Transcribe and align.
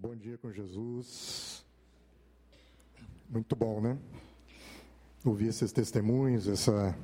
Bom 0.00 0.16
dia 0.16 0.38
com 0.38 0.50
Jesus. 0.50 1.62
Muito 3.28 3.54
bom, 3.54 3.78
né? 3.78 3.98
Ouvir 5.22 5.48
esses 5.48 5.70
testemunhos, 5.70 6.48
essa, 6.48 6.96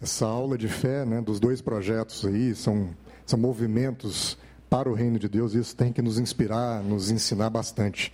essa 0.00 0.26
aula 0.26 0.56
de 0.56 0.68
fé, 0.68 1.04
né? 1.04 1.20
Dos 1.20 1.40
dois 1.40 1.60
projetos 1.60 2.24
aí, 2.24 2.54
são, 2.54 2.96
são 3.26 3.36
movimentos 3.36 4.38
para 4.70 4.88
o 4.88 4.94
reino 4.94 5.18
de 5.18 5.28
Deus, 5.28 5.54
isso 5.54 5.74
tem 5.74 5.92
que 5.92 6.00
nos 6.00 6.20
inspirar, 6.20 6.84
nos 6.84 7.10
ensinar 7.10 7.50
bastante. 7.50 8.12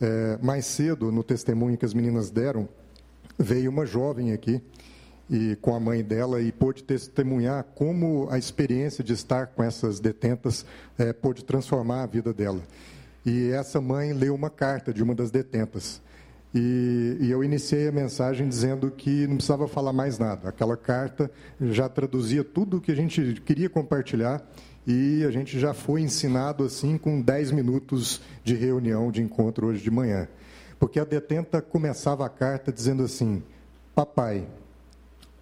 É, 0.00 0.38
mais 0.42 0.64
cedo, 0.64 1.12
no 1.12 1.22
testemunho 1.22 1.76
que 1.76 1.84
as 1.84 1.92
meninas 1.92 2.30
deram, 2.30 2.66
veio 3.38 3.70
uma 3.70 3.84
jovem 3.84 4.32
aqui, 4.32 4.62
e 5.28 5.56
com 5.56 5.74
a 5.74 5.80
mãe 5.80 6.02
dela 6.02 6.40
e 6.40 6.52
pôde 6.52 6.82
testemunhar 6.82 7.64
como 7.74 8.28
a 8.30 8.38
experiência 8.38 9.02
de 9.02 9.12
estar 9.12 9.48
com 9.48 9.62
essas 9.62 9.98
detentas 9.98 10.64
é, 10.98 11.12
pôde 11.12 11.44
transformar 11.44 12.02
a 12.02 12.06
vida 12.06 12.32
dela. 12.32 12.60
E 13.24 13.50
essa 13.50 13.80
mãe 13.80 14.12
leu 14.12 14.34
uma 14.34 14.50
carta 14.50 14.92
de 14.94 15.02
uma 15.02 15.14
das 15.14 15.30
detentas. 15.30 16.00
E, 16.54 17.18
e, 17.20 17.30
eu 17.30 17.42
iniciei 17.42 17.88
a 17.88 17.92
mensagem 17.92 18.48
dizendo 18.48 18.90
que 18.90 19.26
não 19.26 19.36
precisava 19.36 19.66
falar 19.68 19.92
mais 19.92 20.18
nada. 20.18 20.48
Aquela 20.48 20.76
carta 20.76 21.30
já 21.60 21.88
traduzia 21.88 22.42
tudo 22.44 22.78
o 22.78 22.80
que 22.80 22.92
a 22.92 22.94
gente 22.94 23.42
queria 23.44 23.68
compartilhar 23.68 24.42
e 24.86 25.24
a 25.24 25.30
gente 25.30 25.58
já 25.58 25.74
foi 25.74 26.00
ensinado 26.00 26.64
assim 26.64 26.96
com 26.96 27.20
10 27.20 27.50
minutos 27.50 28.22
de 28.44 28.54
reunião, 28.54 29.10
de 29.10 29.20
encontro 29.20 29.66
hoje 29.66 29.82
de 29.82 29.90
manhã. 29.90 30.28
Porque 30.78 31.00
a 31.00 31.04
detenta 31.04 31.60
começava 31.60 32.24
a 32.24 32.28
carta 32.28 32.72
dizendo 32.72 33.02
assim: 33.02 33.42
Papai, 33.94 34.46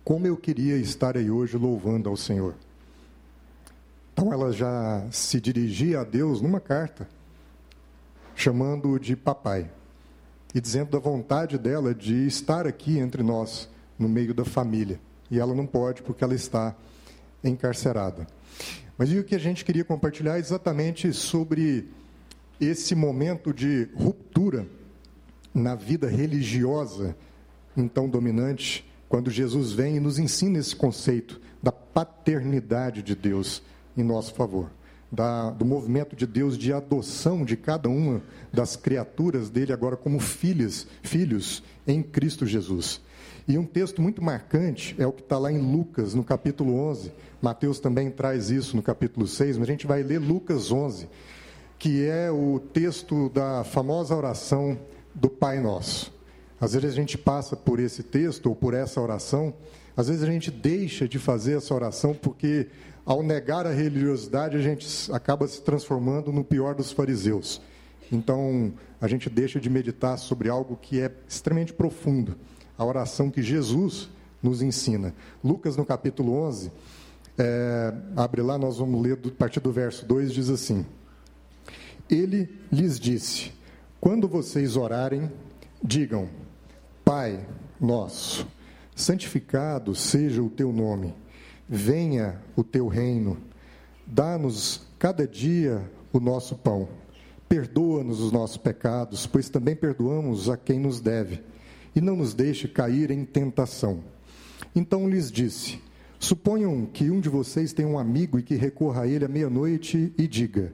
como 0.05 0.27
eu 0.27 0.37
queria 0.37 0.77
estar 0.77 1.17
aí 1.17 1.31
hoje 1.31 1.57
louvando 1.57 2.09
ao 2.09 2.17
Senhor. 2.17 2.55
Então 4.13 4.33
ela 4.33 4.53
já 4.53 5.05
se 5.11 5.41
dirigia 5.41 6.01
a 6.01 6.05
Deus 6.05 6.41
numa 6.41 6.61
carta, 6.61 7.09
chamando-o 8.35 8.99
de 8.99 9.17
papai 9.17 9.71
e 10.55 10.61
dizendo 10.61 10.91
da 10.91 10.99
vontade 10.99 11.59
dela 11.59 11.95
de 11.95 12.27
estar 12.27 12.67
aqui 12.67 12.99
entre 12.99 13.23
nós, 13.23 13.69
no 13.99 14.09
meio 14.09 14.35
da 14.35 14.45
família. 14.45 15.01
E 15.31 15.41
ela 15.41 15.55
não 15.55 15.67
pode 15.67 16.03
porque 16.03 16.23
ela 16.23 16.35
está 16.35 16.77
encarcerada. 17.43 18.27
Mas 18.97 19.11
e 19.11 19.19
o 19.19 19.25
que 19.25 19.35
a 19.35 19.39
gente 19.39 19.65
queria 19.65 19.85
compartilhar 19.85 20.37
é 20.37 20.41
exatamente 20.41 21.13
sobre 21.13 21.89
esse 22.61 22.95
momento 22.95 23.53
de 23.53 23.89
ruptura 23.95 24.67
na 25.53 25.75
vida 25.75 26.09
religiosa 26.09 27.17
então 27.77 28.09
dominante 28.09 28.85
quando 29.09 29.31
Jesus 29.31 29.73
vem 29.73 29.97
e 29.97 30.01
nos 30.01 30.19
ensina 30.19 30.59
esse 30.59 30.75
conceito 30.75 31.41
da 31.63 31.73
paternidade 31.73 33.03
de 33.03 33.15
Deus 33.15 33.63
em 33.97 34.03
nosso 34.03 34.35
favor, 34.35 34.71
da, 35.11 35.51
do 35.51 35.65
movimento 35.65 36.17
de 36.17 36.27
Deus 36.27 36.59
de 36.59 36.73
adoção 36.73 37.45
de 37.45 37.57
cada 37.57 37.89
uma 37.89 38.23
das 38.53 38.77
criaturas 38.77 39.51
dele 39.51 39.73
agora 39.73 39.97
como 39.97 40.19
filhos, 40.19 40.87
filhos 41.03 41.63
em 41.87 42.03
Cristo 42.03 42.47
Jesus. 42.47 43.01
E 43.47 43.59
um 43.59 43.65
texto 43.65 44.01
muito 44.01 44.23
marcante 44.23 44.95
é 44.99 45.07
o 45.07 45.13
que 45.13 45.21
está 45.21 45.39
lá 45.39 45.53
em 45.53 45.59
Lucas, 45.59 46.15
no 46.15 46.25
capítulo 46.25 46.75
11. 46.75 47.13
Mateus 47.43 47.79
também 47.79 48.11
traz 48.11 48.51
isso 48.51 48.75
no 48.75 48.83
capítulo 48.83 49.27
6, 49.27 49.59
mas 49.59 49.69
a 49.69 49.71
gente 49.71 49.87
vai 49.87 50.03
ler 50.03 50.19
Lucas 50.19 50.73
11, 50.73 51.09
que 51.79 52.07
é 52.07 52.31
o 52.31 52.59
texto 52.59 53.29
da 53.29 53.63
famosa 53.63 54.17
oração 54.17 54.79
do 55.15 55.29
Pai 55.29 55.61
Nosso. 55.61 56.14
Às 56.65 56.73
vezes 56.73 56.89
a 56.89 56.93
gente 56.95 57.19
passa 57.19 57.55
por 57.55 57.79
esse 57.79 58.03
texto 58.03 58.47
ou 58.47 58.57
por 58.57 58.73
essa 58.73 58.99
oração, 58.99 59.53
às 59.95 60.09
vezes 60.09 60.23
a 60.23 60.27
gente 60.27 60.51
deixa 60.51 61.07
de 61.07 61.19
fazer 61.19 61.59
essa 61.59 61.75
oração 61.75 62.15
porque, 62.15 62.69
ao 63.05 63.23
negar 63.23 63.67
a 63.67 63.71
religiosidade, 63.71 64.57
a 64.57 64.63
gente 64.63 65.13
acaba 65.13 65.47
se 65.47 65.61
transformando 65.61 66.33
no 66.33 66.43
pior 66.43 66.75
dos 66.75 66.91
fariseus. 66.91 67.61
Então, 68.11 68.73
a 68.99 69.07
gente 69.07 69.29
deixa 69.29 69.61
de 69.61 69.69
meditar 69.69 70.17
sobre 70.17 70.49
algo 70.49 70.79
que 70.81 71.03
é 71.03 71.13
extremamente 71.29 71.75
profundo, 71.75 72.35
a 72.79 72.85
oração 72.87 73.31
que 73.31 73.43
Jesus 73.43 74.09
nos 74.43 74.63
ensina. 74.63 75.15
Lucas, 75.45 75.77
no 75.77 75.85
capítulo 75.85 76.33
11, 76.33 76.73
é, 77.37 77.93
abre 78.17 78.41
lá, 78.41 78.57
nós 78.57 78.79
vamos 78.79 79.03
ler 79.03 79.19
a 79.23 79.31
partir 79.33 79.61
do 79.61 79.71
verso 79.71 80.07
2, 80.07 80.33
diz 80.33 80.49
assim: 80.49 80.87
Ele 82.09 82.49
lhes 82.73 82.99
disse: 82.99 83.53
Quando 84.01 84.27
vocês 84.27 84.77
orarem, 84.77 85.31
digam 85.83 86.43
Pai 87.05 87.47
nosso, 87.79 88.47
santificado 88.97 89.95
seja 89.95 90.43
o 90.43 90.49
teu 90.49 90.73
nome, 90.73 91.13
venha 91.69 92.41
o 92.57 92.65
teu 92.65 92.89
reino, 92.89 93.37
dá-nos 94.07 94.87
cada 94.99 95.29
dia 95.29 95.83
o 96.11 96.19
nosso 96.19 96.57
pão, 96.57 96.89
perdoa-nos 97.47 98.21
os 98.21 98.33
nossos 98.33 98.57
pecados, 98.57 99.27
pois 99.27 99.51
também 99.51 99.77
perdoamos 99.77 100.49
a 100.49 100.57
quem 100.57 100.79
nos 100.79 100.99
deve, 100.99 101.43
e 101.95 102.01
não 102.01 102.17
nos 102.17 102.33
deixe 102.33 102.67
cair 102.67 103.11
em 103.11 103.23
tentação. 103.23 104.03
Então 104.75 105.07
lhes 105.07 105.31
disse: 105.31 105.79
Suponham 106.19 106.87
que 106.87 107.11
um 107.11 107.21
de 107.21 107.29
vocês 107.29 107.75
tem 107.75 107.85
um 107.85 107.99
amigo 107.99 108.39
e 108.39 108.43
que 108.43 108.55
recorra 108.55 109.03
a 109.03 109.07
ele 109.07 109.27
à 109.27 109.29
meia-noite 109.29 110.11
e 110.17 110.27
diga: 110.27 110.73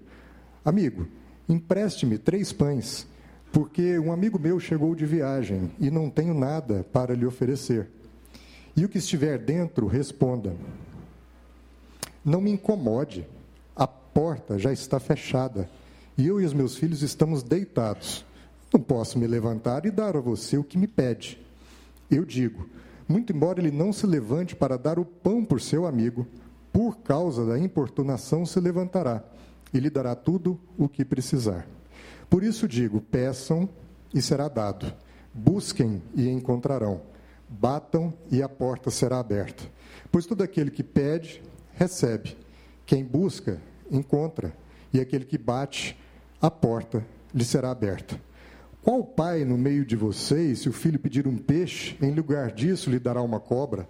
Amigo, 0.64 1.08
empreste-me 1.48 2.18
três 2.18 2.52
pães 2.52 3.09
porque 3.52 3.98
um 3.98 4.12
amigo 4.12 4.38
meu 4.38 4.60
chegou 4.60 4.94
de 4.94 5.04
viagem 5.04 5.70
e 5.78 5.90
não 5.90 6.08
tenho 6.08 6.34
nada 6.34 6.84
para 6.92 7.14
lhe 7.14 7.26
oferecer. 7.26 7.88
E 8.76 8.84
o 8.84 8.88
que 8.88 8.98
estiver 8.98 9.38
dentro, 9.38 9.86
responda: 9.86 10.54
Não 12.24 12.40
me 12.40 12.50
incomode, 12.50 13.26
a 13.74 13.86
porta 13.86 14.58
já 14.58 14.72
está 14.72 15.00
fechada 15.00 15.68
e 16.16 16.26
eu 16.26 16.40
e 16.40 16.44
os 16.44 16.52
meus 16.52 16.76
filhos 16.76 17.02
estamos 17.02 17.42
deitados. 17.42 18.24
Não 18.72 18.80
posso 18.80 19.18
me 19.18 19.26
levantar 19.26 19.84
e 19.84 19.90
dar 19.90 20.16
a 20.16 20.20
você 20.20 20.56
o 20.56 20.64
que 20.64 20.78
me 20.78 20.86
pede. 20.86 21.40
Eu 22.08 22.24
digo: 22.24 22.68
muito 23.08 23.32
embora 23.32 23.58
ele 23.58 23.72
não 23.72 23.92
se 23.92 24.06
levante 24.06 24.54
para 24.54 24.78
dar 24.78 24.98
o 24.98 25.04
pão 25.04 25.44
por 25.44 25.60
seu 25.60 25.86
amigo, 25.86 26.26
por 26.72 26.98
causa 26.98 27.44
da 27.44 27.58
importunação 27.58 28.46
se 28.46 28.60
levantará 28.60 29.24
e 29.74 29.80
lhe 29.80 29.90
dará 29.90 30.14
tudo 30.14 30.60
o 30.78 30.88
que 30.88 31.04
precisar. 31.04 31.66
Por 32.30 32.44
isso 32.44 32.68
digo: 32.68 33.00
peçam 33.00 33.68
e 34.14 34.22
será 34.22 34.48
dado, 34.48 34.94
busquem 35.34 36.00
e 36.14 36.28
encontrarão, 36.28 37.02
batam 37.48 38.14
e 38.30 38.40
a 38.40 38.48
porta 38.48 38.88
será 38.90 39.18
aberta. 39.18 39.64
Pois 40.10 40.24
todo 40.24 40.42
aquele 40.42 40.70
que 40.70 40.84
pede, 40.84 41.42
recebe, 41.74 42.36
quem 42.86 43.04
busca, 43.04 43.60
encontra, 43.90 44.56
e 44.92 45.00
aquele 45.00 45.24
que 45.24 45.36
bate, 45.36 45.98
a 46.40 46.50
porta 46.50 47.04
lhe 47.34 47.44
será 47.44 47.70
aberta. 47.70 48.18
Qual 48.82 49.04
pai 49.04 49.44
no 49.44 49.58
meio 49.58 49.84
de 49.84 49.94
vocês, 49.94 50.60
se 50.60 50.68
o 50.68 50.72
filho 50.72 50.98
pedir 50.98 51.28
um 51.28 51.36
peixe, 51.36 51.96
em 52.00 52.12
lugar 52.12 52.50
disso 52.50 52.88
lhe 52.88 52.98
dará 52.98 53.20
uma 53.20 53.38
cobra? 53.38 53.86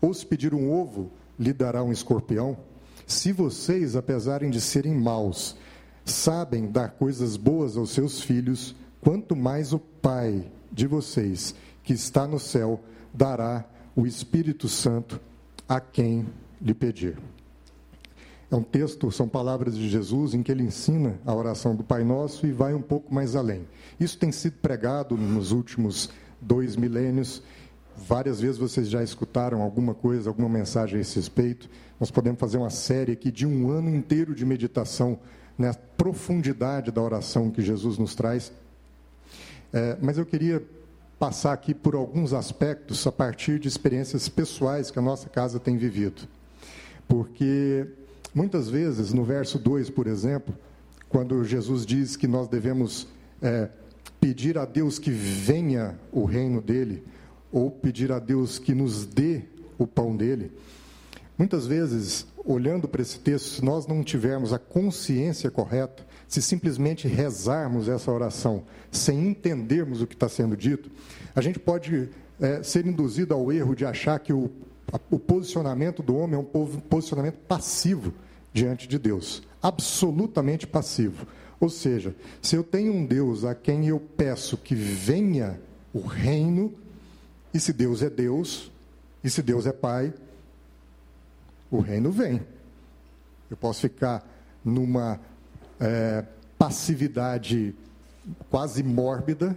Ou 0.00 0.12
se 0.12 0.26
pedir 0.26 0.52
um 0.52 0.70
ovo, 0.70 1.12
lhe 1.38 1.52
dará 1.52 1.82
um 1.84 1.92
escorpião? 1.92 2.58
Se 3.06 3.32
vocês, 3.32 3.94
apesar 3.94 4.40
de 4.44 4.60
serem 4.60 4.94
maus, 4.94 5.56
sabem 6.04 6.70
dar 6.70 6.90
coisas 6.92 7.36
boas 7.36 7.76
aos 7.76 7.90
seus 7.90 8.20
filhos, 8.20 8.74
quanto 9.00 9.36
mais 9.36 9.72
o 9.72 9.78
Pai 9.78 10.50
de 10.70 10.86
vocês, 10.86 11.54
que 11.82 11.92
está 11.92 12.26
no 12.26 12.38
céu, 12.38 12.80
dará 13.12 13.64
o 13.94 14.06
Espírito 14.06 14.68
Santo 14.68 15.20
a 15.68 15.80
quem 15.80 16.26
lhe 16.60 16.74
pedir. 16.74 17.18
É 18.50 18.54
um 18.54 18.62
texto, 18.62 19.10
são 19.10 19.26
palavras 19.26 19.74
de 19.74 19.88
Jesus 19.88 20.34
em 20.34 20.42
que 20.42 20.52
ele 20.52 20.62
ensina 20.62 21.18
a 21.24 21.34
oração 21.34 21.74
do 21.74 21.82
Pai 21.82 22.04
Nosso 22.04 22.46
e 22.46 22.52
vai 22.52 22.74
um 22.74 22.82
pouco 22.82 23.12
mais 23.14 23.34
além. 23.34 23.66
Isso 23.98 24.18
tem 24.18 24.30
sido 24.30 24.58
pregado 24.58 25.16
nos 25.16 25.52
últimos 25.52 26.10
dois 26.38 26.76
milênios. 26.76 27.42
Várias 27.96 28.40
vezes 28.40 28.58
vocês 28.58 28.88
já 28.88 29.02
escutaram 29.02 29.62
alguma 29.62 29.94
coisa, 29.94 30.30
alguma 30.30 30.48
mensagem 30.48 30.98
a 30.98 31.00
esse 31.00 31.16
respeito. 31.16 31.68
Nós 32.00 32.10
podemos 32.10 32.40
fazer 32.40 32.58
uma 32.58 32.70
série 32.70 33.12
aqui 33.12 33.30
de 33.30 33.46
um 33.46 33.70
ano 33.70 33.94
inteiro 33.94 34.34
de 34.34 34.44
meditação 34.44 35.18
na 35.56 35.74
profundidade 35.74 36.90
da 36.90 37.00
oração 37.00 37.50
que 37.50 37.62
Jesus 37.62 37.98
nos 37.98 38.14
traz. 38.14 38.52
É, 39.72 39.96
mas 40.00 40.18
eu 40.18 40.26
queria 40.26 40.62
passar 41.18 41.52
aqui 41.52 41.72
por 41.72 41.94
alguns 41.94 42.32
aspectos 42.32 43.06
a 43.06 43.12
partir 43.12 43.58
de 43.58 43.68
experiências 43.68 44.28
pessoais 44.28 44.90
que 44.90 44.98
a 44.98 45.02
nossa 45.02 45.28
casa 45.28 45.60
tem 45.60 45.76
vivido. 45.76 46.22
Porque 47.06 47.86
muitas 48.34 48.68
vezes, 48.68 49.12
no 49.12 49.24
verso 49.24 49.58
2, 49.58 49.90
por 49.90 50.06
exemplo, 50.06 50.54
quando 51.08 51.44
Jesus 51.44 51.86
diz 51.86 52.16
que 52.16 52.26
nós 52.26 52.48
devemos 52.48 53.06
é, 53.40 53.68
pedir 54.20 54.58
a 54.58 54.64
Deus 54.64 54.98
que 54.98 55.10
venha 55.10 55.98
o 56.10 56.24
reino 56.24 56.60
dele, 56.60 57.04
ou 57.52 57.70
pedir 57.70 58.10
a 58.10 58.18
Deus 58.18 58.58
que 58.58 58.74
nos 58.74 59.04
dê 59.04 59.42
o 59.78 59.86
pão 59.86 60.16
dele, 60.16 60.50
muitas 61.38 61.66
vezes 61.66 62.26
olhando 62.44 62.88
para 62.88 63.02
esse 63.02 63.18
texto, 63.20 63.46
se 63.46 63.64
nós 63.64 63.86
não 63.86 64.02
tivermos 64.02 64.52
a 64.52 64.58
consciência 64.58 65.50
correta, 65.50 66.04
se 66.26 66.42
simplesmente 66.42 67.06
rezarmos 67.06 67.88
essa 67.88 68.10
oração 68.10 68.64
sem 68.90 69.28
entendermos 69.28 70.02
o 70.02 70.06
que 70.06 70.14
está 70.14 70.28
sendo 70.28 70.56
dito, 70.56 70.90
a 71.36 71.40
gente 71.40 71.58
pode 71.58 72.08
é, 72.40 72.62
ser 72.62 72.86
induzido 72.86 73.34
ao 73.34 73.52
erro 73.52 73.76
de 73.76 73.84
achar 73.84 74.18
que 74.18 74.32
o, 74.32 74.50
o 75.10 75.18
posicionamento 75.18 76.02
do 76.02 76.16
homem 76.16 76.36
é 76.36 76.38
um 76.38 76.80
posicionamento 76.80 77.36
passivo 77.46 78.12
diante 78.52 78.88
de 78.88 78.98
Deus 78.98 79.42
absolutamente 79.62 80.66
passivo. 80.66 81.26
Ou 81.60 81.68
seja, 81.68 82.14
se 82.42 82.56
eu 82.56 82.64
tenho 82.64 82.92
um 82.92 83.06
Deus 83.06 83.44
a 83.44 83.54
quem 83.54 83.86
eu 83.86 84.00
peço 84.00 84.56
que 84.56 84.74
venha 84.74 85.60
o 85.94 86.00
reino, 86.00 86.74
e 87.52 87.60
se 87.60 87.72
Deus 87.72 88.02
é 88.02 88.10
Deus, 88.10 88.70
e 89.22 89.30
se 89.30 89.42
Deus 89.42 89.66
é 89.66 89.72
Pai, 89.72 90.12
o 91.70 91.80
reino 91.80 92.10
vem. 92.10 92.42
Eu 93.50 93.56
posso 93.56 93.82
ficar 93.82 94.26
numa 94.64 95.20
é, 95.78 96.24
passividade 96.58 97.74
quase 98.50 98.82
mórbida, 98.82 99.56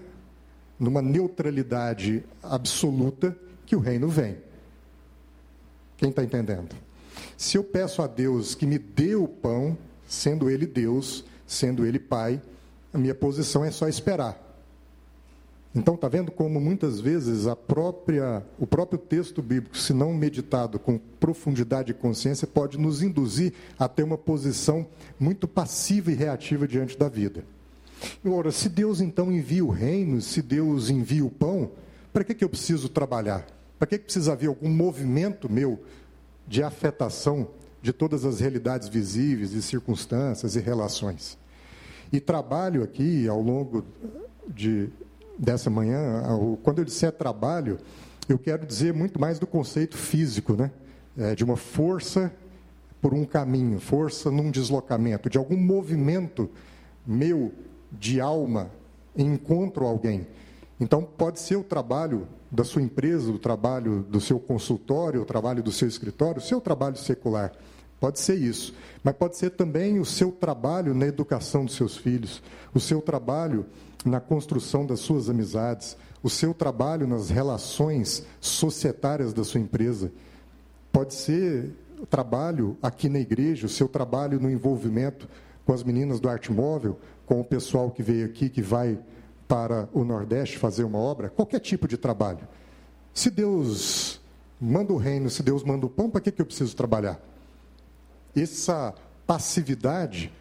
numa 0.79 1.01
neutralidade 1.01 2.23
absoluta, 2.43 3.37
que 3.65 3.75
o 3.75 3.79
reino 3.79 4.07
vem. 4.07 4.37
Quem 5.97 6.09
está 6.09 6.23
entendendo? 6.23 6.75
Se 7.37 7.57
eu 7.57 7.63
peço 7.63 8.01
a 8.01 8.07
Deus 8.07 8.53
que 8.53 8.65
me 8.65 8.77
dê 8.77 9.15
o 9.15 9.27
pão, 9.27 9.77
sendo 10.07 10.49
Ele 10.49 10.67
Deus, 10.67 11.23
sendo 11.47 11.85
Ele 11.85 11.99
Pai, 11.99 12.41
a 12.93 12.97
minha 12.97 13.15
posição 13.15 13.63
é 13.63 13.71
só 13.71 13.87
esperar. 13.87 14.44
Então, 15.75 15.95
está 15.95 16.07
vendo 16.07 16.31
como 16.31 16.61
muitas 16.61 17.01
vezes 17.01 17.47
a 17.47 17.55
própria, 17.55 18.41
o 18.57 18.65
próprio 18.65 18.97
texto 18.97 19.41
bíblico, 19.41 19.77
se 19.77 19.93
não 19.93 20.13
meditado 20.13 20.79
com 20.79 20.97
profundidade 20.97 21.91
e 21.91 21.93
consciência, 21.93 22.47
pode 22.47 22.77
nos 22.79 23.01
induzir 23.01 23.51
a 23.77 23.85
ter 23.89 24.03
uma 24.03 24.17
posição 24.17 24.87
muito 25.19 25.49
passiva 25.49 26.11
e 26.11 26.15
reativa 26.15 26.65
diante 26.65 26.97
da 26.97 27.09
vida. 27.09 27.43
Ora, 28.25 28.51
se 28.51 28.69
Deus 28.69 29.01
então 29.01 29.29
envia 29.29 29.65
o 29.65 29.69
reino, 29.69 30.21
se 30.21 30.41
Deus 30.41 30.89
envia 30.89 31.25
o 31.25 31.29
pão, 31.29 31.71
para 32.13 32.23
que, 32.23 32.33
que 32.33 32.45
eu 32.45 32.49
preciso 32.49 32.87
trabalhar? 32.87 33.45
Para 33.77 33.87
que, 33.87 33.97
que 33.97 34.05
precisa 34.05 34.31
haver 34.31 34.47
algum 34.47 34.69
movimento 34.69 35.51
meu 35.51 35.83
de 36.47 36.63
afetação 36.63 37.49
de 37.81 37.91
todas 37.91 38.23
as 38.23 38.39
realidades 38.39 38.87
visíveis 38.87 39.51
e 39.51 39.61
circunstâncias 39.61 40.55
e 40.55 40.59
relações? 40.61 41.37
E 42.13 42.21
trabalho 42.21 42.81
aqui, 42.81 43.27
ao 43.27 43.41
longo 43.41 43.83
de, 44.47 44.89
dessa 45.37 45.69
manhã, 45.69 46.23
quando 46.63 46.79
eu 46.79 46.85
disser 46.85 47.11
trabalho, 47.11 47.77
eu 48.27 48.39
quero 48.39 48.65
dizer 48.65 48.93
muito 48.93 49.19
mais 49.19 49.37
do 49.39 49.45
conceito 49.45 49.97
físico, 49.97 50.53
né? 50.53 50.71
É, 51.17 51.35
de 51.35 51.43
uma 51.43 51.55
força 51.55 52.31
por 53.01 53.13
um 53.13 53.23
caminho, 53.23 53.79
força 53.79 54.31
num 54.31 54.49
deslocamento, 54.49 55.29
de 55.29 55.37
algum 55.37 55.57
movimento 55.57 56.49
meu 57.05 57.53
de 57.91 58.19
alma 58.19 58.71
em 59.15 59.33
encontro 59.33 59.85
a 59.85 59.89
alguém. 59.89 60.27
Então, 60.79 61.03
pode 61.03 61.39
ser 61.39 61.55
o 61.55 61.63
trabalho 61.63 62.27
da 62.51 62.63
sua 62.63 62.81
empresa, 62.81 63.31
o 63.31 63.39
trabalho 63.39 64.05
do 64.09 64.19
seu 64.19 64.39
consultório, 64.39 65.21
o 65.21 65.25
trabalho 65.25 65.63
do 65.63 65.71
seu 65.71 65.87
escritório, 65.87 66.39
o 66.39 66.43
seu 66.43 66.59
trabalho 66.59 66.97
secular. 66.97 67.53
Pode 67.99 68.19
ser 68.19 68.35
isso. 68.35 68.73
Mas 69.03 69.15
pode 69.15 69.37
ser 69.37 69.51
também 69.51 69.99
o 69.99 70.05
seu 70.05 70.31
trabalho 70.31 70.93
na 70.93 71.05
educação 71.05 71.63
dos 71.63 71.75
seus 71.75 71.95
filhos, 71.95 72.41
o 72.73 72.79
seu 72.79 73.01
trabalho 73.01 73.65
na 74.05 74.19
construção 74.19 74.85
das 74.85 74.99
suas 74.99 75.29
amizades, 75.29 75.97
o 76.21 76.29
seu 76.29 76.53
trabalho 76.53 77.07
nas 77.07 77.29
relações 77.29 78.25
societárias 78.39 79.33
da 79.33 79.43
sua 79.43 79.59
empresa. 79.59 80.11
Pode 80.91 81.13
ser 81.13 81.73
trabalho 82.09 82.77
aqui 82.81 83.09
na 83.09 83.19
igreja, 83.19 83.65
o 83.65 83.69
seu 83.69 83.87
trabalho 83.87 84.39
no 84.39 84.49
envolvimento 84.49 85.27
com 85.65 85.73
as 85.73 85.83
meninas 85.83 86.19
do 86.19 86.29
Arte 86.29 86.51
Móvel, 86.51 86.99
com 87.25 87.41
o 87.41 87.43
pessoal 87.43 87.89
que 87.89 88.03
veio 88.03 88.25
aqui, 88.25 88.49
que 88.49 88.61
vai 88.61 88.99
para 89.47 89.89
o 89.93 90.03
Nordeste 90.03 90.57
fazer 90.57 90.83
uma 90.83 90.99
obra, 90.99 91.29
qualquer 91.29 91.59
tipo 91.59 91.87
de 91.87 91.97
trabalho. 91.97 92.47
Se 93.13 93.29
Deus 93.29 94.21
manda 94.59 94.93
o 94.93 94.97
reino, 94.97 95.29
se 95.29 95.41
Deus 95.41 95.63
manda 95.63 95.85
o 95.85 95.89
pão, 95.89 96.09
para 96.09 96.21
que, 96.21 96.31
que 96.31 96.41
eu 96.41 96.45
preciso 96.45 96.75
trabalhar? 96.75 97.19
Essa 98.35 98.93
passividade 99.25 100.31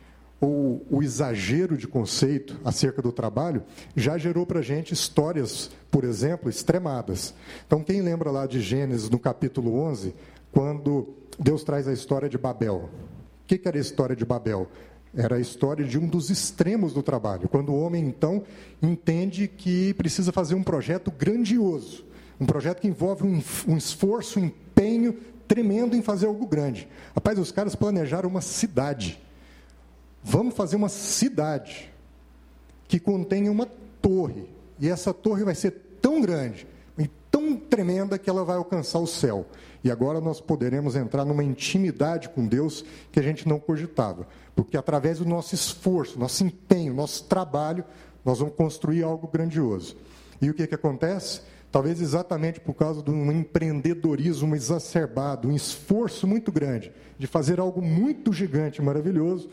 ou 0.45 0.85
o 0.91 1.03
exagero 1.03 1.75
de 1.75 1.89
conceito 1.89 2.61
acerca 2.63 3.01
do 3.01 3.11
trabalho 3.11 3.63
já 3.97 4.19
gerou 4.19 4.45
para 4.45 4.59
a 4.59 4.63
gente 4.63 4.93
histórias, 4.93 5.71
por 5.91 6.05
exemplo, 6.05 6.51
extremadas. 6.51 7.35
Então, 7.67 7.83
quem 7.83 8.03
lembra 8.03 8.31
lá 8.31 8.47
de 8.47 8.61
Gênesis, 8.61 9.09
no 9.09 9.19
capítulo 9.19 9.75
11, 9.75 10.15
quando 10.53 11.15
Deus 11.39 11.65
traz 11.65 11.89
a 11.89 11.95
história 11.95 12.29
de 12.29 12.37
Babel? 12.37 12.91
O 13.43 13.47
que, 13.47 13.57
que 13.57 13.67
era 13.67 13.79
a 13.79 13.81
história 13.81 14.15
de 14.15 14.25
Babel? 14.25 14.69
Era 15.17 15.37
a 15.37 15.41
história 15.41 15.85
de 15.85 15.99
um 15.99 16.07
dos 16.07 16.29
extremos 16.29 16.93
do 16.93 17.03
trabalho, 17.03 17.49
quando 17.49 17.71
o 17.71 17.81
homem, 17.81 18.05
então, 18.05 18.43
entende 18.83 19.49
que 19.49 19.95
precisa 19.95 20.31
fazer 20.31 20.55
um 20.55 20.63
projeto 20.63 21.11
grandioso, 21.11 22.05
um 22.39 22.45
projeto 22.45 22.81
que 22.81 22.89
envolve 22.89 23.25
um, 23.25 23.43
um 23.67 23.77
esforço, 23.79 24.39
um 24.39 24.45
empenho 24.45 25.17
tremendo 25.49 25.97
em 25.97 26.03
fazer 26.03 26.27
algo 26.27 26.47
grande. 26.47 26.87
Rapaz, 27.15 27.39
os 27.39 27.51
caras 27.51 27.75
planejaram 27.75 28.29
uma 28.29 28.43
cidade. 28.43 29.25
Vamos 30.27 30.55
fazer 30.55 30.77
uma 30.77 30.89
cidade 30.89 31.93
que 32.89 32.99
contenha 32.99 33.53
uma 33.53 33.69
torre. 34.01 34.49
E 34.81 34.89
essa 34.89 35.13
torre 35.13 35.45
vai 35.45 35.55
ser 35.55 35.71
tão 36.01 36.23
grande 36.23 36.67
e 36.97 37.07
tão 37.31 37.57
tremenda 37.57 38.19
que 38.19 38.31
ela 38.31 38.43
vai 38.43 38.57
alcançar 38.57 39.01
o 39.01 39.07
céu. 39.07 39.47
E 39.85 39.91
agora 39.91 40.23
nós 40.23 40.41
poderemos 40.41 40.97
entrar 40.97 41.27
numa 41.27 41.45
intimidade 41.45 42.31
com 42.31 42.47
Deus 42.47 42.83
que 43.13 43.21
a 43.21 43.23
gente 43.23 43.47
não 43.47 43.61
cogitava. 43.61 44.27
Porque 44.57 44.79
através 44.79 45.19
do 45.19 45.27
nosso 45.27 45.55
esforço, 45.55 46.19
nosso 46.19 46.43
empenho, 46.43 46.95
nosso 46.95 47.25
trabalho, 47.25 47.85
nós 48.25 48.39
vamos 48.39 48.55
construir 48.55 49.03
algo 49.03 49.29
grandioso. 49.29 49.95
E 50.41 50.49
o 50.49 50.55
que, 50.55 50.67
que 50.67 50.75
acontece? 50.75 51.43
Talvez 51.71 52.01
exatamente 52.01 52.61
por 52.61 52.73
causa 52.73 53.03
de 53.03 53.11
um 53.11 53.31
empreendedorismo 53.31 54.57
exacerbado, 54.57 55.49
um 55.49 55.55
esforço 55.55 56.27
muito 56.27 56.51
grande 56.51 56.91
de 57.19 57.27
fazer 57.27 57.61
algo 57.61 57.83
muito 57.83 58.33
gigante 58.33 58.81
e 58.81 58.85
maravilhoso, 58.85 59.51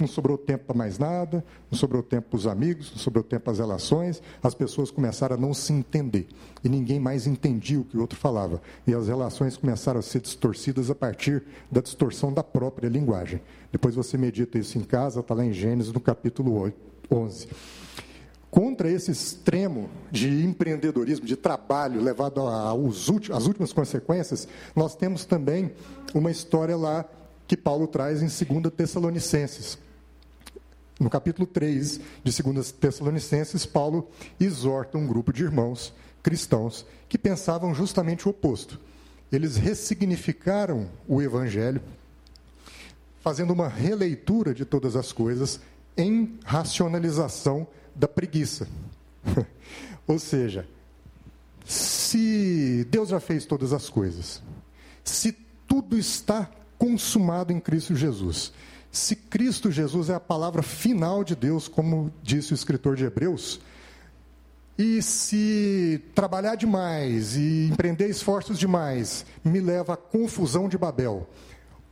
não 0.00 0.08
sobrou 0.08 0.36
tempo 0.38 0.64
para 0.64 0.76
mais 0.76 0.98
nada, 0.98 1.44
não 1.70 1.78
sobrou 1.78 2.02
tempo 2.02 2.30
para 2.30 2.36
os 2.36 2.46
amigos, 2.46 2.90
não 2.90 2.98
sobrou 2.98 3.22
tempo 3.22 3.44
para 3.44 3.52
as 3.52 3.58
relações, 3.58 4.22
as 4.42 4.54
pessoas 4.54 4.90
começaram 4.90 5.36
a 5.36 5.38
não 5.38 5.54
se 5.54 5.72
entender. 5.72 6.26
E 6.64 6.68
ninguém 6.68 6.98
mais 6.98 7.26
entendia 7.26 7.80
o 7.80 7.84
que 7.84 7.96
o 7.96 8.00
outro 8.00 8.18
falava. 8.18 8.60
E 8.86 8.94
as 8.94 9.08
relações 9.08 9.56
começaram 9.56 10.00
a 10.00 10.02
ser 10.02 10.20
distorcidas 10.20 10.90
a 10.90 10.94
partir 10.94 11.42
da 11.70 11.80
distorção 11.80 12.32
da 12.32 12.42
própria 12.42 12.88
linguagem. 12.88 13.40
Depois 13.70 13.94
você 13.94 14.18
medita 14.18 14.58
isso 14.58 14.76
em 14.78 14.82
casa, 14.82 15.20
está 15.20 15.34
lá 15.34 15.44
em 15.44 15.52
Gênesis, 15.52 15.92
no 15.92 16.00
capítulo 16.00 16.72
11. 17.10 17.48
Contra 18.50 18.90
esse 18.90 19.12
extremo 19.12 19.88
de 20.10 20.44
empreendedorismo, 20.44 21.24
de 21.24 21.36
trabalho 21.36 22.02
levado 22.02 22.40
às 22.46 23.08
últimas 23.08 23.72
consequências, 23.72 24.48
nós 24.74 24.96
temos 24.96 25.24
também 25.24 25.70
uma 26.12 26.32
história 26.32 26.76
lá 26.76 27.04
que 27.46 27.56
Paulo 27.56 27.86
traz 27.86 28.22
em 28.22 28.26
2 28.60 28.74
Tessalonicenses. 28.74 29.78
No 31.00 31.08
capítulo 31.08 31.46
3 31.46 31.98
de 32.22 32.42
2 32.42 32.72
Tessalonicenses, 32.72 33.64
Paulo 33.64 34.10
exorta 34.38 34.98
um 34.98 35.06
grupo 35.06 35.32
de 35.32 35.42
irmãos 35.42 35.94
cristãos 36.22 36.84
que 37.08 37.16
pensavam 37.16 37.74
justamente 37.74 38.26
o 38.26 38.30
oposto. 38.30 38.78
Eles 39.32 39.56
ressignificaram 39.56 40.90
o 41.08 41.22
evangelho, 41.22 41.80
fazendo 43.22 43.54
uma 43.54 43.66
releitura 43.66 44.52
de 44.52 44.66
todas 44.66 44.94
as 44.94 45.10
coisas 45.10 45.58
em 45.96 46.38
racionalização 46.44 47.66
da 47.94 48.06
preguiça. 48.06 48.68
Ou 50.06 50.18
seja, 50.18 50.68
se 51.64 52.86
Deus 52.90 53.08
já 53.08 53.20
fez 53.20 53.46
todas 53.46 53.72
as 53.72 53.88
coisas, 53.88 54.42
se 55.02 55.32
tudo 55.66 55.96
está 55.96 56.50
consumado 56.76 57.54
em 57.54 57.60
Cristo 57.60 57.94
Jesus, 57.94 58.52
se 58.90 59.14
Cristo 59.14 59.70
Jesus 59.70 60.10
é 60.10 60.14
a 60.14 60.20
palavra 60.20 60.62
final 60.62 61.22
de 61.22 61.36
Deus, 61.36 61.68
como 61.68 62.12
disse 62.22 62.52
o 62.52 62.54
escritor 62.54 62.96
de 62.96 63.04
Hebreus, 63.04 63.60
e 64.76 65.02
se 65.02 66.02
trabalhar 66.14 66.54
demais 66.54 67.36
e 67.36 67.68
empreender 67.70 68.08
esforços 68.08 68.58
demais 68.58 69.26
me 69.44 69.60
leva 69.60 69.94
à 69.94 69.96
confusão 69.96 70.68
de 70.68 70.78
Babel, 70.78 71.28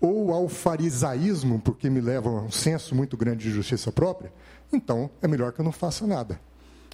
ou 0.01 0.33
ao 0.33 0.49
farisaísmo, 0.49 1.61
porque 1.61 1.91
me 1.91 2.01
leva 2.01 2.31
a 2.31 2.43
um 2.43 2.51
senso 2.51 2.95
muito 2.95 3.17
grande 3.17 3.45
de 3.45 3.51
justiça 3.51 3.93
própria, 3.93 4.33
então 4.73 5.11
é 5.21 5.29
melhor 5.29 5.53
que 5.53 5.61
eu 5.61 5.65
não 5.65 5.73
faça 5.73 6.07
nada. 6.07 6.41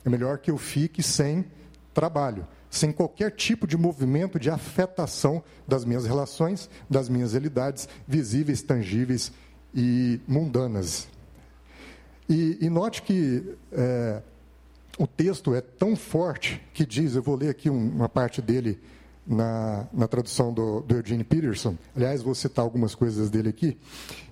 É 0.05 0.11
melhor 0.11 0.39
que 0.39 0.51
eu 0.51 0.59
fique 0.59 1.03
sem 1.03 1.47
trabalho, 1.95 2.47
sem 2.69 2.93
qualquer 2.93 3.31
tipo 3.31 3.67
de 3.67 3.77
movimento 3.77 4.39
de 4.39 4.51
afetação 4.51 5.43
das 5.67 5.85
minhas 5.85 6.05
relações, 6.05 6.69
das 6.91 7.09
minhas 7.09 7.33
realidades 7.33 7.89
visíveis, 8.07 8.63
tangíveis 8.63 9.33
e 9.75 10.21
mundanas. 10.27 11.09
E, 12.29 12.59
e 12.61 12.71
note 12.71 13.03
que 13.03 13.57
é, 13.73 14.23
o 14.99 15.07
texto 15.07 15.55
é 15.55 15.61
tão 15.61 15.97
forte 15.97 16.63
que 16.73 16.87
diz, 16.87 17.15
eu 17.15 17.23
vou 17.23 17.37
ler 17.37 17.51
aqui 17.51 17.69
uma 17.69 18.09
parte 18.09 18.41
dele 18.41 18.79
na, 19.27 19.87
na 19.93 20.07
tradução 20.07 20.53
do, 20.53 20.81
do 20.81 20.97
Eugene 20.97 21.25
Peterson, 21.25 21.77
aliás, 21.97 22.23
vou 22.23 22.35
citar 22.35 22.65
algumas 22.65 22.95
coisas 22.95 23.31
dele 23.31 23.49
aqui. 23.49 23.77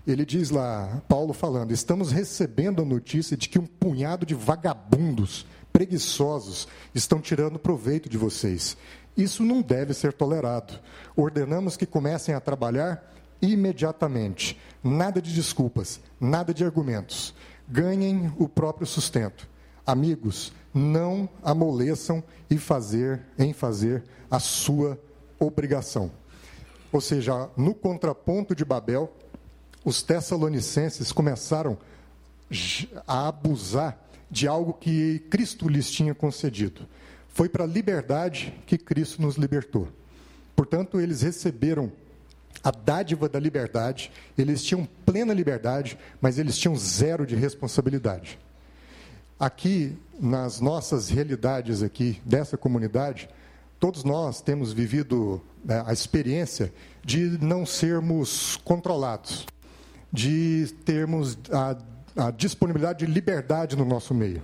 Ele 0.07 0.25
diz 0.25 0.51
lá, 0.51 1.03
Paulo 1.09 1.33
falando: 1.33 1.73
estamos 1.73 2.11
recebendo 2.11 2.83
a 2.83 2.85
notícia 2.85 3.37
de 3.37 3.49
que 3.49 3.59
um 3.59 3.67
punhado 3.67 4.27
de 4.27 4.35
vagabundos, 4.35 5.47
preguiçosos, 5.73 6.69
estão 6.95 7.21
tirando 7.21 7.59
proveito 7.59 8.09
de 8.09 8.19
vocês. 8.19 8.77
Isso 9.17 9.43
não 9.43 9.61
deve 9.61 9.95
ser 9.95 10.13
tolerado. 10.13 10.79
Ordenamos 11.17 11.77
que 11.77 11.87
comecem 11.87 12.35
a 12.35 12.41
trabalhar 12.41 13.13
imediatamente. 13.43 14.59
Nada 14.83 15.21
de 15.21 15.35
desculpas, 15.35 16.01
nada 16.21 16.55
de 16.55 16.65
argumentos. 16.65 17.35
ganhem 17.69 18.33
o 18.39 18.49
próprio 18.49 18.87
sustento. 18.87 19.49
Amigos, 19.87 20.53
não 20.73 21.29
amoleçam 21.43 22.23
e 22.49 22.57
fazer, 22.57 23.21
em 23.39 23.53
fazer 23.53 24.03
a 24.31 24.39
sua 24.39 24.99
obrigação. 25.39 26.11
Ou 26.93 27.01
seja, 27.01 27.51
no 27.57 27.75
contraponto 27.75 28.55
de 28.55 28.65
Babel, 28.65 29.13
os 29.85 30.03
tessalonicenses 30.03 31.11
começaram 31.11 31.79
a 33.07 33.29
abusar 33.29 33.99
de 34.31 34.47
algo 34.47 34.75
que 34.75 35.19
Cristo 35.31 35.69
lhes 35.69 35.91
tinha 35.91 36.15
concedido. 36.15 36.87
Foi 37.29 37.49
para 37.49 37.65
a 37.65 37.67
liberdade 37.67 38.55
que 38.67 38.77
Cristo 38.79 39.21
nos 39.23 39.37
libertou. 39.37 39.89
Portanto, 40.55 41.01
eles 41.01 41.23
receberam 41.23 41.91
a 42.63 42.71
dádiva 42.71 43.29
da 43.29 43.39
liberdade, 43.39 44.11
eles 44.37 44.63
tinham 44.63 44.89
plena 45.05 45.35
liberdade, 45.35 45.99
mas 46.21 46.39
eles 46.39 46.57
tinham 46.57 46.77
zero 46.77 47.27
de 47.27 47.35
responsabilidade. 47.35 48.39
Aqui, 49.39 49.97
nas 50.21 50.61
nossas 50.61 51.09
realidades 51.09 51.83
aqui 51.83 52.21
dessa 52.25 52.57
comunidade, 52.57 53.29
todos 53.81 54.05
nós 54.05 54.41
temos 54.41 54.73
vivido 54.73 55.43
né, 55.65 55.83
a 55.85 55.93
experiência 55.93 56.73
de 57.05 57.39
não 57.45 57.67
sermos 57.67 58.57
controlados, 58.65 59.45
de 60.13 60.73
termos 60.85 61.37
a, 61.51 61.77
a 62.29 62.31
disponibilidade 62.31 63.05
de 63.05 63.13
liberdade 63.13 63.77
no 63.77 63.85
nosso 63.85 64.15
meio. 64.15 64.43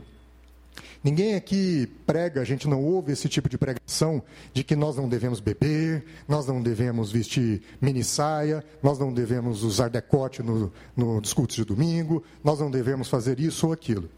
Ninguém 1.03 1.37
aqui 1.37 1.89
prega, 2.05 2.41
a 2.41 2.45
gente 2.45 2.67
não 2.67 2.83
ouve 2.83 3.13
esse 3.13 3.29
tipo 3.29 3.49
de 3.49 3.57
pregação 3.57 4.23
de 4.53 4.65
que 4.65 4.75
nós 4.75 4.97
não 4.97 5.09
devemos 5.09 5.39
beber, 5.39 6.05
nós 6.27 6.47
não 6.47 6.61
devemos 6.61 7.13
vestir 7.13 7.63
mini 7.81 8.03
saia, 8.03 8.65
nós 8.83 8.99
não 8.99 9.13
devemos 9.13 9.63
usar 9.63 9.89
decote 9.89 10.43
no, 10.43 10.73
no 10.97 11.21
discurso 11.21 11.57
de 11.57 11.65
domingo, 11.65 12.23
nós 12.43 12.59
não 12.59 12.71
devemos 12.71 13.09
fazer 13.09 13.39
isso 13.39 13.69
ou 13.69 13.73
aquilo. 13.73 14.09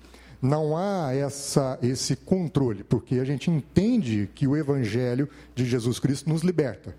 Não 0.40 0.74
há 0.74 1.12
essa, 1.14 1.78
esse 1.82 2.16
controle, 2.16 2.82
porque 2.82 3.16
a 3.16 3.24
gente 3.24 3.50
entende 3.50 4.30
que 4.34 4.46
o 4.46 4.56
Evangelho 4.56 5.28
de 5.54 5.66
Jesus 5.66 5.98
Cristo 5.98 6.30
nos 6.30 6.40
liberta. 6.40 6.96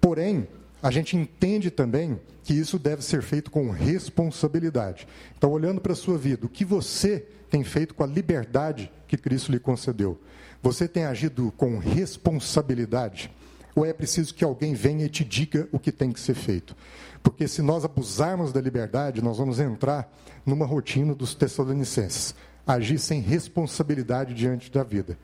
Porém, 0.00 0.48
a 0.82 0.90
gente 0.90 1.16
entende 1.16 1.70
também 1.70 2.20
que 2.42 2.52
isso 2.52 2.78
deve 2.78 3.02
ser 3.02 3.22
feito 3.22 3.50
com 3.50 3.70
responsabilidade. 3.70 5.06
Então, 5.38 5.50
olhando 5.52 5.80
para 5.80 5.92
a 5.92 5.96
sua 5.96 6.18
vida, 6.18 6.44
o 6.44 6.48
que 6.48 6.64
você 6.64 7.24
tem 7.54 7.62
feito 7.62 7.94
com 7.94 8.02
a 8.02 8.06
liberdade 8.06 8.90
que 9.06 9.16
Cristo 9.16 9.52
lhe 9.52 9.60
concedeu? 9.60 10.20
Você 10.60 10.88
tem 10.88 11.04
agido 11.04 11.54
com 11.56 11.78
responsabilidade? 11.78 13.30
Ou 13.76 13.86
é 13.86 13.92
preciso 13.92 14.34
que 14.34 14.42
alguém 14.42 14.74
venha 14.74 15.04
e 15.04 15.08
te 15.08 15.24
diga 15.24 15.68
o 15.70 15.78
que 15.78 15.92
tem 15.92 16.10
que 16.10 16.18
ser 16.18 16.34
feito? 16.34 16.74
Porque 17.22 17.46
se 17.46 17.62
nós 17.62 17.84
abusarmos 17.84 18.52
da 18.52 18.60
liberdade, 18.60 19.22
nós 19.22 19.38
vamos 19.38 19.60
entrar 19.60 20.12
numa 20.44 20.66
rotina 20.66 21.14
dos 21.14 21.32
tessalonicenses 21.32 22.34
agir 22.66 22.98
sem 22.98 23.20
responsabilidade 23.20 24.34
diante 24.34 24.68
da 24.68 24.82
vida. 24.82 25.16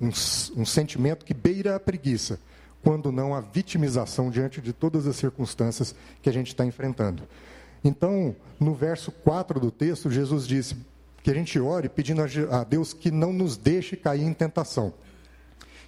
Um, 0.00 0.08
um, 0.08 0.64
sentimento 0.64 1.26
que 1.26 1.34
beira 1.34 1.76
a 1.76 1.80
preguiça, 1.80 2.40
quando 2.82 3.12
não 3.12 3.34
a 3.34 3.42
vitimização 3.42 4.30
diante 4.30 4.62
de 4.62 4.72
todas 4.72 5.06
as 5.06 5.16
circunstâncias 5.16 5.94
que 6.22 6.30
a 6.30 6.32
gente 6.32 6.46
está 6.46 6.64
enfrentando. 6.64 7.24
Então, 7.84 8.34
no 8.58 8.74
verso 8.74 9.12
4 9.12 9.60
do 9.60 9.70
texto, 9.70 10.10
Jesus 10.10 10.46
disse 10.46 10.74
que 11.22 11.30
a 11.30 11.34
gente 11.34 11.58
ore 11.58 11.88
pedindo 11.88 12.22
a 12.50 12.64
Deus 12.64 12.92
que 12.92 13.10
não 13.10 13.32
nos 13.32 13.56
deixe 13.56 13.96
cair 13.96 14.22
em 14.22 14.32
tentação. 14.32 14.94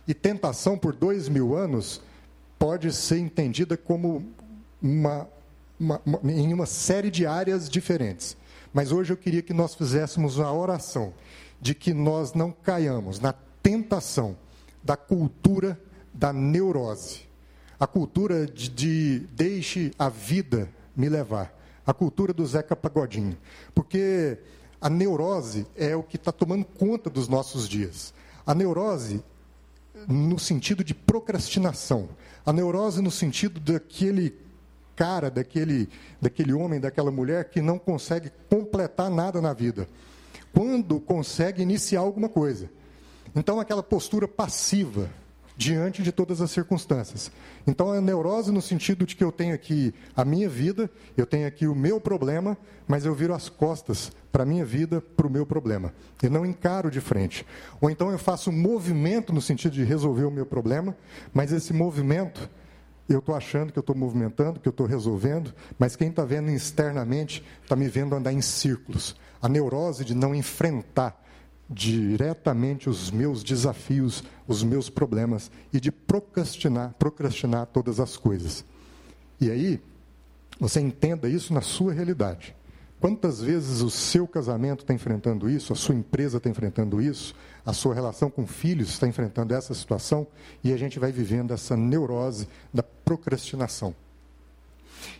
E 0.07 0.13
tentação, 0.13 0.77
por 0.77 0.95
dois 0.95 1.29
mil 1.29 1.55
anos, 1.55 2.03
pode 2.59 2.93
ser 2.93 3.19
entendida 3.19 3.77
como 3.77 4.25
uma, 4.81 5.29
uma, 5.79 6.01
uma, 6.05 6.33
em 6.33 6.53
uma 6.53 6.67
série 6.67 7.11
de 7.11 7.27
áreas 7.27 7.69
diferentes. 7.69 8.37
Mas 8.73 8.91
hoje 8.91 9.13
eu 9.13 9.17
queria 9.17 9.43
que 9.43 9.53
nós 9.53 9.75
fizéssemos 9.75 10.39
uma 10.39 10.53
oração 10.53 11.13
de 11.61 11.75
que 11.75 11.95
nós 11.95 12.35
não 12.35 12.51
caiamos 12.51 13.21
na 13.21 13.33
tentação 13.63 14.37
da 14.83 14.97
cultura 14.97 15.79
da 16.13 16.33
neurose. 16.33 17.21
A 17.79 17.87
cultura 17.87 18.47
de, 18.47 18.69
de 18.69 19.19
deixe 19.33 19.93
a 19.99 20.09
vida 20.09 20.69
me 20.97 21.09
levar. 21.09 21.57
A 21.87 21.93
cultura 21.93 22.33
do 22.33 22.47
Zeca 22.47 22.77
Pagodinho. 22.77 23.37
Porque 23.75 24.39
a 24.83 24.91
neurose 24.91 25.67
é 25.77 25.95
o 25.95 26.03
que 26.03 26.17
está 26.17 26.33
tomando 26.33 26.65
conta 26.65 27.09
dos 27.09 27.29
nossos 27.29 27.69
dias. 27.69 28.13
A 28.45 28.55
neurose 28.55 29.23
no 30.09 30.39
sentido 30.39 30.83
de 30.83 30.93
procrastinação. 30.93 32.09
A 32.45 32.53
neurose 32.53 33.01
no 33.01 33.11
sentido 33.11 33.61
daquele 33.61 34.37
cara 34.97 35.31
daquele, 35.31 35.89
daquele 36.21 36.53
homem, 36.53 36.81
daquela 36.81 37.11
mulher 37.11 37.51
que 37.51 37.61
não 37.61 37.79
consegue 37.79 38.31
completar 38.49 39.11
nada 39.11 39.41
na 39.41 39.53
vida. 39.53 39.89
Quando 40.53 41.01
consegue 41.01 41.63
iniciar 41.63 42.01
alguma 42.01 42.29
coisa. 42.29 42.71
Então, 43.35 43.59
aquela 43.59 43.83
postura 43.83 44.29
passiva 44.29 45.09
diante 45.57 46.03
de 46.03 46.13
todas 46.13 46.41
as 46.41 46.51
circunstâncias. 46.51 47.31
Então, 47.67 47.95
é 47.95 48.01
neurose 48.01 48.51
no 48.51 48.63
sentido 48.63 49.07
de 49.07 49.15
que 49.15 49.23
eu 49.23 49.33
tenho 49.33 49.55
aqui 49.55 49.95
a 50.17 50.25
minha 50.25 50.49
vida, 50.49 50.91
eu 51.17 51.27
tenho 51.27 51.47
aqui 51.47 51.67
o 51.67 51.75
meu 51.75 52.01
problema, 52.01 52.57
mas 52.87 53.05
eu 53.05 53.15
viro 53.15 53.35
as 53.35 53.49
costas 53.49 54.13
para 54.31 54.43
a 54.43 54.47
minha 54.47 54.65
vida, 54.65 55.01
para 55.01 55.27
o 55.27 55.31
meu 55.31 55.45
problema. 55.45 55.93
Eu 56.23 56.31
não 56.31 56.47
encaro 56.47 56.91
de 56.91 57.01
frente. 57.01 57.47
Ou 57.81 57.91
então 57.91 58.11
eu 58.11 58.19
faço 58.19 58.51
um 58.51 58.53
movimento 58.53 59.33
no 59.33 59.41
sentido 59.41 59.73
de 59.73 59.85
resolver 59.85 60.25
o 60.25 60.31
meu 60.31 60.47
problema, 60.47 60.97
mas 61.33 61.53
esse 61.53 61.73
movimento 61.73 62.49
eu 63.09 63.19
estou 63.19 63.35
achando 63.35 63.73
que 63.73 63.79
eu 63.79 63.83
estou 63.83 63.95
movimentando, 63.95 64.61
que 64.61 64.69
eu 64.69 64.71
estou 64.71 64.87
resolvendo, 64.87 65.53
mas 65.79 65.97
quem 65.97 66.09
está 66.09 66.25
vendo 66.25 66.51
externamente 66.51 67.45
está 67.63 67.77
me 67.77 67.89
vendo 67.89 68.15
andar 68.15 68.33
em 68.33 68.41
círculos. 68.41 69.17
A 69.41 69.49
neurose 69.49 70.05
de 70.05 70.15
não 70.15 70.35
enfrentar 70.35 71.21
diretamente 71.69 72.89
os 72.89 73.11
meus 73.11 73.43
desafios, 73.43 74.23
os 74.47 74.63
meus 74.63 74.91
problemas 74.91 75.51
e 75.73 75.81
de 75.81 75.91
procrastinar, 75.91 76.95
procrastinar 76.99 77.67
todas 77.67 77.99
as 77.99 78.17
coisas. 78.17 78.65
E 79.41 79.51
aí, 79.51 79.81
você 80.61 80.81
entenda 80.81 81.29
isso 81.29 81.53
na 81.53 81.61
sua 81.61 81.93
realidade. 81.93 82.55
Quantas 83.01 83.43
vezes 83.43 83.81
o 83.81 83.91
seu 83.91 84.29
casamento 84.29 84.83
está 84.83 84.95
enfrentando 84.95 85.51
isso, 85.51 85.73
a 85.73 85.77
sua 85.77 85.93
empresa 85.93 86.37
está 86.37 86.49
enfrentando 86.49 87.03
isso, 87.03 87.35
a 87.67 87.73
sua 87.73 87.95
relação 87.95 88.31
com 88.31 88.47
filhos 88.47 88.91
está 88.91 89.09
enfrentando 89.09 89.53
essa 89.53 89.75
situação 89.75 90.25
e 90.63 90.73
a 90.73 90.77
gente 90.77 91.01
vai 91.01 91.11
vivendo 91.11 91.53
essa 91.53 91.77
neurose 91.77 92.47
da 92.73 92.83
procrastinação. 92.83 93.93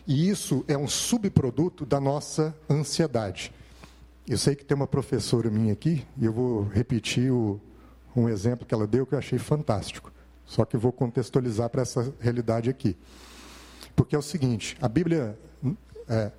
E 0.07 0.29
isso 0.29 0.63
é 0.65 0.77
um 0.77 0.87
subproduto 0.87 1.85
da 1.85 1.99
nossa 1.99 2.55
ansiedade. 2.69 3.51
Eu 4.27 4.37
sei 4.37 4.55
que 4.55 4.63
tem 4.63 4.75
uma 4.75 4.87
professora 4.87 5.49
minha 5.49 5.73
aqui, 5.73 6.05
e 6.17 6.25
eu 6.25 6.31
vou 6.31 6.63
repetir 6.63 7.31
o, 7.31 7.59
um 8.15 8.29
exemplo 8.29 8.65
que 8.65 8.73
ela 8.73 8.87
deu 8.87 9.05
que 9.05 9.13
eu 9.13 9.19
achei 9.19 9.37
fantástico. 9.37 10.11
Só 10.45 10.63
que 10.63 10.77
vou 10.77 10.91
contextualizar 10.91 11.69
para 11.69 11.81
essa 11.81 12.13
realidade 12.19 12.69
aqui. 12.69 12.95
Porque 13.95 14.15
é 14.15 14.19
o 14.19 14.21
seguinte: 14.21 14.77
a 14.81 14.87
Bíblia 14.87 15.37
é, 16.07 16.31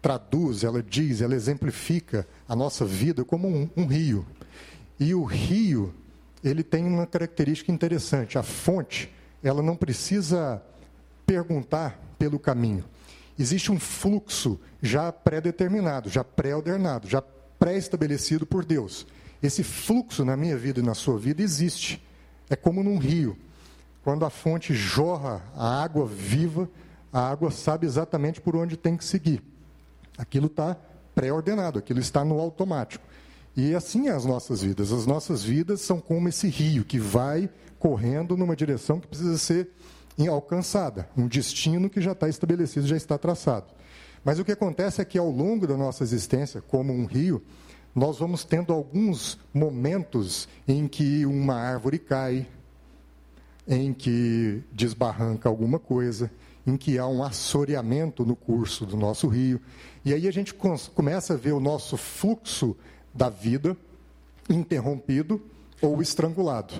traduz, 0.00 0.64
ela 0.64 0.82
diz, 0.82 1.20
ela 1.20 1.34
exemplifica 1.34 2.26
a 2.48 2.56
nossa 2.56 2.84
vida 2.84 3.24
como 3.24 3.48
um, 3.48 3.68
um 3.76 3.86
rio. 3.86 4.24
E 4.98 5.14
o 5.14 5.24
rio, 5.24 5.92
ele 6.42 6.62
tem 6.62 6.86
uma 6.86 7.06
característica 7.06 7.70
interessante. 7.70 8.38
A 8.38 8.42
fonte, 8.42 9.12
ela 9.42 9.62
não 9.62 9.76
precisa 9.76 10.62
perguntar 11.26 12.00
pelo 12.18 12.38
caminho. 12.38 12.84
Existe 13.38 13.70
um 13.70 13.78
fluxo 13.78 14.58
já 14.80 15.12
pré-determinado, 15.12 16.08
já 16.08 16.24
pré-ordenado, 16.24 17.08
já 17.08 17.22
pré-estabelecido 17.58 18.46
por 18.46 18.64
Deus. 18.64 19.06
Esse 19.42 19.62
fluxo 19.62 20.24
na 20.24 20.36
minha 20.36 20.56
vida 20.56 20.80
e 20.80 20.82
na 20.82 20.94
sua 20.94 21.18
vida 21.18 21.42
existe. 21.42 22.02
É 22.48 22.56
como 22.56 22.82
num 22.82 22.98
rio. 22.98 23.36
Quando 24.02 24.24
a 24.24 24.30
fonte 24.30 24.74
jorra 24.74 25.42
a 25.54 25.82
água 25.82 26.06
viva, 26.06 26.68
a 27.12 27.28
água 27.28 27.50
sabe 27.50 27.86
exatamente 27.86 28.40
por 28.40 28.56
onde 28.56 28.76
tem 28.76 28.96
que 28.96 29.04
seguir. 29.04 29.42
Aquilo 30.16 30.46
está 30.46 30.76
pré-ordenado, 31.14 31.78
aquilo 31.78 32.00
está 32.00 32.24
no 32.24 32.38
automático. 32.38 33.04
E 33.56 33.74
assim 33.74 34.08
é 34.08 34.12
as 34.12 34.24
nossas 34.24 34.62
vidas. 34.62 34.92
As 34.92 35.06
nossas 35.06 35.42
vidas 35.42 35.80
são 35.80 36.00
como 36.00 36.28
esse 36.28 36.48
rio 36.48 36.84
que 36.84 36.98
vai 36.98 37.50
correndo 37.78 38.36
numa 38.36 38.56
direção 38.56 39.00
que 39.00 39.06
precisa 39.06 39.38
ser 39.38 39.70
alcançada, 40.26 41.08
um 41.16 41.28
destino 41.28 41.90
que 41.90 42.00
já 42.00 42.12
está 42.12 42.28
estabelecido, 42.28 42.86
já 42.86 42.96
está 42.96 43.18
traçado. 43.18 43.66
Mas 44.24 44.38
o 44.38 44.44
que 44.44 44.52
acontece 44.52 45.00
é 45.00 45.04
que 45.04 45.18
ao 45.18 45.30
longo 45.30 45.66
da 45.66 45.76
nossa 45.76 46.02
existência, 46.02 46.60
como 46.60 46.92
um 46.92 47.04
rio, 47.04 47.42
nós 47.94 48.18
vamos 48.18 48.44
tendo 48.44 48.72
alguns 48.72 49.38
momentos 49.54 50.48
em 50.66 50.88
que 50.88 51.24
uma 51.26 51.54
árvore 51.54 51.98
cai, 51.98 52.46
em 53.68 53.92
que 53.92 54.62
desbarranca 54.72 55.48
alguma 55.48 55.78
coisa, 55.78 56.30
em 56.66 56.76
que 56.76 56.98
há 56.98 57.06
um 57.06 57.22
assoreamento 57.22 58.24
no 58.24 58.34
curso 58.34 58.84
do 58.84 58.96
nosso 58.96 59.28
rio. 59.28 59.60
E 60.04 60.12
aí 60.12 60.26
a 60.26 60.30
gente 60.32 60.52
começa 60.94 61.34
a 61.34 61.36
ver 61.36 61.52
o 61.52 61.60
nosso 61.60 61.96
fluxo 61.96 62.76
da 63.14 63.28
vida 63.28 63.76
interrompido 64.50 65.40
ou 65.80 66.02
estrangulado. 66.02 66.74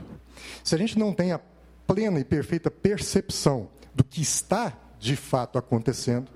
Se 0.63 0.75
a 0.75 0.79
gente 0.79 0.99
não 0.99 1.13
tem 1.13 1.33
a 1.33 1.41
plena 1.87 2.19
e 2.21 2.25
perfeita 2.25 2.71
percepção 2.71 3.69
do 3.95 4.03
que 4.05 4.21
está 4.21 4.77
de 4.99 5.17
fato 5.17 5.59
acontecendo, 5.59 6.31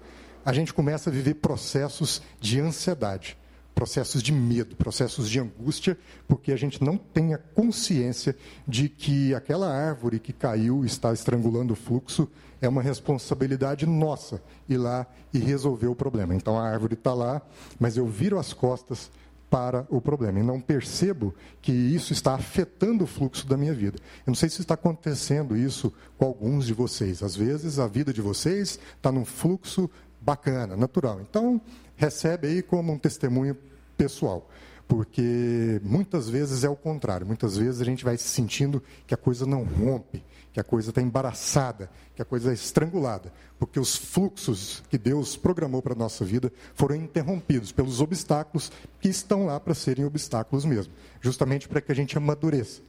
a 0.44 0.52
gente 0.52 0.72
começa 0.72 1.10
a 1.10 1.12
viver 1.12 1.34
processos 1.34 2.22
de 2.40 2.60
ansiedade. 2.60 3.36
processos 3.80 4.22
de 4.22 4.30
medo, 4.30 4.76
processos 4.76 5.26
de 5.26 5.40
angústia, 5.40 5.96
porque 6.28 6.52
a 6.52 6.56
gente 6.56 6.84
não 6.84 6.98
tem 6.98 7.32
a 7.32 7.38
consciência 7.38 8.36
de 8.68 8.90
que 8.90 9.34
aquela 9.34 9.72
árvore 9.72 10.20
que 10.20 10.34
caiu 10.34 10.84
está 10.84 11.14
estrangulando 11.14 11.72
o 11.72 11.76
fluxo 11.76 12.28
é 12.60 12.68
uma 12.68 12.82
responsabilidade 12.82 13.86
nossa 13.86 14.42
ir 14.68 14.76
lá 14.76 15.06
e 15.32 15.38
resolver 15.38 15.86
o 15.86 15.94
problema. 15.94 16.34
Então 16.34 16.58
a 16.58 16.68
árvore 16.68 16.92
está 16.92 17.14
lá, 17.14 17.40
mas 17.78 17.96
eu 17.96 18.06
viro 18.06 18.38
as 18.38 18.52
costas 18.52 19.10
para 19.50 19.84
o 19.90 20.00
problema 20.00 20.38
e 20.38 20.42
não 20.44 20.60
percebo 20.60 21.34
que 21.60 21.72
isso 21.72 22.12
está 22.12 22.34
afetando 22.34 23.02
o 23.02 23.06
fluxo 23.06 23.46
da 23.46 23.56
minha 23.56 23.74
vida. 23.74 23.98
Eu 24.24 24.30
não 24.30 24.34
sei 24.34 24.48
se 24.48 24.60
está 24.60 24.74
acontecendo 24.74 25.56
isso 25.56 25.92
com 26.16 26.24
alguns 26.24 26.64
de 26.64 26.72
vocês. 26.72 27.20
Às 27.22 27.34
vezes 27.34 27.80
a 27.80 27.88
vida 27.88 28.12
de 28.12 28.22
vocês 28.22 28.78
está 28.96 29.10
num 29.10 29.24
fluxo 29.24 29.90
bacana, 30.20 30.76
natural. 30.76 31.20
Então 31.20 31.60
recebe 31.96 32.46
aí 32.46 32.62
como 32.62 32.92
um 32.92 32.98
testemunho 32.98 33.56
pessoal 33.98 34.48
porque 34.90 35.80
muitas 35.84 36.28
vezes 36.28 36.64
é 36.64 36.68
o 36.68 36.74
contrário. 36.74 37.24
Muitas 37.24 37.56
vezes 37.56 37.80
a 37.80 37.84
gente 37.84 38.04
vai 38.04 38.16
se 38.16 38.24
sentindo 38.24 38.82
que 39.06 39.14
a 39.14 39.16
coisa 39.16 39.46
não 39.46 39.62
rompe, 39.62 40.20
que 40.52 40.60
a 40.60 40.64
coisa 40.64 40.90
está 40.90 41.00
embaraçada, 41.00 41.90
que 42.14 42.22
a 42.22 42.24
coisa 42.24 42.50
é 42.50 42.54
estrangulada, 42.54 43.32
porque 43.58 43.78
os 43.78 43.96
fluxos 43.96 44.82
que 44.90 44.98
Deus 44.98 45.36
programou 45.36 45.80
para 45.80 45.92
a 45.92 45.96
nossa 45.96 46.24
vida 46.24 46.52
foram 46.74 46.96
interrompidos 46.96 47.70
pelos 47.70 48.00
obstáculos 48.00 48.72
que 49.00 49.08
estão 49.08 49.46
lá 49.46 49.60
para 49.60 49.74
serem 49.74 50.04
obstáculos 50.04 50.64
mesmo, 50.64 50.92
justamente 51.20 51.68
para 51.68 51.80
que 51.80 51.92
a 51.92 51.94
gente 51.94 52.18
amadureça. 52.18 52.80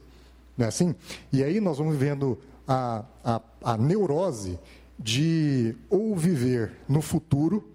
Não 0.56 0.66
é 0.66 0.68
assim? 0.68 0.94
E 1.32 1.42
aí 1.42 1.60
nós 1.60 1.78
vamos 1.78 1.96
vendo 1.96 2.38
a, 2.66 3.04
a, 3.24 3.40
a 3.62 3.76
neurose 3.76 4.58
de 4.98 5.74
ou 5.88 6.16
viver 6.16 6.72
no 6.88 7.00
futuro, 7.00 7.68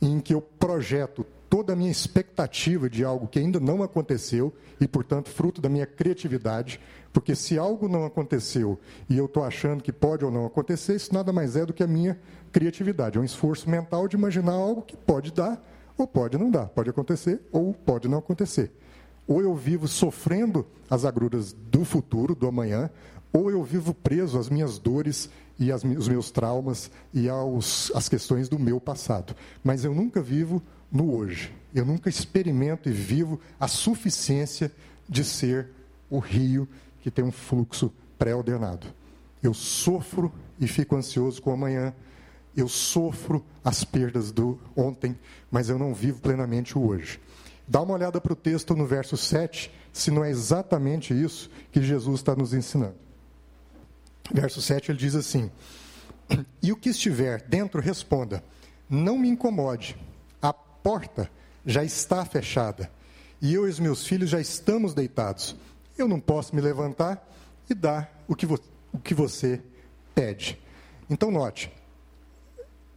em 0.00 0.20
que 0.20 0.32
eu 0.34 0.40
projeto 0.40 1.26
toda 1.48 1.72
a 1.72 1.76
minha 1.76 1.90
expectativa 1.90 2.88
de 2.88 3.04
algo 3.04 3.26
que 3.26 3.38
ainda 3.38 3.58
não 3.58 3.82
aconteceu 3.82 4.52
e, 4.80 4.86
portanto, 4.86 5.30
fruto 5.30 5.60
da 5.60 5.68
minha 5.68 5.86
criatividade, 5.86 6.80
porque 7.12 7.34
se 7.34 7.58
algo 7.58 7.88
não 7.88 8.04
aconteceu 8.04 8.78
e 9.08 9.16
eu 9.16 9.26
estou 9.26 9.42
achando 9.42 9.82
que 9.82 9.92
pode 9.92 10.24
ou 10.24 10.30
não 10.30 10.44
acontecer, 10.44 10.94
isso 10.96 11.12
nada 11.14 11.32
mais 11.32 11.56
é 11.56 11.64
do 11.64 11.72
que 11.72 11.82
a 11.82 11.86
minha 11.86 12.18
criatividade. 12.52 13.16
É 13.16 13.20
um 13.20 13.24
esforço 13.24 13.68
mental 13.68 14.06
de 14.06 14.16
imaginar 14.16 14.52
algo 14.52 14.82
que 14.82 14.96
pode 14.96 15.32
dar 15.32 15.62
ou 15.96 16.06
pode 16.06 16.38
não 16.38 16.50
dar, 16.50 16.66
pode 16.66 16.90
acontecer 16.90 17.40
ou 17.50 17.72
pode 17.72 18.08
não 18.08 18.18
acontecer. 18.18 18.70
Ou 19.26 19.42
eu 19.42 19.54
vivo 19.54 19.88
sofrendo 19.88 20.66
as 20.88 21.04
agruras 21.04 21.52
do 21.52 21.84
futuro, 21.84 22.34
do 22.34 22.46
amanhã, 22.46 22.90
ou 23.32 23.50
eu 23.50 23.62
vivo 23.62 23.92
preso 23.92 24.38
às 24.38 24.48
minhas 24.48 24.78
dores 24.78 25.28
e 25.58 25.72
as, 25.72 25.82
os 25.82 26.08
meus 26.08 26.30
traumas 26.30 26.90
e 27.12 27.28
aos, 27.28 27.92
as 27.94 28.08
questões 28.08 28.48
do 28.48 28.58
meu 28.58 28.80
passado. 28.80 29.34
Mas 29.62 29.84
eu 29.84 29.94
nunca 29.94 30.22
vivo 30.22 30.62
no 30.90 31.14
hoje. 31.14 31.52
Eu 31.74 31.84
nunca 31.84 32.08
experimento 32.08 32.88
e 32.88 32.92
vivo 32.92 33.40
a 33.58 33.68
suficiência 33.68 34.72
de 35.08 35.22
ser 35.24 35.68
o 36.10 36.18
rio 36.18 36.68
que 37.00 37.10
tem 37.10 37.24
um 37.24 37.32
fluxo 37.32 37.92
pré-ordenado. 38.18 38.86
Eu 39.42 39.54
sofro 39.54 40.32
e 40.58 40.66
fico 40.66 40.96
ansioso 40.96 41.40
com 41.40 41.50
o 41.50 41.54
amanhã. 41.54 41.94
Eu 42.56 42.68
sofro 42.68 43.44
as 43.64 43.84
perdas 43.84 44.32
do 44.32 44.58
ontem, 44.74 45.16
mas 45.50 45.68
eu 45.68 45.78
não 45.78 45.94
vivo 45.94 46.20
plenamente 46.20 46.76
o 46.76 46.86
hoje. 46.86 47.20
Dá 47.66 47.82
uma 47.82 47.94
olhada 47.94 48.20
para 48.20 48.32
o 48.32 48.36
texto 48.36 48.74
no 48.74 48.86
verso 48.86 49.16
7, 49.16 49.70
se 49.92 50.10
não 50.10 50.24
é 50.24 50.30
exatamente 50.30 51.12
isso 51.12 51.50
que 51.70 51.82
Jesus 51.82 52.20
está 52.20 52.34
nos 52.34 52.54
ensinando. 52.54 52.96
Verso 54.32 54.60
7 54.60 54.90
ele 54.90 54.98
diz 54.98 55.14
assim: 55.14 55.50
E 56.62 56.72
o 56.72 56.76
que 56.76 56.88
estiver 56.88 57.42
dentro, 57.42 57.80
responda: 57.80 58.42
Não 58.88 59.18
me 59.18 59.28
incomode 59.28 59.96
porta 60.88 61.30
já 61.66 61.84
está 61.84 62.24
fechada 62.24 62.90
e 63.42 63.52
eu 63.52 63.66
e 63.66 63.70
os 63.70 63.78
meus 63.78 64.06
filhos 64.06 64.30
já 64.30 64.40
estamos 64.40 64.94
deitados. 64.94 65.54
Eu 65.98 66.08
não 66.08 66.18
posso 66.18 66.56
me 66.56 66.62
levantar 66.62 67.30
e 67.68 67.74
dar 67.74 68.24
o 68.26 68.34
que, 68.34 68.46
vo 68.46 68.58
o 68.90 68.98
que 68.98 69.12
você 69.12 69.60
pede. 70.14 70.58
Então, 71.10 71.30
note: 71.30 71.70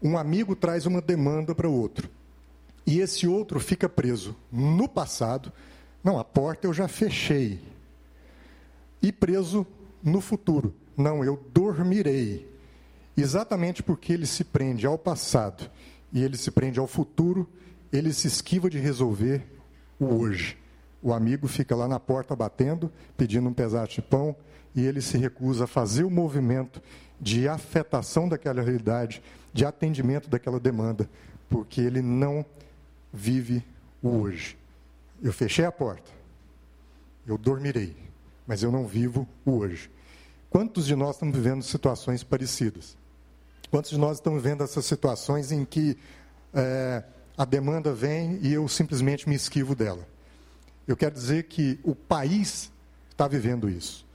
um 0.01 0.17
amigo 0.17 0.56
traz 0.56 0.86
uma 0.86 1.01
demanda 1.01 1.54
para 1.54 1.67
o 1.67 1.77
outro 1.77 2.10
e 2.88 3.01
esse 3.01 3.27
outro 3.27 3.60
fica 3.60 3.89
preso 3.89 4.38
no 4.49 4.88
passado. 4.88 5.51
Não, 6.01 6.17
a 6.17 6.23
porta 6.23 6.67
eu 6.67 6.73
já 6.73 6.88
fechei. 6.88 7.60
E 9.01 9.12
preso 9.12 9.67
no 10.01 10.21
futuro. 10.21 10.73
Não, 10.95 11.25
eu 11.25 11.45
dormirei. 11.54 12.49
Exatamente 13.17 13.84
porque 13.84 14.13
ele 14.13 14.25
se 14.25 14.45
prende 14.45 14.86
ao 14.88 14.97
passado 14.97 15.69
e 16.13 16.23
ele 16.23 16.38
se 16.38 16.51
prende 16.51 16.80
ao 16.80 16.88
futuro 16.88 17.49
ele 17.91 18.13
se 18.13 18.27
esquiva 18.27 18.69
de 18.69 18.80
resolver 18.80 19.45
o 19.99 20.06
hoje. 20.06 20.58
O 21.01 21.13
amigo 21.13 21.47
fica 21.47 21.75
lá 21.75 21.88
na 21.88 21.99
porta 21.99 22.36
batendo, 22.36 22.91
pedindo 23.17 23.49
um 23.49 23.54
pedaço 23.54 23.95
de 23.95 24.01
pão, 24.01 24.36
e 24.75 24.86
ele 24.86 25.01
se 25.01 25.17
recusa 25.17 25.65
a 25.65 25.67
fazer 25.67 26.04
o 26.04 26.10
movimento 26.10 26.82
de 27.19 27.47
afetação 27.47 28.30
daquela 28.30 28.62
realidade, 28.62 29.21
de 29.54 29.65
atendimento 29.65 30.30
daquela 30.30 30.60
demanda, 30.60 31.10
porque 31.49 31.82
ele 31.82 32.01
não 32.01 32.45
vive 33.12 33.63
o 34.01 34.10
hoje. 34.10 34.58
Eu 35.21 35.34
fechei 35.34 35.65
a 35.65 35.71
porta, 35.71 36.10
eu 37.27 37.38
dormirei, 37.38 37.95
mas 38.47 38.63
eu 38.63 38.71
não 38.71 38.88
vivo 38.88 39.27
o 39.45 39.58
hoje. 39.58 39.91
Quantos 40.49 40.86
de 40.86 40.95
nós 40.95 41.15
estamos 41.15 41.36
vivendo 41.36 41.62
situações 41.63 42.23
parecidas? 42.23 42.97
Quantos 43.69 43.91
de 43.91 43.97
nós 43.97 44.17
estamos 44.17 44.41
vivendo 44.41 44.63
essas 44.63 44.86
situações 44.86 45.51
em 45.51 45.63
que 45.63 45.97
é, 46.54 47.04
a 47.37 47.45
demanda 47.45 47.93
vem 47.93 48.39
e 48.41 48.53
eu 48.53 48.67
simplesmente 48.67 49.27
me 49.27 49.35
esquivo 49.35 49.75
dela. 49.75 50.07
Eu 50.87 50.97
quero 50.97 51.13
dizer 51.13 51.43
que 51.43 51.79
o 51.83 51.95
país 51.95 52.71
está 53.09 53.27
vivendo 53.27 53.69
isso. 53.69 54.05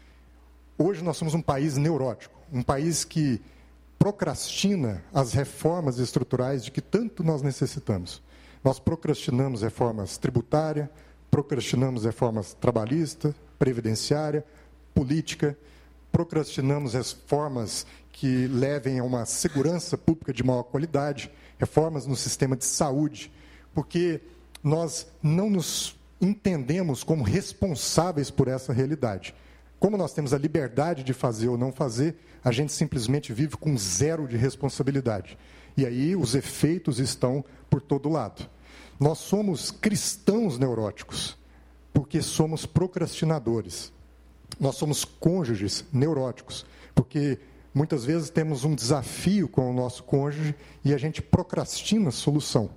Hoje 0.79 1.03
nós 1.03 1.17
somos 1.17 1.35
um 1.35 1.41
país 1.41 1.77
neurótico, 1.77 2.39
um 2.53 2.63
país 2.63 3.05
que 3.05 3.41
procrastina 3.99 5.03
as 5.13 5.33
reformas 5.33 5.99
estruturais 5.99 6.65
de 6.65 6.71
que 6.71 6.81
tanto 6.81 7.25
nós 7.25 7.43
necessitamos. 7.43 8.23
Nós 8.63 8.79
procrastinamos 8.79 9.63
reformas 9.63 10.19
tributária, 10.19 10.91
procrastinamos 11.31 12.05
reformas 12.05 12.55
trabalhista, 12.55 13.35
previdenciária, 13.59 14.45
política, 14.95 15.57
procrastinamos 16.17 16.95
reformas 16.95 17.87
que 18.11 18.47
levem 18.47 18.99
a 18.99 19.05
uma 19.05 19.27
segurança 19.27 19.99
pública 19.99 20.33
de 20.33 20.43
maior 20.43 20.63
qualidade, 20.63 21.31
reformas 21.59 22.07
no 22.07 22.17
sistema 22.17 22.57
de 22.57 22.65
saúde, 22.65 23.31
porque 23.75 24.23
nós 24.65 25.07
não 25.23 25.51
nos 25.51 25.95
entendemos 26.19 27.05
como 27.05 27.23
responsáveis 27.23 28.31
por 28.31 28.49
essa 28.49 28.73
realidade. 28.73 29.35
Como 29.79 29.99
nós 29.99 30.15
temos 30.15 30.33
a 30.33 30.39
liberdade 30.39 31.05
de 31.05 31.13
fazer 31.13 31.49
ou 31.49 31.59
não 31.59 31.71
fazer, 31.71 32.17
a 32.43 32.51
gente 32.51 32.73
simplesmente 32.73 33.35
vive 33.35 33.59
com 33.59 33.77
zero 33.77 34.27
de 34.27 34.39
responsabilidade. 34.39 35.37
E 35.77 35.85
aí 35.85 36.17
os 36.17 36.35
efeitos 36.35 36.99
estão 36.99 37.45
por 37.69 37.83
todo 37.83 38.09
lado. 38.09 38.49
Nós 38.99 39.19
somos 39.19 39.71
cristãos 39.71 40.59
neuróticos, 40.59 41.37
porque 41.93 42.23
somos 42.23 42.65
procrastinadores. 42.65 43.93
Nós 44.59 44.77
somos 44.77 45.05
cônjuges 45.05 45.85
neuróticos, 45.93 46.65
porque 46.95 47.39
Muitas 47.77 48.07
vezes 48.07 48.31
temos 48.31 48.65
um 48.65 48.75
desafio 48.75 49.47
com 49.47 49.71
o 49.71 49.75
nosso 49.75 50.03
cônjuge 50.03 50.55
e 50.83 50.95
a 50.95 50.97
gente 50.97 51.21
procrastina 51.21 52.09
a 52.09 52.11
solução. 52.11 52.71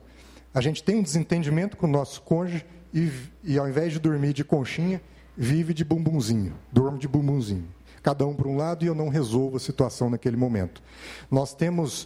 A 0.54 0.60
gente 0.60 0.84
tem 0.84 0.98
um 0.98 1.02
desentendimento 1.02 1.78
com 1.78 1.88
o 1.88 1.89
nosso 1.89 2.22
cônjuge 2.22 2.65
e, 2.94 3.10
e 3.42 3.58
ao 3.58 3.70
invés 3.70 3.94
de 3.94 4.00
dormir 4.00 4.34
de 4.34 4.44
conchinha, 4.44 5.02
vive 5.38 5.74
de 5.74 5.86
bumbumzinho, 5.86 6.54
dorme 6.70 7.00
de 7.00 7.08
bumbumzinho. 7.08 7.65
Cada 8.04 8.28
um 8.28 8.36
para 8.36 8.50
um 8.50 8.58
lado 8.58 8.84
e 8.84 8.88
eu 8.89 8.94
não 8.94 9.08
resolvo 9.08 9.56
a 9.56 9.60
situação 9.62 10.10
naquele 10.10 10.36
momento. 10.36 10.84
Nós 11.32 11.54
temos, 11.54 12.06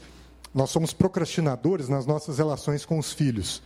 nós 0.53 0.69
somos 0.69 0.93
procrastinadores 0.93 1.89
nas 1.89 2.05
nossas 2.05 2.37
relações 2.37 2.85
com 2.85 2.99
os 2.99 3.11
filhos 3.11 3.63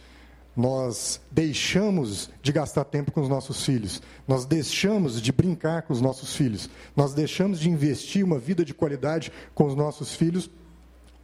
nós 0.58 1.22
deixamos 1.30 2.32
de 2.42 2.52
gastar 2.52 2.84
tempo 2.84 3.12
com 3.12 3.22
os 3.22 3.30
nossos 3.30 3.64
filhos, 3.64 4.02
nós 4.28 4.44
deixamos 4.44 5.22
de 5.22 5.32
brincar 5.32 5.84
com 5.84 5.94
os 5.94 6.02
nossos 6.02 6.36
filhos, 6.36 6.68
nós 6.96 7.14
deixamos 7.14 7.60
de 7.60 7.70
investir 7.70 8.26
uma 8.26 8.40
vida 8.40 8.66
de 8.66 8.74
qualidade 8.74 9.32
com 9.54 9.68
os 9.68 9.76
nossos 9.76 10.16
filhos 10.16 10.50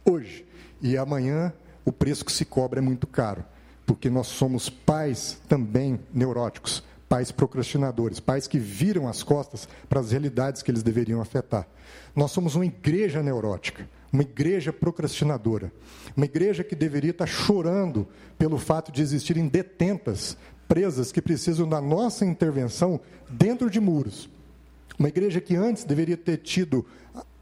hoje. 0.04 0.46
E 0.80 0.96
amanhã 0.96 1.52
o 1.84 1.90
preço 1.90 2.24
que 2.24 2.30
se 2.30 2.44
cobra 2.44 2.78
é 2.78 2.82
muito 2.82 3.08
caro, 3.08 3.44
porque 3.84 4.08
nós 4.08 4.28
somos 4.28 4.70
pais 4.70 5.40
também 5.48 5.98
neuróticos, 6.12 6.84
pais 7.08 7.32
procrastinadores, 7.32 8.20
pais 8.20 8.46
que 8.46 8.60
viram 8.60 9.08
as 9.08 9.24
costas 9.24 9.68
para 9.88 9.98
as 9.98 10.12
realidades 10.12 10.62
que 10.62 10.70
eles 10.70 10.84
deveriam 10.84 11.20
afetar. 11.20 11.66
Nós 12.14 12.30
somos 12.30 12.54
uma 12.54 12.66
igreja 12.66 13.20
neurótica 13.20 13.88
uma 14.14 14.22
igreja 14.22 14.72
procrastinadora, 14.72 15.72
uma 16.16 16.24
igreja 16.24 16.62
que 16.62 16.76
deveria 16.76 17.10
estar 17.10 17.26
chorando 17.26 18.06
pelo 18.38 18.58
fato 18.58 18.92
de 18.92 19.02
existirem 19.02 19.48
detentas, 19.48 20.36
presas 20.68 21.10
que 21.10 21.20
precisam 21.20 21.68
da 21.68 21.80
nossa 21.80 22.24
intervenção 22.24 23.00
dentro 23.28 23.68
de 23.68 23.80
muros. 23.80 24.30
Uma 24.96 25.08
igreja 25.08 25.40
que 25.40 25.56
antes 25.56 25.82
deveria 25.82 26.16
ter 26.16 26.36
tido 26.36 26.86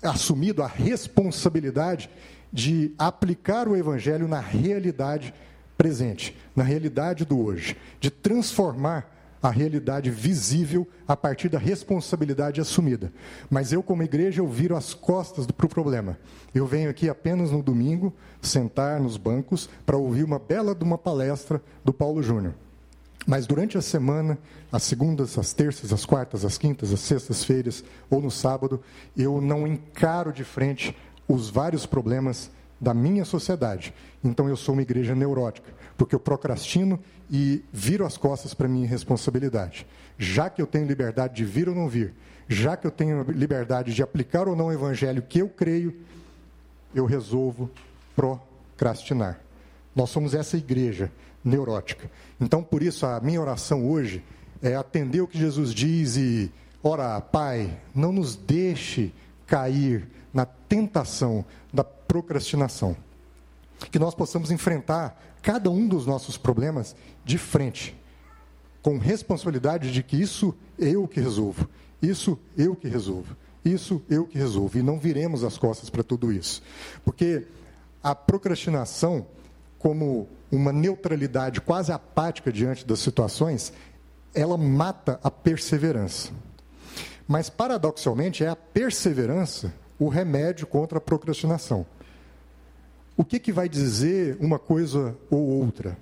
assumido 0.02 0.62
a 0.62 0.66
responsabilidade 0.66 2.08
de 2.50 2.94
aplicar 2.98 3.68
o 3.68 3.76
evangelho 3.76 4.26
na 4.26 4.40
realidade 4.40 5.34
presente, 5.76 6.34
na 6.56 6.64
realidade 6.64 7.26
do 7.26 7.38
hoje, 7.38 7.76
de 8.00 8.10
transformar 8.10 9.11
a 9.42 9.50
realidade 9.50 10.10
visível 10.10 10.86
a 11.06 11.16
partir 11.16 11.48
da 11.48 11.58
responsabilidade 11.58 12.60
assumida. 12.60 13.12
Mas 13.50 13.72
eu, 13.72 13.82
como 13.82 14.02
igreja, 14.02 14.40
eu 14.40 14.46
viro 14.46 14.76
as 14.76 14.94
costas 14.94 15.46
para 15.46 15.66
o 15.66 15.68
problema. 15.68 16.16
Eu 16.54 16.66
venho 16.66 16.88
aqui 16.88 17.08
apenas 17.08 17.50
no 17.50 17.62
domingo, 17.62 18.14
sentar 18.40 19.00
nos 19.00 19.16
bancos, 19.16 19.68
para 19.84 19.96
ouvir 19.96 20.22
uma 20.22 20.38
bela 20.38 20.74
de 20.74 20.84
uma 20.84 20.96
palestra 20.96 21.60
do 21.84 21.92
Paulo 21.92 22.22
Júnior. 22.22 22.54
Mas 23.26 23.46
durante 23.46 23.78
a 23.78 23.82
semana, 23.82 24.38
as 24.70 24.82
segundas, 24.82 25.38
as 25.38 25.52
terças, 25.52 25.92
as 25.92 26.04
quartas, 26.04 26.44
as 26.44 26.58
quintas, 26.58 26.92
as 26.92 27.00
sextas-feiras 27.00 27.84
ou 28.10 28.20
no 28.20 28.30
sábado, 28.30 28.80
eu 29.16 29.40
não 29.40 29.66
encaro 29.66 30.32
de 30.32 30.44
frente 30.44 30.96
os 31.28 31.48
vários 31.48 31.86
problemas 31.86 32.50
da 32.82 32.92
minha 32.92 33.24
sociedade. 33.24 33.94
Então 34.24 34.48
eu 34.48 34.56
sou 34.56 34.72
uma 34.74 34.82
igreja 34.82 35.14
neurótica, 35.14 35.72
porque 35.96 36.16
eu 36.16 36.20
procrastino 36.20 36.98
e 37.30 37.62
viro 37.72 38.04
as 38.04 38.16
costas 38.16 38.52
para 38.52 38.66
minha 38.66 38.88
responsabilidade. 38.88 39.86
Já 40.18 40.50
que 40.50 40.60
eu 40.60 40.66
tenho 40.66 40.84
liberdade 40.84 41.36
de 41.36 41.44
vir 41.44 41.68
ou 41.68 41.76
não 41.76 41.88
vir, 41.88 42.12
já 42.48 42.76
que 42.76 42.84
eu 42.84 42.90
tenho 42.90 43.22
liberdade 43.30 43.94
de 43.94 44.02
aplicar 44.02 44.48
ou 44.48 44.56
não 44.56 44.66
o 44.66 44.72
evangelho 44.72 45.22
que 45.22 45.38
eu 45.38 45.48
creio, 45.48 45.94
eu 46.92 47.06
resolvo 47.06 47.70
procrastinar. 48.16 49.38
Nós 49.94 50.10
somos 50.10 50.34
essa 50.34 50.56
igreja 50.56 51.10
neurótica. 51.44 52.10
Então, 52.40 52.64
por 52.64 52.82
isso, 52.82 53.06
a 53.06 53.20
minha 53.20 53.40
oração 53.40 53.88
hoje 53.88 54.24
é 54.60 54.74
atender 54.74 55.20
o 55.20 55.28
que 55.28 55.38
Jesus 55.38 55.72
diz 55.72 56.16
e 56.16 56.50
orar, 56.82 57.20
Pai, 57.22 57.78
não 57.94 58.12
nos 58.12 58.34
deixe 58.34 59.12
cair 59.46 60.08
na 60.34 60.44
tentação 60.44 61.44
da 61.72 61.84
procrastinação. 62.12 62.94
Que 63.90 63.98
nós 63.98 64.14
possamos 64.14 64.50
enfrentar 64.50 65.18
cada 65.40 65.70
um 65.70 65.88
dos 65.88 66.04
nossos 66.04 66.36
problemas 66.36 66.94
de 67.24 67.38
frente, 67.38 67.98
com 68.82 68.98
responsabilidade 68.98 69.90
de 69.90 70.02
que 70.02 70.20
isso 70.20 70.54
eu 70.78 71.08
que 71.08 71.20
resolvo, 71.20 71.66
isso 72.02 72.38
eu 72.54 72.76
que 72.76 72.86
resolvo, 72.86 73.34
isso 73.64 74.02
eu 74.10 74.26
que 74.26 74.36
resolvo, 74.36 74.76
e 74.76 74.82
não 74.82 74.98
viremos 74.98 75.42
as 75.42 75.56
costas 75.56 75.88
para 75.88 76.02
tudo 76.02 76.30
isso. 76.30 76.62
Porque 77.02 77.46
a 78.02 78.14
procrastinação, 78.14 79.26
como 79.78 80.28
uma 80.50 80.70
neutralidade 80.70 81.62
quase 81.62 81.92
apática 81.92 82.52
diante 82.52 82.86
das 82.86 82.98
situações, 82.98 83.72
ela 84.34 84.58
mata 84.58 85.18
a 85.24 85.30
perseverança. 85.30 86.30
Mas, 87.26 87.48
paradoxalmente, 87.48 88.44
é 88.44 88.48
a 88.48 88.56
perseverança 88.56 89.72
o 89.98 90.08
remédio 90.08 90.66
contra 90.66 90.98
a 90.98 91.00
procrastinação. 91.00 91.86
O 93.16 93.24
que, 93.24 93.38
que 93.38 93.52
vai 93.52 93.68
dizer 93.68 94.36
uma 94.40 94.58
coisa 94.58 95.16
ou 95.30 95.40
outra? 95.40 95.96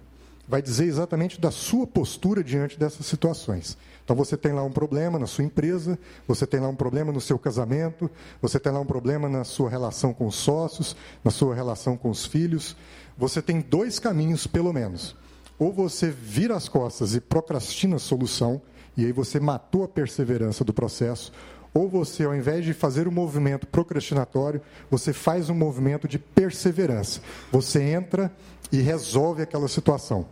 Vai 0.46 0.62
dizer 0.62 0.84
exatamente 0.84 1.40
da 1.40 1.50
sua 1.50 1.86
postura 1.86 2.42
diante 2.42 2.78
dessas 2.78 3.06
situações. 3.06 3.76
Então 4.04 4.16
você 4.16 4.36
tem 4.36 4.52
lá 4.52 4.62
um 4.62 4.70
problema 4.70 5.18
na 5.18 5.26
sua 5.26 5.44
empresa, 5.44 5.98
você 6.26 6.46
tem 6.46 6.60
lá 6.60 6.68
um 6.68 6.74
problema 6.74 7.12
no 7.12 7.20
seu 7.20 7.38
casamento, 7.38 8.10
você 8.40 8.58
tem 8.58 8.72
lá 8.72 8.80
um 8.80 8.86
problema 8.86 9.28
na 9.28 9.44
sua 9.44 9.70
relação 9.70 10.12
com 10.12 10.26
os 10.26 10.36
sócios, 10.36 10.96
na 11.22 11.30
sua 11.30 11.54
relação 11.54 11.96
com 11.96 12.10
os 12.10 12.26
filhos. 12.26 12.76
Você 13.16 13.42
tem 13.42 13.60
dois 13.60 13.98
caminhos, 13.98 14.46
pelo 14.46 14.72
menos. 14.72 15.16
Ou 15.58 15.72
você 15.72 16.10
vira 16.10 16.56
as 16.56 16.68
costas 16.68 17.14
e 17.14 17.20
procrastina 17.20 17.96
a 17.96 18.00
solução, 18.00 18.62
e 18.96 19.04
aí 19.04 19.12
você 19.12 19.38
matou 19.38 19.84
a 19.84 19.88
perseverança 19.88 20.64
do 20.64 20.72
processo, 20.72 21.32
ou 21.72 21.88
você, 21.88 22.24
ao 22.24 22.34
invés 22.34 22.64
de 22.64 22.72
fazer 22.72 23.06
um 23.06 23.12
movimento 23.12 23.66
procrastinatório, 23.66 24.60
você 24.90 25.12
faz 25.12 25.48
um 25.48 25.54
movimento 25.54 26.08
de 26.08 26.18
perseverança. 26.18 27.20
Você 27.52 27.82
entra 27.82 28.32
e 28.72 28.80
resolve 28.80 29.42
aquela 29.42 29.68
situação. 29.68 30.26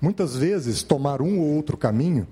Muitas 0.00 0.36
vezes, 0.36 0.82
tomar 0.82 1.22
um 1.22 1.38
ou 1.38 1.54
outro 1.54 1.76
caminho 1.76 2.26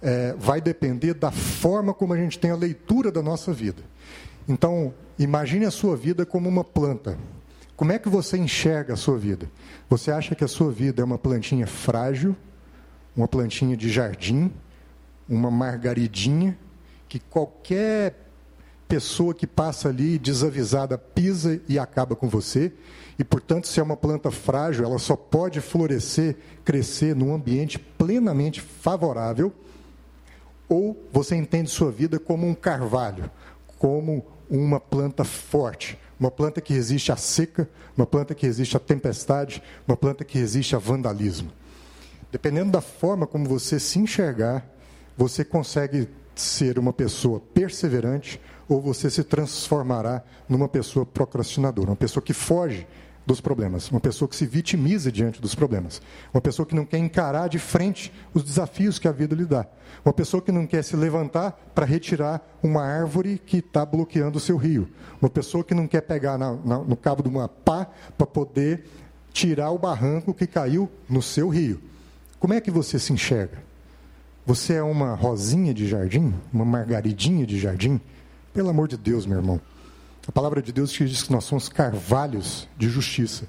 é, 0.00 0.34
vai 0.38 0.60
depender 0.60 1.14
da 1.14 1.30
forma 1.30 1.92
como 1.92 2.12
a 2.12 2.16
gente 2.16 2.38
tem 2.38 2.50
a 2.50 2.56
leitura 2.56 3.10
da 3.10 3.22
nossa 3.22 3.52
vida. 3.52 3.82
Então, 4.48 4.94
imagine 5.18 5.66
a 5.66 5.70
sua 5.70 5.96
vida 5.96 6.24
como 6.24 6.48
uma 6.48 6.64
planta. 6.64 7.18
Como 7.76 7.92
é 7.92 7.98
que 7.98 8.08
você 8.08 8.38
enxerga 8.38 8.94
a 8.94 8.96
sua 8.96 9.18
vida? 9.18 9.48
Você 9.88 10.10
acha 10.10 10.34
que 10.34 10.42
a 10.42 10.48
sua 10.48 10.72
vida 10.72 11.02
é 11.02 11.04
uma 11.04 11.18
plantinha 11.18 11.66
frágil, 11.66 12.34
uma 13.16 13.28
plantinha 13.28 13.76
de 13.76 13.90
jardim, 13.90 14.50
uma 15.28 15.50
margaridinha, 15.50 16.56
que 17.08 17.18
qualquer 17.18 18.28
pessoa 18.88 19.34
que 19.34 19.46
passa 19.46 19.88
ali 19.90 20.18
desavisada 20.18 20.96
pisa 20.96 21.60
e 21.68 21.78
acaba 21.78 22.16
com 22.16 22.28
você. 22.28 22.72
E, 23.18 23.24
portanto, 23.24 23.68
se 23.68 23.78
é 23.78 23.82
uma 23.82 23.96
planta 23.96 24.30
frágil, 24.30 24.84
ela 24.84 24.98
só 24.98 25.14
pode 25.14 25.60
florescer, 25.60 26.36
crescer 26.64 27.14
num 27.14 27.34
ambiente 27.34 27.78
plenamente 27.78 28.60
favorável. 28.60 29.52
Ou 30.68 30.96
você 31.12 31.36
entende 31.36 31.70
sua 31.70 31.90
vida 31.90 32.18
como 32.18 32.46
um 32.46 32.54
carvalho, 32.54 33.30
como 33.78 34.24
uma 34.48 34.80
planta 34.80 35.24
forte, 35.24 35.98
uma 36.18 36.30
planta 36.30 36.60
que 36.60 36.72
resiste 36.72 37.12
à 37.12 37.16
seca, 37.16 37.68
uma 37.96 38.06
planta 38.06 38.34
que 38.34 38.46
resiste 38.46 38.76
à 38.76 38.80
tempestade, 38.80 39.62
uma 39.86 39.96
planta 39.96 40.24
que 40.24 40.38
resiste 40.38 40.74
a 40.74 40.78
vandalismo. 40.78 41.50
Dependendo 42.30 42.70
da 42.70 42.80
forma 42.80 43.26
como 43.26 43.46
você 43.46 43.80
se 43.80 43.98
enxergar, 43.98 44.66
você 45.16 45.44
consegue 45.44 46.08
ser 46.40 46.78
uma 46.78 46.92
pessoa 46.92 47.40
perseverante 47.40 48.40
ou 48.68 48.80
você 48.80 49.10
se 49.10 49.24
transformará 49.24 50.22
numa 50.48 50.68
pessoa 50.68 51.06
procrastinadora, 51.06 51.90
uma 51.90 51.96
pessoa 51.96 52.22
que 52.22 52.32
foge 52.32 52.86
dos 53.28 53.40
problemas, 53.42 53.90
uma 53.90 54.00
pessoa 54.00 54.26
que 54.26 54.34
se 54.34 54.46
vitimiza 54.46 55.12
diante 55.12 55.40
dos 55.40 55.54
problemas, 55.54 56.00
uma 56.32 56.40
pessoa 56.40 56.64
que 56.64 56.74
não 56.74 56.86
quer 56.86 56.96
encarar 56.96 57.48
de 57.48 57.58
frente 57.58 58.10
os 58.32 58.42
desafios 58.42 58.98
que 58.98 59.06
a 59.06 59.12
vida 59.12 59.34
lhe 59.34 59.44
dá, 59.44 59.66
uma 60.02 60.14
pessoa 60.14 60.42
que 60.42 60.50
não 60.50 60.66
quer 60.66 60.82
se 60.82 60.96
levantar 60.96 61.52
para 61.74 61.84
retirar 61.84 62.40
uma 62.62 62.82
árvore 62.82 63.38
que 63.38 63.58
está 63.58 63.84
bloqueando 63.84 64.38
o 64.38 64.40
seu 64.40 64.56
rio, 64.56 64.88
uma 65.20 65.28
pessoa 65.28 65.62
que 65.62 65.74
não 65.74 65.86
quer 65.86 66.00
pegar 66.00 66.38
na, 66.38 66.54
na, 66.64 66.78
no 66.78 66.96
cabo 66.96 67.22
de 67.22 67.28
uma 67.28 67.48
pá 67.48 67.86
para 68.16 68.26
poder 68.26 68.86
tirar 69.30 69.70
o 69.72 69.78
barranco 69.78 70.32
que 70.32 70.46
caiu 70.46 70.90
no 71.08 71.20
seu 71.20 71.50
rio. 71.50 71.82
Como 72.40 72.54
é 72.54 72.60
que 72.62 72.70
você 72.70 72.98
se 72.98 73.12
enxerga? 73.12 73.67
Você 74.48 74.72
é 74.72 74.82
uma 74.82 75.14
rosinha 75.14 75.74
de 75.74 75.86
jardim? 75.86 76.32
Uma 76.50 76.64
margaridinha 76.64 77.44
de 77.44 77.58
jardim? 77.58 78.00
Pelo 78.54 78.70
amor 78.70 78.88
de 78.88 78.96
Deus, 78.96 79.26
meu 79.26 79.36
irmão. 79.36 79.60
A 80.26 80.32
palavra 80.32 80.62
de 80.62 80.72
Deus 80.72 80.90
diz 80.90 81.22
que 81.22 81.30
nós 81.30 81.44
somos 81.44 81.68
carvalhos 81.68 82.66
de 82.74 82.88
justiça. 82.88 83.44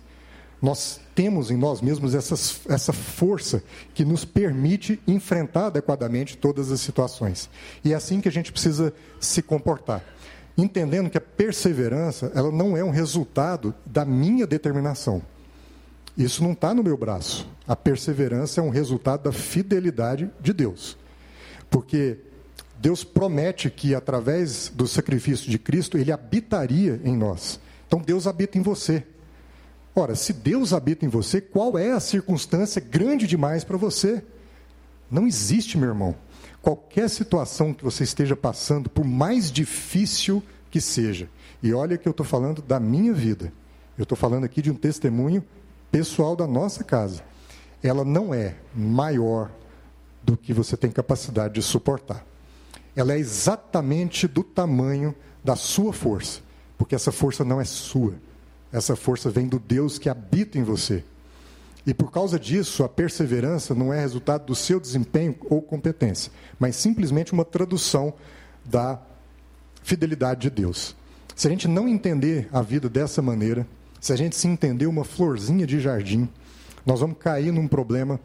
Nós 0.61 0.99
temos 1.15 1.51
em 1.51 1.55
nós 1.55 1.79
mesmos 1.79 2.13
essa, 2.13 2.35
essa 2.67 2.91
força 2.91 3.63
que 3.93 4.03
nos 4.03 4.25
permite 4.25 4.99
enfrentar 5.07 5.67
adequadamente 5.67 6.35
todas 6.35 6.69
as 6.69 6.81
situações. 6.81 7.49
E 7.81 7.93
é 7.93 7.95
assim 7.95 8.19
que 8.19 8.27
a 8.27 8.31
gente 8.31 8.51
precisa 8.51 8.93
se 9.21 9.41
comportar. 9.41 10.03
Entendendo 10.57 11.09
que 11.09 11.17
a 11.17 11.21
perseverança 11.21 12.29
ela 12.35 12.51
não 12.51 12.75
é 12.75 12.83
um 12.83 12.91
resultado 12.91 13.73
da 13.85 14.03
minha 14.03 14.45
determinação. 14.45 15.21
Isso 16.19 16.43
não 16.43 16.51
está 16.51 16.73
no 16.73 16.83
meu 16.83 16.97
braço. 16.97 17.47
A 17.65 17.77
perseverança 17.77 18.59
é 18.59 18.63
um 18.63 18.69
resultado 18.69 19.23
da 19.23 19.31
fidelidade 19.31 20.29
de 20.41 20.51
Deus. 20.51 20.97
Porque 21.69 22.17
Deus 22.77 23.05
promete 23.05 23.69
que, 23.69 23.95
através 23.95 24.67
do 24.67 24.85
sacrifício 24.85 25.49
de 25.49 25.57
Cristo, 25.57 25.97
Ele 25.97 26.11
habitaria 26.11 26.99
em 27.05 27.15
nós. 27.15 27.57
Então, 27.87 28.01
Deus 28.01 28.27
habita 28.27 28.57
em 28.57 28.61
você. 28.61 29.01
Ora, 29.95 30.13
se 30.13 30.33
Deus 30.33 30.73
habita 30.73 31.05
em 31.05 31.09
você, 31.09 31.39
qual 31.39 31.77
é 31.77 31.91
a 31.91 32.01
circunstância 32.01 32.81
grande 32.81 33.25
demais 33.25 33.63
para 33.63 33.77
você? 33.77 34.21
Não 35.09 35.25
existe, 35.25 35.77
meu 35.77 35.87
irmão. 35.87 36.15
Qualquer 36.61 37.09
situação 37.09 37.73
que 37.73 37.83
você 37.83 38.03
esteja 38.03 38.35
passando, 38.35 38.89
por 38.89 39.05
mais 39.05 39.49
difícil 39.49 40.43
que 40.69 40.81
seja, 40.81 41.29
e 41.63 41.73
olha 41.73 41.97
que 41.97 42.09
eu 42.09 42.11
estou 42.11 42.25
falando 42.25 42.61
da 42.61 42.77
minha 42.77 43.13
vida, 43.13 43.53
eu 43.97 44.03
estou 44.03 44.17
falando 44.17 44.43
aqui 44.43 44.61
de 44.61 44.69
um 44.69 44.75
testemunho 44.75 45.43
pessoal 45.91 46.35
da 46.35 46.47
nossa 46.47 46.83
casa, 46.83 47.23
ela 47.81 48.03
não 48.03 48.33
é 48.33 48.55
maior 48.75 49.51
do 50.23 50.37
que 50.37 50.53
você 50.53 50.75
tem 50.75 50.91
capacidade 50.91 51.55
de 51.55 51.61
suportar. 51.61 52.25
Ela 52.95 53.13
é 53.13 53.17
exatamente 53.17 54.27
do 54.27 54.43
tamanho 54.43 55.15
da 55.43 55.55
sua 55.55 55.93
força, 55.93 56.41
porque 56.77 56.95
essa 56.95 57.11
força 57.11 57.43
não 57.43 57.61
é 57.61 57.65
sua. 57.65 58.13
Essa 58.71 58.95
força 58.95 59.29
vem 59.29 59.47
do 59.47 59.57
Deus 59.57 59.97
que 59.97 60.09
habita 60.09 60.57
em 60.57 60.63
você. 60.63 61.03
E 61.85 61.93
por 61.93 62.11
causa 62.11 62.37
disso, 62.37 62.83
a 62.83 62.89
perseverança 62.89 63.73
não 63.73 63.93
é 63.93 63.99
resultado 63.99 64.45
do 64.45 64.55
seu 64.55 64.79
desempenho 64.79 65.35
ou 65.49 65.61
competência, 65.61 66.31
mas 66.59 66.75
simplesmente 66.75 67.33
uma 67.33 67.45
tradução 67.45 68.13
da 68.65 68.99
fidelidade 69.81 70.41
de 70.41 70.49
Deus. 70.49 70.95
Se 71.35 71.47
a 71.47 71.49
gente 71.49 71.67
não 71.67 71.87
entender 71.87 72.49
a 72.51 72.61
vida 72.61 72.89
dessa 72.89 73.21
maneira, 73.21 73.65
se 73.99 74.13
a 74.13 74.15
gente 74.15 74.35
se 74.35 74.47
entender 74.47 74.87
uma 74.87 75.03
florzinha 75.03 75.65
de 75.65 75.79
jardim, 75.79 76.29
nós 76.85 76.99
vamos 76.99 77.17
cair 77.17 77.51
num 77.51 77.67
problema 77.67 78.19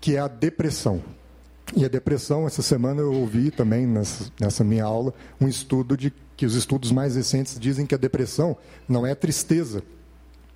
que 0.00 0.16
é 0.16 0.18
a 0.18 0.28
depressão. 0.28 1.02
E 1.74 1.84
a 1.84 1.88
depressão, 1.88 2.46
essa 2.46 2.62
semana 2.62 3.00
eu 3.00 3.12
ouvi 3.12 3.50
também 3.50 3.86
nessa, 3.86 4.62
minha 4.62 4.84
aula 4.84 5.14
um 5.40 5.48
estudo 5.48 5.96
de 5.96 6.12
que 6.36 6.44
os 6.44 6.54
estudos 6.54 6.92
mais 6.92 7.16
recentes 7.16 7.58
dizem 7.58 7.86
que 7.86 7.94
a 7.94 7.98
depressão 7.98 8.56
não 8.88 9.06
é 9.06 9.14
tristeza. 9.14 9.82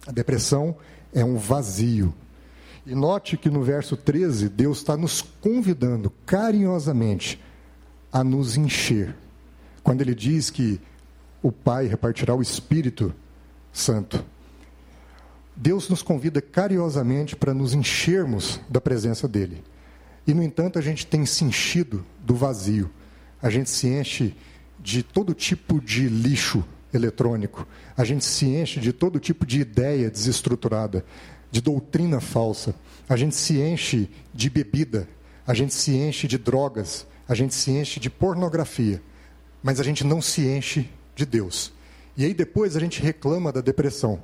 A 0.07 0.13
depressão 0.13 0.77
é 1.15 1.25
um 1.25 1.37
vazio. 1.37 2.13
E 2.87 2.95
note 2.95 3.37
que 3.37 3.51
no 3.51 3.63
verso 3.63 3.97
13, 3.97 4.49
Deus 4.49 4.79
está 4.79 4.97
nos 4.97 5.23
convidando 5.23 6.13
carinhosamente 6.27 7.41
a 8.13 8.23
nos 8.23 8.57
encher. 8.57 9.15
Quando 9.83 10.01
ele 10.03 10.15
diz 10.15 10.51
que 10.51 10.81
o 11.43 11.51
Pai 11.51 11.87
repartirá 11.87 12.35
o 12.35 12.43
Espírito 12.43 13.15
Santo. 13.73 14.25
Deus 15.61 15.89
nos 15.89 16.03
convida 16.03 16.41
carinhosamente 16.41 17.35
para 17.35 17.53
nos 17.53 17.75
enchermos 17.75 18.61
da 18.69 18.81
presença 18.81 19.27
dele. 19.27 19.65
E, 20.25 20.33
no 20.33 20.41
entanto, 20.41 20.79
a 20.79 20.83
gente 20.83 21.05
tem 21.05 21.27
se 21.27 21.45
enchido 21.45 22.07
do 22.25 22.37
vazio. 22.37 22.89
A 23.43 23.51
gente 23.51 23.69
se 23.69 23.89
enche 23.89 24.37
de 24.79 25.03
todo 25.03 25.35
tipo 25.35 25.81
de 25.81 26.09
lixo 26.09 26.65
eletrônico. 26.95 27.67
A 27.97 28.05
gente 28.05 28.25
se 28.25 28.47
enche 28.47 28.79
de 28.79 28.93
todo 28.93 29.19
tipo 29.19 29.45
de 29.45 29.59
ideia 29.59 30.09
desestruturada, 30.09 31.05
de 31.51 31.61
doutrina 31.61 32.21
falsa. 32.21 32.73
A 33.09 33.17
gente 33.17 33.35
se 33.35 33.59
enche 33.61 34.09
de 34.33 34.49
bebida. 34.49 35.09
A 35.45 35.55
gente 35.55 35.75
se 35.75 35.91
enche 35.91 36.29
de 36.29 36.39
drogas. 36.39 37.05
A 37.29 37.35
gente 37.35 37.53
se 37.53 37.73
enche 37.73 37.99
de 37.99 38.09
pornografia. 38.09 39.03
Mas 39.61 39.81
a 39.81 39.83
gente 39.83 40.05
não 40.05 40.23
se 40.23 40.47
enche 40.47 40.89
de 41.17 41.27
Deus. 41.27 41.73
E 42.17 42.25
aí 42.25 42.33
depois 42.33 42.77
a 42.77 42.81
gente 42.81 43.03
reclama 43.03 43.51
da 43.51 43.61
depressão. 43.61 44.23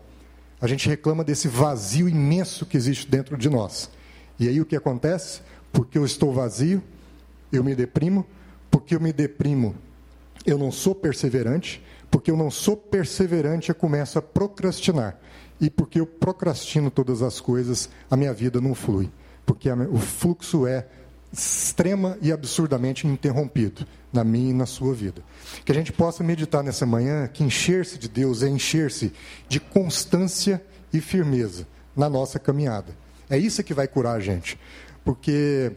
A 0.61 0.67
gente 0.67 0.89
reclama 0.89 1.25
desse 1.25 1.49
vazio 1.49 2.09
imenso 2.09 2.65
que 2.65 2.77
existe 2.77 3.11
dentro 3.11 3.37
de 3.37 3.49
nós. 3.49 3.91
E 4.39 4.49
aí 4.49 4.61
o 4.61 4.67
que 4.67 4.77
acontece? 4.77 5.41
Porque 5.73 5.99
eu 5.99 6.05
estou 6.05 6.33
vazio, 6.33 6.83
eu 7.53 7.63
me 7.63 7.75
deprimo. 7.75 8.27
Porque 8.71 8.97
eu 8.97 9.01
me 9.01 9.13
deprimo, 9.13 9.77
eu 10.45 10.59
não 10.59 10.73
sou 10.73 10.95
perseverante. 10.97 11.81
Porque 12.11 12.31
eu 12.31 12.37
não 12.37 12.51
sou 12.51 12.77
perseverante, 12.77 13.71
eu 13.71 13.75
começo 13.75 14.19
a 14.19 14.23
procrastinar. 14.23 15.19
E 15.61 15.69
porque 15.69 15.99
eu 15.99 16.07
procrastino 16.07 16.91
todas 16.91 17.23
as 17.23 17.41
coisas, 17.41 17.89
a 18.11 18.17
minha 18.17 18.33
vida 18.33 18.61
não 18.61 18.75
flui. 18.75 19.11
Porque 19.45 19.69
o 19.71 19.99
fluxo 19.99 20.67
é 20.67 20.87
extrema 21.39 22.17
e 22.23 22.33
absurdamente 22.33 23.07
interrompido 23.07 23.87
na 24.13 24.23
minha 24.23 24.51
e 24.51 24.55
na 24.55 24.67
sua 24.67 24.95
vida. 24.95 25.23
Que 25.65 25.73
a 25.73 25.75
gente 25.75 25.93
possa 25.93 26.23
meditar 26.23 26.63
nessa 26.63 26.87
manhã 26.87 27.27
que 27.27 27.43
encher-se 27.43 27.99
de 27.99 28.09
Deus 28.09 28.43
é 28.43 28.49
encher-se 28.49 29.13
de 29.49 29.59
constância 29.59 30.65
e 30.93 31.01
firmeza 31.01 31.67
na 31.97 32.09
nossa 32.09 32.39
caminhada. 32.39 32.97
É 33.29 33.37
isso 33.37 33.63
que 33.63 33.75
vai 33.75 33.89
curar 33.89 34.17
a 34.17 34.21
gente. 34.21 34.59
Porque 35.05 35.73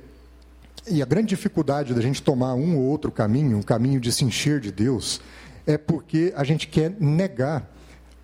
e 0.89 1.02
a 1.02 1.06
grande 1.06 1.28
dificuldade 1.28 1.93
da 1.93 2.02
gente 2.02 2.22
tomar 2.22 2.54
um 2.54 2.78
ou 2.78 2.84
outro 2.84 3.12
caminho, 3.12 3.58
um 3.58 3.62
caminho 3.62 4.00
de 4.00 4.12
se 4.12 4.24
encher 4.24 4.60
de 4.60 4.72
Deus, 4.72 5.20
é 5.65 5.78
porque 5.78 6.34
a 6.36 6.43
gente 6.46 6.67
quer 6.67 6.96
negar 6.98 7.70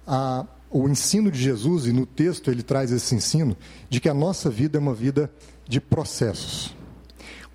a, 0.07 0.45
o 0.69 0.87
ensino 0.87 1.29
de 1.29 1.37
Jesus, 1.37 1.85
e 1.87 1.91
no 1.91 2.05
texto 2.05 2.49
ele 2.49 2.63
traz 2.63 2.91
esse 2.91 3.13
ensino, 3.13 3.57
de 3.89 3.99
que 3.99 4.07
a 4.07 4.13
nossa 4.13 4.49
vida 4.49 4.77
é 4.77 4.79
uma 4.79 4.93
vida 4.93 5.29
de 5.67 5.81
processos. 5.81 6.73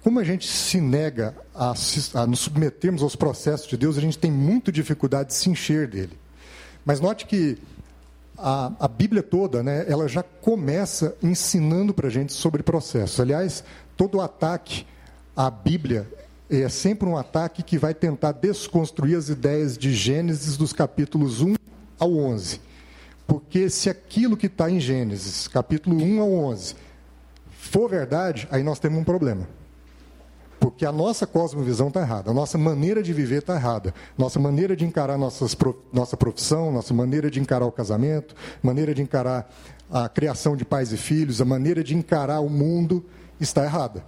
Como 0.09 0.21
a 0.21 0.25
gente 0.25 0.49
se 0.49 0.81
nega 0.81 1.37
a, 1.55 1.75
a 2.14 2.27
nos 2.27 2.40
submetermos 2.40 3.03
aos 3.03 3.14
processos 3.14 3.68
de 3.68 3.77
Deus, 3.77 3.99
a 3.99 4.01
gente 4.01 4.16
tem 4.16 4.33
muita 4.33 4.73
dificuldade 4.73 5.29
de 5.29 5.35
se 5.35 5.51
encher 5.51 5.87
dele. 5.87 6.18
Mas 6.83 6.99
note 6.99 7.27
que 7.27 7.59
a, 8.35 8.73
a 8.81 8.88
Bíblia 8.88 9.23
toda, 9.23 9.62
né, 9.62 9.85
ela 9.87 10.09
já 10.09 10.23
começa 10.23 11.14
ensinando 11.23 11.92
para 11.92 12.07
a 12.07 12.11
gente 12.11 12.33
sobre 12.33 12.62
processos. 12.62 13.21
Aliás, 13.21 13.62
todo 13.99 14.18
ataque 14.23 14.87
à 15.37 15.51
Bíblia 15.51 16.11
é 16.49 16.71
sempre 16.71 17.07
um 17.07 17.18
ataque 17.18 17.62
que 17.62 17.77
vai 17.77 17.92
tentar 17.92 18.33
desconstruir 18.33 19.14
as 19.14 19.29
ideias 19.29 19.77
de 19.77 19.92
Gênesis 19.92 20.57
dos 20.57 20.73
capítulos 20.73 21.42
1 21.42 21.55
ao 21.99 22.16
11. 22.16 22.62
Porque 23.27 23.68
se 23.68 23.90
aquilo 23.90 24.38
que 24.38 24.47
está 24.47 24.71
em 24.71 24.81
Gênesis, 24.81 25.47
capítulo 25.49 26.03
1 26.03 26.23
ao 26.23 26.33
11, 26.33 26.77
for 27.51 27.90
verdade, 27.90 28.49
aí 28.51 28.62
nós 28.62 28.79
temos 28.79 28.99
um 28.99 29.05
problema. 29.05 29.58
Porque 30.71 30.85
a 30.85 30.93
nossa 30.93 31.27
cosmovisão 31.27 31.89
está 31.89 32.03
errada, 32.03 32.31
a 32.31 32.35
nossa 32.35 32.59
maneira 32.59 33.03
de 33.03 33.13
viver 33.13 33.39
está 33.39 33.55
errada, 33.55 33.95
nossa 34.19 34.39
maneira 34.39 34.77
de 34.77 34.85
encarar 34.85 35.17
nossas, 35.17 35.57
nossa 35.93 36.17
profissão, 36.17 36.71
nossa 36.71 36.93
maneira 36.93 37.31
de 37.31 37.41
encarar 37.41 37.65
o 37.65 37.73
casamento, 37.73 38.35
maneira 38.63 38.95
de 38.95 39.01
encarar 39.01 39.51
a 39.91 40.09
criação 40.11 40.55
de 40.55 40.67
pais 40.67 40.93
e 40.93 40.99
filhos, 40.99 41.41
a 41.41 41.45
maneira 41.45 41.83
de 41.83 41.97
encarar 41.97 42.41
o 42.41 42.51
mundo 42.51 43.03
está 43.41 43.65
errada. 43.65 44.05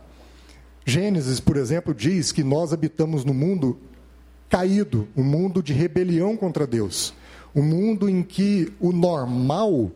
Gênesis, 0.84 1.40
por 1.40 1.56
exemplo, 1.56 1.94
diz 1.94 2.30
que 2.30 2.44
nós 2.44 2.74
habitamos 2.74 3.24
no 3.24 3.32
mundo 3.32 3.78
caído, 4.48 5.08
um 5.16 5.24
mundo 5.24 5.62
de 5.62 5.72
rebelião 5.72 6.36
contra 6.36 6.66
Deus, 6.66 7.14
um 7.54 7.62
mundo 7.62 8.08
em 8.08 8.22
que 8.22 8.70
o 8.78 8.92
normal 8.92 9.90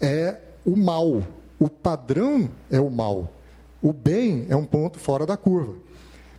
é 0.00 0.36
o 0.66 0.76
mal, 0.76 1.22
o 1.58 1.68
padrão 1.68 2.50
é 2.70 2.78
o 2.78 2.90
mal. 2.90 3.32
O 3.80 3.92
bem 3.92 4.46
é 4.48 4.56
um 4.56 4.64
ponto 4.64 4.98
fora 4.98 5.24
da 5.24 5.36
curva. 5.36 5.74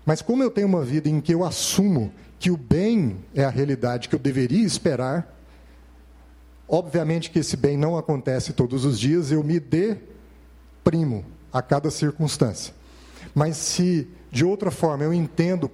Mas 0.06 0.22
como 0.22 0.44
eu 0.44 0.52
tenho 0.52 0.68
uma 0.68 0.84
vida 0.84 1.08
em 1.08 1.22
que 1.22 1.34
eu 1.34 1.44
assumo 1.44 2.12
que 2.40 2.50
o 2.50 2.58
bem 2.58 3.18
é 3.36 3.44
a 3.44 3.50
realidade 3.50 4.10
que 4.10 4.16
eu 4.16 4.20
deveria 4.20 4.66
esperar, 4.66 5.38
obviamente 6.68 7.30
que 7.30 7.40
esse 7.40 7.58
bem 7.58 7.78
não 7.78 7.98
acontece 7.98 8.54
todos 8.54 8.86
os 8.86 9.00
dias, 9.00 9.32
eu 9.32 9.44
me 9.44 9.60
deprimo 9.60 11.26
a 11.52 11.62
cada 11.62 11.92
circunstância. 11.92 12.74
Mas 13.36 13.58
se 13.58 14.08
de 14.32 14.46
outra 14.46 14.72
forma 14.72 15.04
eu 15.04 15.14
entendo 15.14 15.70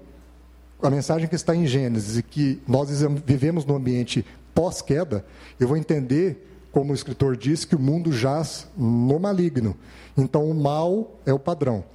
a 0.81 0.89
mensagem 0.89 1.27
que 1.27 1.35
está 1.35 1.55
em 1.55 1.65
Gênesis 1.65 2.17
e 2.17 2.23
que 2.23 2.61
nós 2.67 2.89
vivemos 3.25 3.65
num 3.65 3.75
ambiente 3.75 4.25
pós-queda, 4.53 5.25
eu 5.59 5.67
vou 5.67 5.77
entender 5.77 6.54
como 6.75 6.91
o 6.91 6.93
escritor 6.93 7.37
diz, 7.37 7.63
que 7.63 7.73
o 7.73 7.79
mundo 7.79 8.11
jaz 8.11 8.67
no 8.75 9.17
maligno. 9.17 9.77
Então 10.17 10.43
o 10.43 10.53
mal 10.53 11.21
é 11.25 11.31
o 11.31 11.39
padrão. 11.39 11.85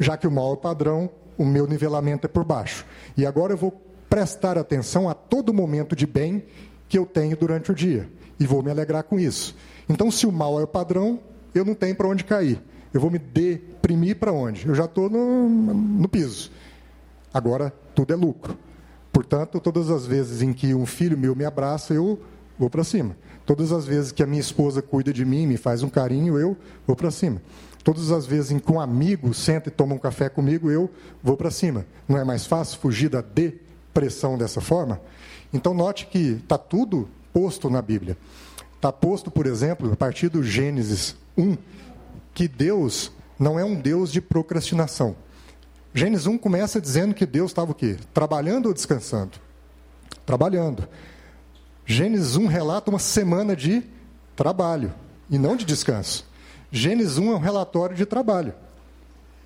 Já 0.00 0.16
que 0.16 0.26
o 0.26 0.30
mal 0.32 0.50
é 0.50 0.54
o 0.54 0.56
padrão, 0.56 1.08
o 1.38 1.44
meu 1.44 1.64
nivelamento 1.64 2.26
é 2.26 2.28
por 2.28 2.42
baixo. 2.42 2.84
E 3.16 3.24
agora 3.24 3.52
eu 3.52 3.56
vou 3.56 3.80
prestar 4.10 4.58
atenção 4.58 5.08
a 5.08 5.14
todo 5.14 5.54
momento 5.54 5.94
de 5.94 6.08
bem 6.08 6.42
que 6.88 6.98
eu 6.98 7.06
tenho 7.06 7.36
durante 7.36 7.70
o 7.70 7.74
dia. 7.74 8.10
E 8.36 8.44
vou 8.44 8.64
me 8.64 8.68
alegrar 8.68 9.04
com 9.04 9.16
isso. 9.16 9.54
Então, 9.88 10.10
se 10.10 10.26
o 10.26 10.32
mal 10.32 10.58
é 10.58 10.64
o 10.64 10.66
padrão, 10.66 11.20
eu 11.54 11.64
não 11.64 11.76
tenho 11.76 11.94
para 11.94 12.08
onde 12.08 12.24
cair. 12.24 12.60
Eu 12.92 13.00
vou 13.00 13.12
me 13.12 13.20
deprimir 13.20 14.16
para 14.16 14.32
onde? 14.32 14.66
Eu 14.66 14.74
já 14.74 14.86
estou 14.86 15.08
no, 15.08 15.48
no 15.48 16.08
piso. 16.08 16.50
Agora, 17.32 17.72
tudo 17.94 18.12
é 18.12 18.16
lucro. 18.16 18.58
Portanto, 19.12 19.60
todas 19.60 19.88
as 19.88 20.04
vezes 20.04 20.42
em 20.42 20.52
que 20.52 20.74
um 20.74 20.84
filho 20.84 21.16
meu 21.16 21.36
me 21.36 21.44
abraça, 21.44 21.94
eu 21.94 22.18
vou 22.58 22.70
para 22.70 22.84
cima. 22.84 23.16
Todas 23.44 23.72
as 23.72 23.84
vezes 23.84 24.12
que 24.12 24.22
a 24.22 24.26
minha 24.26 24.40
esposa 24.40 24.82
cuida 24.82 25.12
de 25.12 25.24
mim, 25.24 25.46
me 25.46 25.56
faz 25.56 25.82
um 25.82 25.88
carinho, 25.88 26.38
eu 26.38 26.56
vou 26.86 26.96
para 26.96 27.10
cima. 27.10 27.40
Todas 27.84 28.10
as 28.10 28.26
vezes 28.26 28.50
em 28.50 28.58
que 28.58 28.72
um 28.72 28.80
amigo 28.80 29.32
senta 29.32 29.68
e 29.68 29.72
toma 29.72 29.94
um 29.94 29.98
café 29.98 30.28
comigo, 30.28 30.70
eu 30.70 30.90
vou 31.22 31.36
para 31.36 31.50
cima. 31.50 31.86
Não 32.08 32.18
é 32.18 32.24
mais 32.24 32.44
fácil 32.44 32.80
fugir 32.80 33.08
da 33.08 33.20
depressão 33.20 34.36
dessa 34.36 34.60
forma? 34.60 35.00
Então, 35.52 35.72
note 35.72 36.06
que 36.06 36.40
está 36.42 36.58
tudo 36.58 37.08
posto 37.32 37.70
na 37.70 37.80
Bíblia. 37.80 38.16
Está 38.74 38.92
posto, 38.92 39.30
por 39.30 39.46
exemplo, 39.46 39.92
a 39.92 39.96
partir 39.96 40.28
do 40.28 40.42
Gênesis 40.42 41.14
1, 41.38 41.56
que 42.34 42.48
Deus 42.48 43.12
não 43.38 43.58
é 43.58 43.64
um 43.64 43.74
Deus 43.74 44.10
de 44.10 44.20
procrastinação. 44.20 45.14
Gênesis 45.94 46.26
1 46.26 46.36
começa 46.38 46.80
dizendo 46.80 47.14
que 47.14 47.24
Deus 47.24 47.52
estava 47.52 47.70
o 47.70 47.74
quê? 47.74 47.96
Trabalhando 48.12 48.66
ou 48.66 48.74
descansando? 48.74 49.38
Trabalhando. 50.26 50.86
Gênesis 51.86 52.36
1 52.36 52.46
relata 52.46 52.90
uma 52.90 52.98
semana 52.98 53.54
de 53.54 53.82
trabalho 54.34 54.92
e 55.30 55.38
não 55.38 55.56
de 55.56 55.64
descanso. 55.64 56.26
Gênesis 56.70 57.16
1 57.16 57.30
é 57.30 57.34
um 57.36 57.38
relatório 57.38 57.96
de 57.96 58.04
trabalho. 58.04 58.52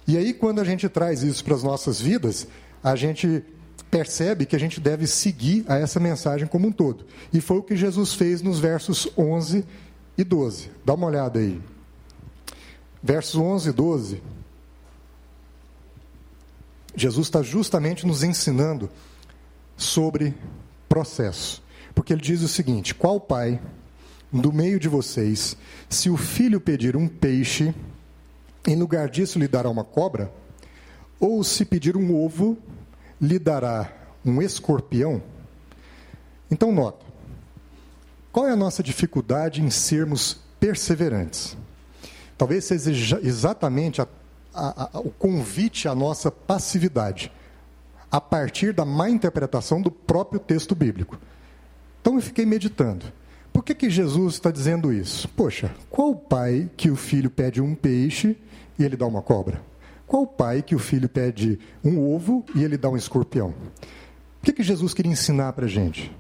E 0.09 0.17
aí, 0.17 0.33
quando 0.33 0.61
a 0.61 0.65
gente 0.65 0.89
traz 0.89 1.23
isso 1.23 1.45
para 1.45 1.55
as 1.55 1.63
nossas 1.63 2.01
vidas, 2.01 2.49
a 2.83 2.97
gente 2.97 3.45
percebe 3.91 4.47
que 4.47 4.57
a 4.57 4.59
gente 4.59 4.81
deve 4.81 5.07
seguir 5.07 5.65
a 5.69 5.77
essa 5.77 6.01
mensagem 6.01 6.49
como 6.49 6.69
um 6.69 6.73
todo. 6.73 7.05
E 7.33 7.41
foi 7.41 7.59
o 7.59 7.63
que 7.63 7.77
Jesus 7.77 8.15
fez 8.15 8.41
nos 8.41 8.59
versos 8.59 9.07
11 9.17 9.65
e 10.17 10.25
12. 10.25 10.71
Dá 10.85 10.95
uma 10.95 11.07
olhada 11.07 11.39
aí. 11.39 11.61
Versos 13.03 13.37
11 13.37 13.69
e 13.69 13.73
12. 13.73 14.23
Jesus 16.97 17.27
está 17.27 17.43
justamente 17.43 18.07
nos 18.07 18.23
ensinando 18.23 18.91
sobre 19.77 20.35
processo. 20.89 21.63
Porque 21.95 22.13
ele 22.13 22.23
diz 22.23 22.43
o 22.43 22.49
seguinte: 22.49 22.95
Qual 22.95 23.21
pai 23.21 23.61
do 24.33 24.53
meio 24.53 24.79
de 24.79 24.89
vocês, 24.89 25.57
se 25.89 26.09
o 26.09 26.17
filho 26.17 26.61
pedir 26.61 26.97
um 26.97 27.09
peixe, 27.09 27.75
em 28.67 28.77
lugar 28.77 29.09
disso 29.09 29.39
lhe 29.39 29.49
dará 29.49 29.69
uma 29.69 29.85
cobra? 29.85 30.33
Ou 31.19 31.43
se 31.43 31.65
pedir 31.65 31.97
um 31.97 32.15
ovo, 32.15 32.57
lhe 33.21 33.39
dará 33.39 33.93
um 34.25 34.41
escorpião? 34.41 35.23
Então, 36.51 36.73
nota: 36.73 37.05
qual 38.33 38.47
é 38.47 38.53
a 38.53 38.57
nossa 38.57 38.83
dificuldade 38.83 39.63
em 39.63 39.71
sermos 39.71 40.39
perseverantes? 40.59 41.57
Talvez 42.39 42.65
seja 42.65 43.21
exatamente 43.23 44.01
a, 44.01 44.09
a, 44.55 44.97
a, 44.97 45.01
o 45.01 45.11
convite 45.11 45.89
à 45.89 45.95
nossa 45.95 46.31
passividade, 46.31 47.31
a 48.11 48.21
partir 48.21 48.73
da 48.73 48.85
má 48.85 49.11
interpretação 49.11 49.83
do 49.83 49.91
próprio 49.91 50.41
texto 50.41 50.75
bíblico. 50.75 51.19
Então 52.01 52.17
eu 52.17 52.23
fiquei 52.23 52.47
meditando. 52.47 53.07
Por 53.53 53.65
que, 53.65 53.75
que 53.75 53.91
Jesus 53.91 54.35
está 54.35 54.51
dizendo 54.51 54.93
isso? 54.93 55.29
Poxa, 55.29 55.75
qual 55.91 56.15
pai 56.15 56.71
que 56.77 56.91
o 56.91 56.97
filho 56.97 57.29
pede 57.29 57.61
um 57.61 57.75
peixe 57.75 58.37
e 58.79 58.85
ele 58.85 58.97
dá 58.97 59.07
uma 59.07 59.23
cobra? 59.23 59.61
Qual 60.07 60.27
pai 60.27 60.63
que 60.63 60.75
o 60.75 60.79
filho 60.79 61.09
pede 61.09 61.59
um 61.85 62.01
ovo 62.01 62.45
e 62.55 62.65
ele 62.65 62.77
dá 62.77 62.89
um 62.89 62.97
escorpião? 62.97 63.55
O 64.41 64.45
que, 64.45 64.53
que 64.53 64.63
Jesus 64.63 64.95
queria 64.95 65.13
ensinar 65.13 65.53
para 65.53 65.67
a 65.67 65.69
gente? 65.69 66.11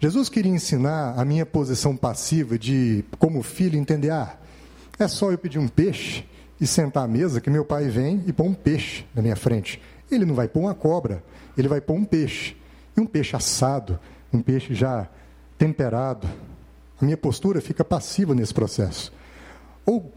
Jesus 0.00 0.28
queria 0.28 0.52
ensinar 0.52 1.14
a 1.18 1.24
minha 1.24 1.44
posição 1.44 1.96
passiva 1.96 2.58
de, 2.58 3.04
como 3.18 3.42
filho, 3.42 3.78
entender: 3.78 4.10
ah, 4.10 4.36
é 4.98 5.08
só 5.08 5.32
eu 5.32 5.38
pedir 5.38 5.58
um 5.58 5.68
peixe 5.68 6.24
e 6.60 6.66
sentar 6.66 7.04
à 7.04 7.08
mesa 7.08 7.40
que 7.40 7.50
meu 7.50 7.64
pai 7.64 7.88
vem 7.88 8.22
e 8.26 8.32
põe 8.32 8.48
um 8.48 8.54
peixe 8.54 9.04
na 9.14 9.22
minha 9.22 9.36
frente. 9.36 9.80
Ele 10.10 10.24
não 10.24 10.34
vai 10.34 10.46
pôr 10.46 10.60
uma 10.60 10.74
cobra, 10.74 11.22
ele 11.56 11.68
vai 11.68 11.80
pôr 11.80 11.94
um 11.94 12.04
peixe. 12.04 12.56
E 12.96 13.00
um 13.00 13.06
peixe 13.06 13.34
assado, 13.34 13.98
um 14.32 14.40
peixe 14.40 14.74
já 14.74 15.08
temperado. 15.64 16.28
A 17.00 17.04
minha 17.04 17.16
postura 17.16 17.60
fica 17.60 17.82
passiva 17.82 18.34
nesse 18.34 18.52
processo. 18.52 19.10
Ou 19.86 20.12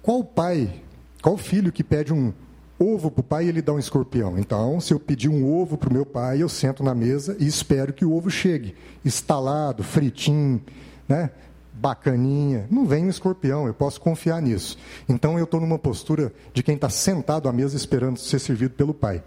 qual 0.00 0.22
pai, 0.22 0.82
qual 1.20 1.36
filho 1.36 1.72
que 1.72 1.82
pede 1.82 2.12
um 2.12 2.32
ovo 2.78 3.10
para 3.10 3.20
o 3.20 3.24
pai 3.24 3.46
e 3.46 3.48
ele 3.48 3.60
dá 3.60 3.72
um 3.72 3.78
escorpião? 3.78 4.38
Então, 4.38 4.80
se 4.80 4.94
eu 4.94 5.00
pedir 5.00 5.28
um 5.28 5.52
ovo 5.52 5.76
para 5.76 5.90
o 5.90 5.92
meu 5.92 6.06
pai, 6.06 6.42
eu 6.42 6.48
sento 6.48 6.84
na 6.84 6.94
mesa 6.94 7.36
e 7.40 7.46
espero 7.46 7.92
que 7.92 8.04
o 8.04 8.14
ovo 8.14 8.30
chegue, 8.30 8.76
estalado, 9.04 9.82
fritinho, 9.82 10.62
né? 11.08 11.30
bacaninha. 11.72 12.68
Não 12.70 12.86
vem 12.86 13.04
um 13.04 13.10
escorpião, 13.10 13.66
eu 13.66 13.74
posso 13.74 14.00
confiar 14.00 14.40
nisso. 14.40 14.78
Então 15.08 15.36
eu 15.36 15.44
estou 15.44 15.60
numa 15.60 15.78
postura 15.78 16.32
de 16.52 16.62
quem 16.62 16.76
está 16.76 16.88
sentado 16.88 17.48
à 17.48 17.52
mesa 17.52 17.76
esperando 17.76 18.16
ser 18.16 18.38
servido 18.38 18.74
pelo 18.74 18.94
Pai. 18.94 19.24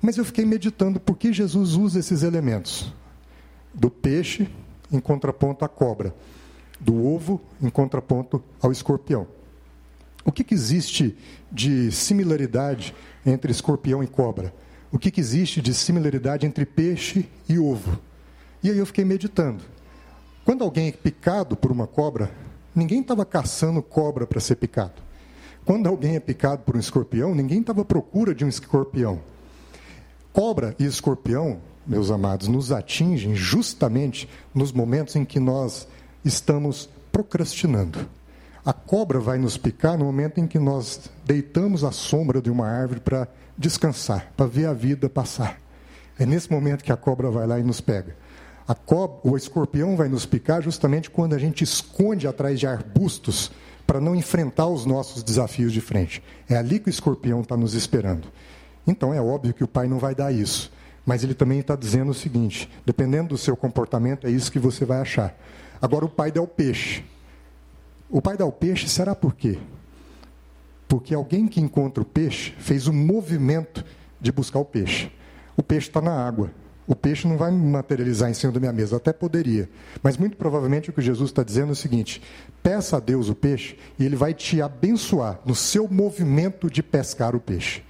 Mas 0.00 0.16
eu 0.16 0.24
fiquei 0.24 0.46
meditando 0.46 0.98
por 0.98 1.18
que 1.18 1.30
Jesus 1.30 1.74
usa 1.74 1.98
esses 1.98 2.22
elementos: 2.22 2.92
do 3.74 3.90
peixe 3.90 4.48
em 4.90 5.00
contraponto 5.00 5.64
à 5.64 5.68
cobra, 5.68 6.14
do 6.78 7.04
ovo 7.06 7.40
em 7.60 7.68
contraponto 7.68 8.42
ao 8.60 8.72
escorpião. 8.72 9.26
O 10.24 10.32
que, 10.32 10.44
que 10.44 10.54
existe 10.54 11.16
de 11.50 11.90
similaridade 11.90 12.94
entre 13.24 13.50
escorpião 13.50 14.02
e 14.02 14.06
cobra? 14.06 14.52
O 14.92 14.98
que, 14.98 15.10
que 15.10 15.20
existe 15.20 15.60
de 15.60 15.72
similaridade 15.72 16.46
entre 16.46 16.66
peixe 16.66 17.28
e 17.48 17.58
ovo? 17.58 17.98
E 18.62 18.70
aí 18.70 18.78
eu 18.78 18.86
fiquei 18.86 19.04
meditando. 19.04 19.62
Quando 20.44 20.64
alguém 20.64 20.88
é 20.88 20.92
picado 20.92 21.56
por 21.56 21.70
uma 21.70 21.86
cobra, 21.86 22.30
ninguém 22.74 23.00
estava 23.00 23.24
caçando 23.24 23.82
cobra 23.82 24.26
para 24.26 24.40
ser 24.40 24.56
picado. 24.56 25.00
Quando 25.64 25.86
alguém 25.86 26.16
é 26.16 26.20
picado 26.20 26.62
por 26.62 26.76
um 26.76 26.80
escorpião, 26.80 27.34
ninguém 27.34 27.60
estava 27.60 27.82
à 27.82 27.84
procura 27.84 28.34
de 28.34 28.44
um 28.44 28.48
escorpião. 28.48 29.20
Cobra 30.32 30.74
e 30.78 30.84
escorpião, 30.84 31.60
meus 31.90 32.08
amados, 32.08 32.46
nos 32.46 32.70
atingem 32.70 33.34
justamente 33.34 34.28
nos 34.54 34.70
momentos 34.70 35.16
em 35.16 35.24
que 35.24 35.40
nós 35.40 35.88
estamos 36.24 36.88
procrastinando. 37.10 37.98
A 38.64 38.72
cobra 38.72 39.18
vai 39.18 39.38
nos 39.38 39.56
picar 39.56 39.98
no 39.98 40.04
momento 40.04 40.38
em 40.38 40.46
que 40.46 40.58
nós 40.58 41.10
deitamos 41.24 41.82
à 41.82 41.90
sombra 41.90 42.40
de 42.40 42.48
uma 42.48 42.68
árvore 42.68 43.00
para 43.00 43.26
descansar, 43.58 44.32
para 44.36 44.46
ver 44.46 44.66
a 44.66 44.72
vida 44.72 45.08
passar. 45.08 45.58
É 46.16 46.24
nesse 46.24 46.48
momento 46.48 46.84
que 46.84 46.92
a 46.92 46.96
cobra 46.96 47.28
vai 47.28 47.44
lá 47.44 47.58
e 47.58 47.64
nos 47.64 47.80
pega. 47.80 48.14
A 48.68 48.74
cobra, 48.74 49.18
o 49.24 49.36
escorpião 49.36 49.96
vai 49.96 50.08
nos 50.08 50.24
picar 50.24 50.62
justamente 50.62 51.10
quando 51.10 51.34
a 51.34 51.38
gente 51.38 51.64
esconde 51.64 52.28
atrás 52.28 52.60
de 52.60 52.68
arbustos 52.68 53.50
para 53.84 54.00
não 54.00 54.14
enfrentar 54.14 54.68
os 54.68 54.86
nossos 54.86 55.24
desafios 55.24 55.72
de 55.72 55.80
frente. 55.80 56.22
É 56.48 56.56
ali 56.56 56.78
que 56.78 56.88
o 56.88 56.90
escorpião 56.90 57.40
está 57.40 57.56
nos 57.56 57.74
esperando. 57.74 58.28
Então 58.86 59.12
é 59.12 59.20
óbvio 59.20 59.52
que 59.52 59.64
o 59.64 59.68
pai 59.68 59.88
não 59.88 59.98
vai 59.98 60.14
dar 60.14 60.32
isso. 60.32 60.70
Mas 61.04 61.24
ele 61.24 61.34
também 61.34 61.60
está 61.60 61.74
dizendo 61.76 62.10
o 62.10 62.14
seguinte: 62.14 62.70
dependendo 62.84 63.30
do 63.30 63.38
seu 63.38 63.56
comportamento, 63.56 64.26
é 64.26 64.30
isso 64.30 64.52
que 64.52 64.58
você 64.58 64.84
vai 64.84 65.00
achar. 65.00 65.36
Agora 65.80 66.04
o 66.04 66.08
pai 66.08 66.30
dá 66.30 66.42
o 66.42 66.46
peixe. 66.46 67.04
O 68.08 68.20
pai 68.20 68.36
dá 68.36 68.44
o 68.44 68.52
peixe, 68.52 68.88
será 68.88 69.14
por 69.14 69.34
quê? 69.34 69.58
Porque 70.88 71.14
alguém 71.14 71.46
que 71.46 71.60
encontra 71.60 72.02
o 72.02 72.06
peixe 72.06 72.52
fez 72.58 72.88
um 72.88 72.92
movimento 72.92 73.84
de 74.20 74.32
buscar 74.32 74.58
o 74.58 74.64
peixe. 74.64 75.10
O 75.56 75.62
peixe 75.62 75.88
está 75.88 76.00
na 76.00 76.12
água. 76.12 76.50
O 76.86 76.96
peixe 76.96 77.28
não 77.28 77.36
vai 77.36 77.52
materializar 77.52 78.28
em 78.28 78.34
cima 78.34 78.52
da 78.52 78.58
minha 78.58 78.72
mesa, 78.72 78.96
até 78.96 79.12
poderia. 79.12 79.70
Mas 80.02 80.16
muito 80.16 80.36
provavelmente 80.36 80.90
o 80.90 80.92
que 80.92 81.00
Jesus 81.00 81.30
está 81.30 81.44
dizendo 81.44 81.68
é 81.68 81.72
o 81.72 81.76
seguinte: 81.76 82.20
peça 82.64 82.96
a 82.96 83.00
Deus 83.00 83.28
o 83.28 83.34
peixe 83.34 83.78
e 83.96 84.04
ele 84.04 84.16
vai 84.16 84.34
te 84.34 84.60
abençoar 84.60 85.38
no 85.46 85.54
seu 85.54 85.86
movimento 85.86 86.68
de 86.68 86.82
pescar 86.82 87.36
o 87.36 87.40
peixe. 87.40 87.84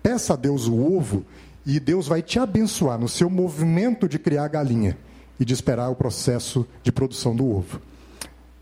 Peça 0.00 0.34
a 0.34 0.36
Deus 0.36 0.68
o 0.68 0.80
ovo 0.80 1.26
e 1.66 1.80
Deus 1.80 2.06
vai 2.06 2.22
te 2.22 2.38
abençoar 2.38 2.98
no 2.98 3.08
seu 3.08 3.30
movimento 3.30 4.08
de 4.08 4.18
criar 4.18 4.44
a 4.44 4.48
galinha 4.48 4.96
e 5.38 5.44
de 5.44 5.54
esperar 5.54 5.88
o 5.90 5.96
processo 5.96 6.66
de 6.82 6.92
produção 6.92 7.34
do 7.34 7.48
ovo. 7.48 7.80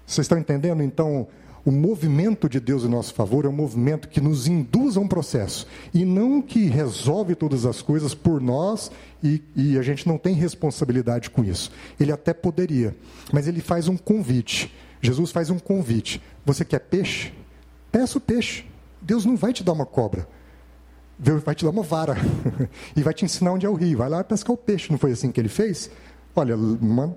Vocês 0.07 0.25
estão 0.25 0.38
entendendo? 0.38 0.83
Então, 0.83 1.27
o 1.65 1.71
movimento 1.71 2.49
de 2.49 2.59
Deus 2.59 2.83
em 2.85 2.88
nosso 2.88 3.15
favor 3.15 3.45
é 3.45 3.49
um 3.49 3.53
movimento 3.53 4.09
que 4.09 4.21
nos 4.21 4.49
induz 4.49 4.97
a 4.97 5.01
um 5.01 5.07
processo 5.07 5.67
e 5.95 6.05
não 6.05 6.43
que 6.43 6.67
resolve 6.67 7.35
todas 7.37 7.65
as 7.65 7.81
coisas 7.81 8.15
por 8.15 8.41
nós 8.41 8.91
e, 9.23 9.41
e, 9.55 9.79
a 9.79 9.83
gente 9.83 10.09
não 10.09 10.19
tem 10.19 10.35
responsabilidade 10.35 11.31
com 11.31 11.45
isso. 11.45 11.71
Ele 12.01 12.11
até 12.11 12.35
poderia, 12.35 12.97
mas 13.33 13.47
ele 13.47 13.61
faz 13.61 13.87
um 13.87 13.97
convite. 13.97 14.75
Jesus 15.01 15.31
faz 15.31 15.51
um 15.51 15.59
convite. 15.59 16.21
Você 16.45 16.65
quer 16.65 16.81
peixe? 16.81 17.33
Peça 17.93 18.19
o 18.19 18.21
peixe. 18.21 18.65
Deus 19.01 19.25
não 19.25 19.37
vai 19.37 19.53
te 19.53 19.62
dar 19.62 19.73
uma 19.73 19.87
cobra. 19.87 20.27
Vai 21.45 21.55
te 21.55 21.65
dar 21.65 21.71
uma 21.71 21.83
vara 21.83 22.17
e 22.97 23.03
vai 23.03 23.15
te 23.15 23.25
ensinar 23.25 23.53
onde 23.53 23.65
é 23.65 23.69
o 23.69 23.75
rio. 23.75 23.99
Vai 23.99 24.09
lá 24.09 24.25
pescar 24.25 24.53
o 24.53 24.57
peixe. 24.57 24.91
Não 24.91 24.99
foi 24.99 25.13
assim 25.13 25.31
que 25.31 25.41
ele 25.41 25.49
fez? 25.49 25.91
Olha, 26.35 26.57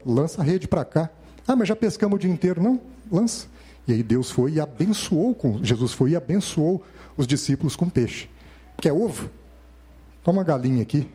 lança 0.06 0.42
a 0.42 0.44
rede 0.44 0.68
para 0.68 0.86
cá. 0.86 1.10
Ah, 1.48 1.56
mas 1.56 1.68
já 1.68 1.76
pescamos 1.76 2.16
o 2.18 2.20
dia 2.20 2.30
inteiro. 2.30 2.62
Não, 2.62 2.80
lança. 3.12 3.48
E 3.88 3.94
aí 3.94 4.04
Deus 4.04 4.32
foi 4.32 4.54
e 4.54 4.60
abençoou, 4.60 5.34
com, 5.36 5.64
Jesus 5.64 5.94
foi 5.94 6.12
e 6.12 6.16
abençoou 6.16 6.84
os 7.16 7.28
discípulos 7.28 7.76
com 7.76 7.88
peixe. 7.88 8.28
Quer 8.78 8.92
ovo? 8.92 9.30
Toma 10.24 10.40
uma 10.40 10.44
galinha 10.44 10.82
aqui, 10.82 11.08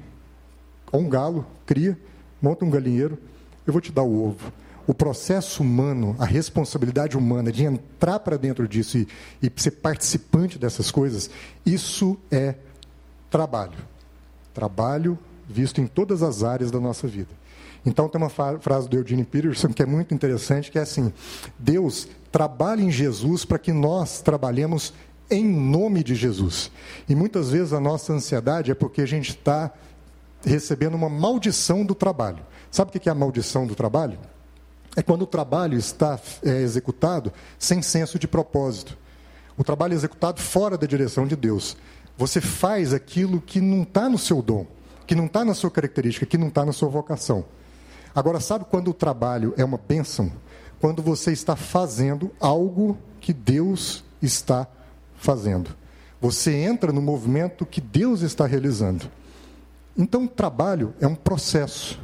ou 0.93 1.01
um 1.01 1.09
galo, 1.09 1.45
cria, 1.67 1.99
monta 2.41 2.65
um 2.65 2.71
galinheiro, 2.71 3.19
eu 3.67 3.73
vou 3.73 3.83
te 3.83 3.91
dar 3.91 4.03
o 4.03 4.25
ovo. 4.25 4.53
O 4.87 4.95
processo 4.95 5.63
humano, 5.63 6.15
a 6.19 6.25
responsabilidade 6.25 7.17
humana 7.17 7.51
de 7.51 7.65
entrar 7.65 8.21
para 8.21 8.37
dentro 8.37 8.69
disso 8.69 8.99
e, 8.99 9.09
e 9.43 9.53
ser 9.61 9.73
participante 9.73 10.59
dessas 10.59 10.91
coisas, 10.91 11.29
isso 11.67 12.17
é 12.31 12.55
trabalho. 13.31 13.79
Trabalho 14.53 15.19
visto 15.49 15.81
em 15.81 15.87
todas 15.87 16.23
as 16.23 16.43
áreas 16.43 16.71
da 16.71 16.81
nossa 16.81 17.09
vida. 17.09 17.31
Então 17.85 18.09
tem 18.09 18.21
uma 18.21 18.29
frase 18.29 18.89
do 18.89 18.97
Eugene 18.97 19.25
Peterson 19.25 19.69
que 19.69 19.83
é 19.83 19.87
muito 19.87 20.13
interessante, 20.13 20.71
que 20.71 20.79
é 20.79 20.83
assim: 20.83 21.13
Deus 21.59 22.09
trabalha 22.31 22.83
em 22.83 22.91
Jesus 22.91 23.45
para 23.45 23.59
que 23.59 23.73
nós 23.73 24.21
trabalhemos 24.21 24.93
em 25.31 25.47
nome 25.47 26.03
de 26.03 26.15
Jesus. 26.15 26.71
E 27.09 27.15
muitas 27.15 27.51
vezes 27.51 27.73
a 27.73 27.81
nossa 27.81 28.13
ansiedade 28.13 28.71
é 28.71 28.75
porque 28.75 29.03
a 29.03 29.07
gente 29.07 29.31
está 29.31 29.71
recebendo 30.45 30.95
uma 30.95 31.09
maldição 31.09 31.85
do 31.85 31.95
trabalho. 31.95 32.45
Sabe 32.71 32.91
o 32.91 33.01
que 33.01 33.09
é 33.09 33.13
a 33.13 33.15
maldição 33.15 33.67
do 33.67 33.75
trabalho? 33.75 34.19
É 34.97 35.03
quando 35.03 35.23
o 35.23 35.27
trabalho 35.27 35.79
está 35.79 36.19
é, 36.45 36.63
executado 36.63 37.33
sem 37.59 37.81
senso 37.81 38.19
de 38.19 38.27
propósito. 38.27 38.99
O 39.57 39.63
trabalho 39.63 39.93
é 39.93 39.97
executado 39.97 40.41
fora 40.41 40.77
da 40.77 40.87
direção 40.87 41.27
de 41.27 41.37
Deus. 41.37 41.77
Você 42.21 42.39
faz 42.39 42.93
aquilo 42.93 43.41
que 43.41 43.63
não 43.63 43.81
está 43.83 44.07
no 44.07 44.19
seu 44.19 44.43
dom, 44.43 44.67
que 45.07 45.15
não 45.15 45.25
está 45.25 45.43
na 45.43 45.55
sua 45.55 45.71
característica, 45.71 46.27
que 46.27 46.37
não 46.37 46.49
está 46.49 46.67
na 46.67 46.73
sua 46.73 46.91
vocação. 46.91 47.47
Agora, 48.15 48.39
sabe 48.41 48.67
quando 48.67 48.89
o 48.89 48.93
trabalho 48.93 49.55
é 49.57 49.65
uma 49.65 49.79
bênção? 49.79 50.31
Quando 50.79 51.03
você 51.03 51.33
está 51.33 51.57
fazendo 51.57 52.31
algo 52.39 52.99
que 53.23 53.33
Deus 53.33 54.05
está 54.21 54.69
fazendo. 55.17 55.75
Você 56.21 56.53
entra 56.53 56.93
no 56.93 57.01
movimento 57.01 57.65
que 57.65 57.81
Deus 57.81 58.21
está 58.21 58.45
realizando. 58.45 59.11
Então, 59.97 60.25
o 60.25 60.29
trabalho 60.29 60.93
é 61.01 61.07
um 61.07 61.15
processo. 61.15 61.99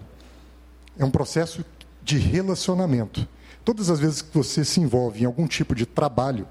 É 0.98 1.04
um 1.04 1.10
processo 1.10 1.62
de 2.02 2.16
relacionamento. 2.16 3.28
Todas 3.62 3.90
as 3.90 4.00
vezes 4.00 4.22
que 4.22 4.34
você 4.34 4.64
se 4.64 4.80
envolve 4.80 5.24
em 5.24 5.26
algum 5.26 5.46
tipo 5.46 5.74
de 5.74 5.84
trabalho, 5.84 6.48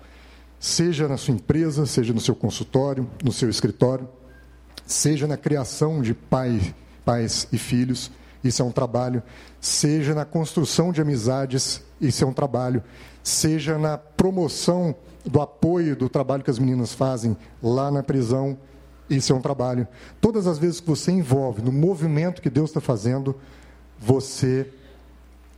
seja 0.60 1.08
na 1.08 1.18
sua 1.18 1.34
empresa, 1.34 1.86
seja 1.86 2.14
no 2.14 2.20
seu 2.20 2.36
consultório, 2.36 3.10
no 3.24 3.32
seu 3.32 3.50
escritório, 3.50 4.08
seja 4.86 5.28
na 5.28 5.38
criação 5.38 6.02
de 6.02 6.14
pai, 6.14 6.76
pais 7.04 7.48
e 7.52 7.58
filhos, 7.58 8.12
isso 8.44 8.62
é 8.62 8.66
um 8.66 8.72
trabalho, 8.72 9.24
seja 9.60 10.14
na 10.14 10.26
construção 10.26 10.92
de 10.92 11.02
amizades, 11.02 11.82
isso 12.00 12.24
é 12.24 12.28
um 12.28 12.34
trabalho, 12.34 12.84
seja 13.24 13.78
na 13.78 13.98
promoção 13.98 14.96
do 15.26 15.42
apoio 15.42 15.96
do 15.96 16.08
trabalho 16.08 16.44
que 16.44 16.52
as 16.52 16.60
meninas 16.60 16.94
fazem 16.94 17.36
lá 17.62 17.90
na 17.90 18.04
prisão, 18.04 18.58
isso 19.10 19.34
é 19.34 19.36
um 19.36 19.42
trabalho. 19.42 19.88
Todas 20.22 20.46
as 20.46 20.60
vezes 20.60 20.80
que 20.80 20.88
você 20.88 21.12
envolve 21.12 21.62
no 21.62 21.72
movimento 21.72 22.42
que 22.42 22.50
Deus 22.50 22.70
está 22.70 22.82
fazendo, 22.82 23.36
você 24.00 24.72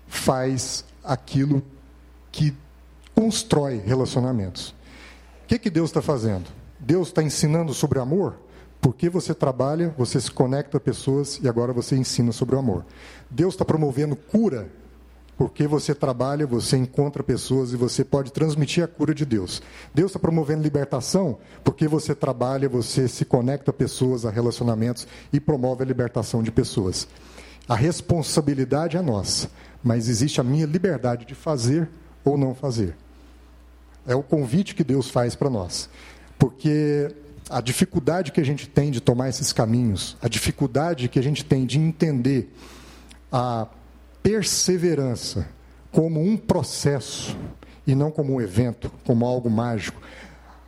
faz 0.08 0.86
aquilo 1.04 1.62
que 2.32 2.56
constrói 3.14 3.82
relacionamentos. 3.86 4.74
O 5.48 5.50
que, 5.50 5.58
que 5.58 5.70
Deus 5.70 5.92
está 5.92 6.02
fazendo? 6.02 6.50
Deus 6.78 7.08
está 7.08 7.24
ensinando 7.24 7.74
sobre 7.74 8.00
amor? 8.00 8.36
Porque 8.82 9.10
você 9.10 9.34
trabalha, 9.34 9.96
você 9.98 10.20
se 10.20 10.30
conecta 10.30 10.76
a 10.76 10.80
pessoas 10.80 11.40
e 11.42 11.48
agora 11.48 11.72
você 11.72 11.96
ensina 11.96 12.34
sobre 12.34 12.58
o 12.58 12.60
amor. 12.60 12.86
Deus 13.32 13.54
está 13.54 13.64
promovendo 13.64 14.14
cura 14.14 14.70
Porque 15.38 15.66
você 15.66 15.96
trabalha, 15.96 16.46
você 16.46 16.76
encontra 16.76 17.24
pessoas 17.24 17.72
e 17.72 17.78
você 17.78 18.04
pode 18.04 18.34
transmitir 18.34 18.84
a 18.84 18.90
cura 18.90 19.16
de 19.16 19.24
Deus. 19.24 19.62
Deus 19.94 20.10
está 20.10 20.20
promovendo 20.20 20.64
libertação 20.64 21.38
porque 21.64 21.88
você 21.88 22.14
trabalha, 22.14 22.68
você 22.68 23.08
se 23.08 23.24
conecta 23.24 23.72
a 23.72 23.74
pessoas, 23.74 24.26
a 24.26 24.30
relacionamentos 24.30 25.08
e 25.32 25.40
promove 25.40 25.82
a 25.82 25.86
libertação 25.86 26.44
de 26.44 26.52
pessoas. 26.52 27.08
A 27.70 27.76
responsabilidade 27.76 28.98
é 28.98 29.02
nossa, 29.02 29.50
mas 29.82 30.10
existe 30.10 30.42
a 30.42 30.44
minha 30.44 30.66
liberdade 30.66 31.26
de 31.26 31.36
fazer 31.36 31.88
ou 32.26 32.38
não 32.38 32.54
fazer. 32.54 32.98
É 34.08 34.16
o 34.16 34.24
convite 34.24 34.74
que 34.74 34.84
Deus 34.84 35.10
faz 35.10 35.36
para 35.36 35.50
nós. 35.50 35.90
Porque 36.40 37.14
a 37.50 37.62
dificuldade 37.62 38.32
que 38.32 38.42
a 38.42 38.46
gente 38.46 38.68
tem 38.68 38.90
de 38.90 39.02
tomar 39.02 39.30
esses 39.30 39.54
caminhos, 39.54 40.16
a 40.22 40.28
dificuldade 40.28 41.08
que 41.10 41.20
a 41.20 41.24
gente 41.24 41.44
tem 41.44 41.66
de 41.66 41.78
entender 41.78 42.54
a 43.32 43.68
perseverança 44.24 45.48
como 45.92 46.22
um 46.22 46.38
processo 46.38 47.38
e 47.86 47.96
não 47.96 48.12
como 48.12 48.36
um 48.36 48.42
evento, 48.42 48.92
como 49.06 49.26
algo 49.26 49.50
mágico. 49.50 50.02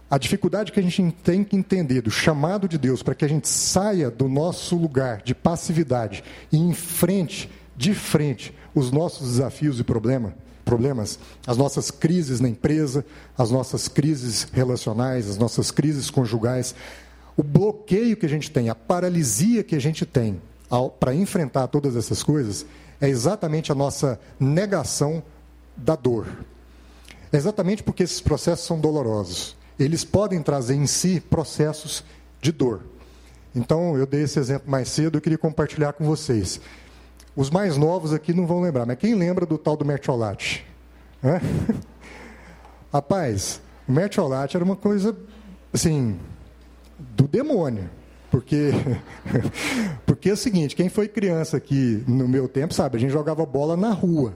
A 0.09 0.17
dificuldade 0.17 0.71
que 0.71 0.79
a 0.79 0.83
gente 0.83 1.11
tem 1.23 1.43
que 1.43 1.55
entender 1.55 2.01
do 2.01 2.09
chamado 2.09 2.67
de 2.67 2.77
Deus 2.77 3.03
para 3.03 3.13
que 3.13 3.23
a 3.23 3.27
gente 3.27 3.47
saia 3.47 4.09
do 4.09 4.27
nosso 4.27 4.75
lugar 4.75 5.21
de 5.21 5.35
passividade 5.35 6.23
e 6.51 6.57
enfrente 6.57 7.49
de 7.77 7.93
frente 7.93 8.53
os 8.73 8.91
nossos 8.91 9.27
desafios 9.27 9.79
e 9.79 9.83
problema, 9.83 10.33
problemas, 10.69 11.17
as 11.47 11.57
nossas 11.57 11.89
crises 11.89 12.39
na 12.39 12.47
empresa, 12.47 13.03
as 13.35 13.49
nossas 13.49 13.87
crises 13.87 14.47
relacionais, 14.53 15.27
as 15.27 15.35
nossas 15.35 15.71
crises 15.71 16.11
conjugais, 16.11 16.75
o 17.35 17.41
bloqueio 17.41 18.15
que 18.15 18.27
a 18.27 18.29
gente 18.29 18.51
tem, 18.51 18.69
a 18.69 18.75
paralisia 18.75 19.63
que 19.63 19.75
a 19.75 19.81
gente 19.81 20.05
tem 20.05 20.39
para 20.99 21.15
enfrentar 21.15 21.65
todas 21.69 21.95
essas 21.95 22.21
coisas, 22.21 22.67
é 23.01 23.09
exatamente 23.09 23.71
a 23.71 23.75
nossa 23.75 24.19
negação 24.39 25.23
da 25.75 25.95
dor. 25.95 26.27
É 27.33 27.37
exatamente 27.37 27.81
porque 27.81 28.03
esses 28.03 28.21
processos 28.21 28.67
são 28.67 28.79
dolorosos. 28.79 29.55
Eles 29.79 30.03
podem 30.03 30.39
trazer 30.43 30.75
em 30.75 30.85
si 30.85 31.19
processos 31.19 32.03
de 32.39 32.51
dor. 32.51 32.81
Então, 33.55 33.97
eu 33.97 34.05
dei 34.05 34.21
esse 34.21 34.37
exemplo 34.37 34.69
mais 34.69 34.87
cedo, 34.89 35.17
eu 35.17 35.21
queria 35.21 35.37
compartilhar 35.39 35.93
com 35.93 36.05
vocês. 36.05 36.61
Os 37.39 37.49
mais 37.49 37.77
novos 37.77 38.11
aqui 38.11 38.33
não 38.33 38.45
vão 38.45 38.59
lembrar, 38.59 38.85
mas 38.85 38.97
quem 38.97 39.15
lembra 39.15 39.45
do 39.45 39.57
tal 39.57 39.77
do 39.77 39.85
mertiolate? 39.85 40.67
É? 41.23 41.39
Rapaz, 42.91 43.61
o 43.87 43.93
mertiolate 43.93 44.57
era 44.57 44.65
uma 44.65 44.75
coisa, 44.75 45.15
assim, 45.71 46.19
do 46.99 47.29
demônio. 47.29 47.89
Porque, 48.29 48.71
porque 50.05 50.31
é 50.31 50.33
o 50.33 50.35
seguinte, 50.35 50.75
quem 50.75 50.89
foi 50.89 51.07
criança 51.07 51.55
aqui 51.55 52.03
no 52.05 52.27
meu 52.27 52.45
tempo, 52.49 52.73
sabe, 52.73 52.97
a 52.97 52.99
gente 52.99 53.11
jogava 53.11 53.45
bola 53.45 53.77
na 53.77 53.93
rua. 53.93 54.33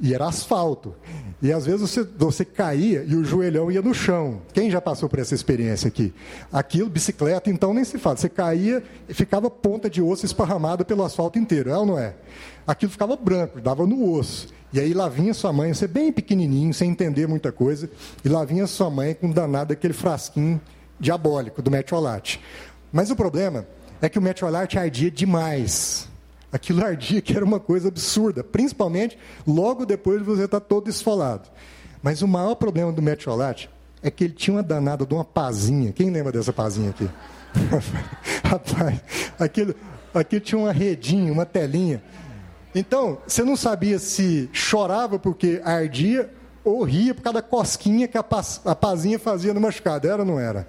E 0.00 0.14
era 0.14 0.26
asfalto. 0.26 0.94
E 1.42 1.52
às 1.52 1.66
vezes 1.66 1.80
você, 1.80 2.04
você 2.16 2.44
caía 2.44 3.04
e 3.06 3.16
o 3.16 3.24
joelhão 3.24 3.70
ia 3.70 3.82
no 3.82 3.92
chão. 3.92 4.42
Quem 4.52 4.70
já 4.70 4.80
passou 4.80 5.08
por 5.08 5.18
essa 5.18 5.34
experiência 5.34 5.88
aqui? 5.88 6.14
Aquilo, 6.52 6.88
bicicleta, 6.88 7.50
então 7.50 7.74
nem 7.74 7.84
se 7.84 7.98
fala. 7.98 8.16
Você 8.16 8.28
caía 8.28 8.82
e 9.08 9.14
ficava 9.14 9.50
ponta 9.50 9.90
de 9.90 10.00
osso 10.00 10.24
esparramada 10.24 10.84
pelo 10.84 11.04
asfalto 11.04 11.38
inteiro, 11.38 11.70
é 11.70 11.76
ou 11.76 11.84
não 11.84 11.98
é? 11.98 12.14
Aquilo 12.66 12.92
ficava 12.92 13.16
branco, 13.16 13.60
dava 13.60 13.84
no 13.86 14.12
osso. 14.12 14.48
E 14.72 14.80
aí 14.80 14.94
lá 14.94 15.08
vinha 15.08 15.34
sua 15.34 15.52
mãe, 15.52 15.74
você 15.74 15.86
bem 15.86 16.12
pequenininho, 16.12 16.72
sem 16.72 16.90
entender 16.90 17.26
muita 17.26 17.52
coisa, 17.52 17.90
e 18.24 18.28
lá 18.28 18.44
vinha 18.44 18.66
sua 18.66 18.88
mãe 18.88 19.14
com 19.14 19.30
danado 19.30 19.72
aquele 19.72 19.92
frasquinho 19.92 20.60
diabólico 20.98 21.60
do 21.60 21.70
metiolate. 21.70 22.40
Mas 22.92 23.10
o 23.10 23.16
problema 23.16 23.66
é 24.00 24.08
que 24.08 24.18
o 24.18 24.22
metiolate 24.22 24.78
ardia 24.78 25.10
demais. 25.10 26.08
Aquilo 26.52 26.84
ardia 26.84 27.22
que 27.22 27.34
era 27.34 27.44
uma 27.44 27.58
coisa 27.58 27.88
absurda, 27.88 28.44
principalmente 28.44 29.18
logo 29.46 29.86
depois 29.86 30.18
de 30.18 30.24
você 30.24 30.44
estar 30.44 30.60
todo 30.60 30.90
esfolado. 30.90 31.48
Mas 32.02 32.20
o 32.20 32.28
maior 32.28 32.54
problema 32.56 32.92
do 32.92 33.00
metiolate 33.00 33.70
é 34.02 34.10
que 34.10 34.24
ele 34.24 34.34
tinha 34.34 34.56
uma 34.56 34.62
danada 34.62 35.06
de 35.06 35.14
uma 35.14 35.24
pazinha. 35.24 35.92
Quem 35.92 36.10
lembra 36.10 36.32
dessa 36.32 36.52
pazinha 36.52 36.90
aqui? 36.90 37.08
Rapaz, 38.44 39.00
aquilo, 39.38 39.74
tinha 40.42 40.58
uma 40.58 40.72
redinha, 40.72 41.32
uma 41.32 41.46
telinha. 41.46 42.02
Então, 42.74 43.18
você 43.26 43.42
não 43.42 43.56
sabia 43.56 43.98
se 43.98 44.50
chorava 44.52 45.18
porque 45.18 45.60
ardia 45.64 46.30
ou 46.64 46.82
ria 46.82 47.14
por 47.14 47.22
causa 47.22 47.40
da 47.40 47.42
cosquinha 47.42 48.08
que 48.08 48.18
a, 48.18 48.24
a 48.64 48.74
pazinha 48.74 49.18
fazia 49.18 49.54
no 49.54 49.60
machucado. 49.60 50.08
Era 50.08 50.22
ou 50.22 50.26
não 50.26 50.40
era? 50.40 50.66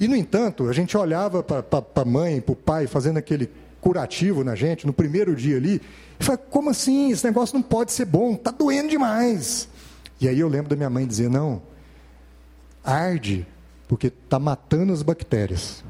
E, 0.00 0.06
no 0.06 0.16
entanto, 0.16 0.68
a 0.68 0.72
gente 0.72 0.96
olhava 0.96 1.42
para 1.42 1.64
a 1.94 2.04
mãe, 2.04 2.40
para 2.40 2.52
o 2.52 2.56
pai, 2.56 2.86
fazendo 2.86 3.18
aquele 3.18 3.50
curativo 3.80 4.42
na 4.42 4.54
gente, 4.54 4.86
no 4.86 4.92
primeiro 4.92 5.34
dia 5.34 5.56
ali, 5.56 5.80
e 6.18 6.24
falava, 6.24 6.42
como 6.50 6.70
assim? 6.70 7.12
Esse 7.12 7.24
negócio 7.24 7.54
não 7.54 7.62
pode 7.62 7.92
ser 7.92 8.04
bom, 8.04 8.34
está 8.34 8.50
doendo 8.50 8.88
demais. 8.88 9.68
E 10.20 10.28
aí 10.28 10.40
eu 10.40 10.48
lembro 10.48 10.68
da 10.68 10.76
minha 10.76 10.90
mãe 10.90 11.06
dizer, 11.06 11.30
não, 11.30 11.62
arde, 12.84 13.46
porque 13.86 14.08
está 14.08 14.38
matando 14.38 14.92
as 14.92 15.02
bactérias. 15.02 15.84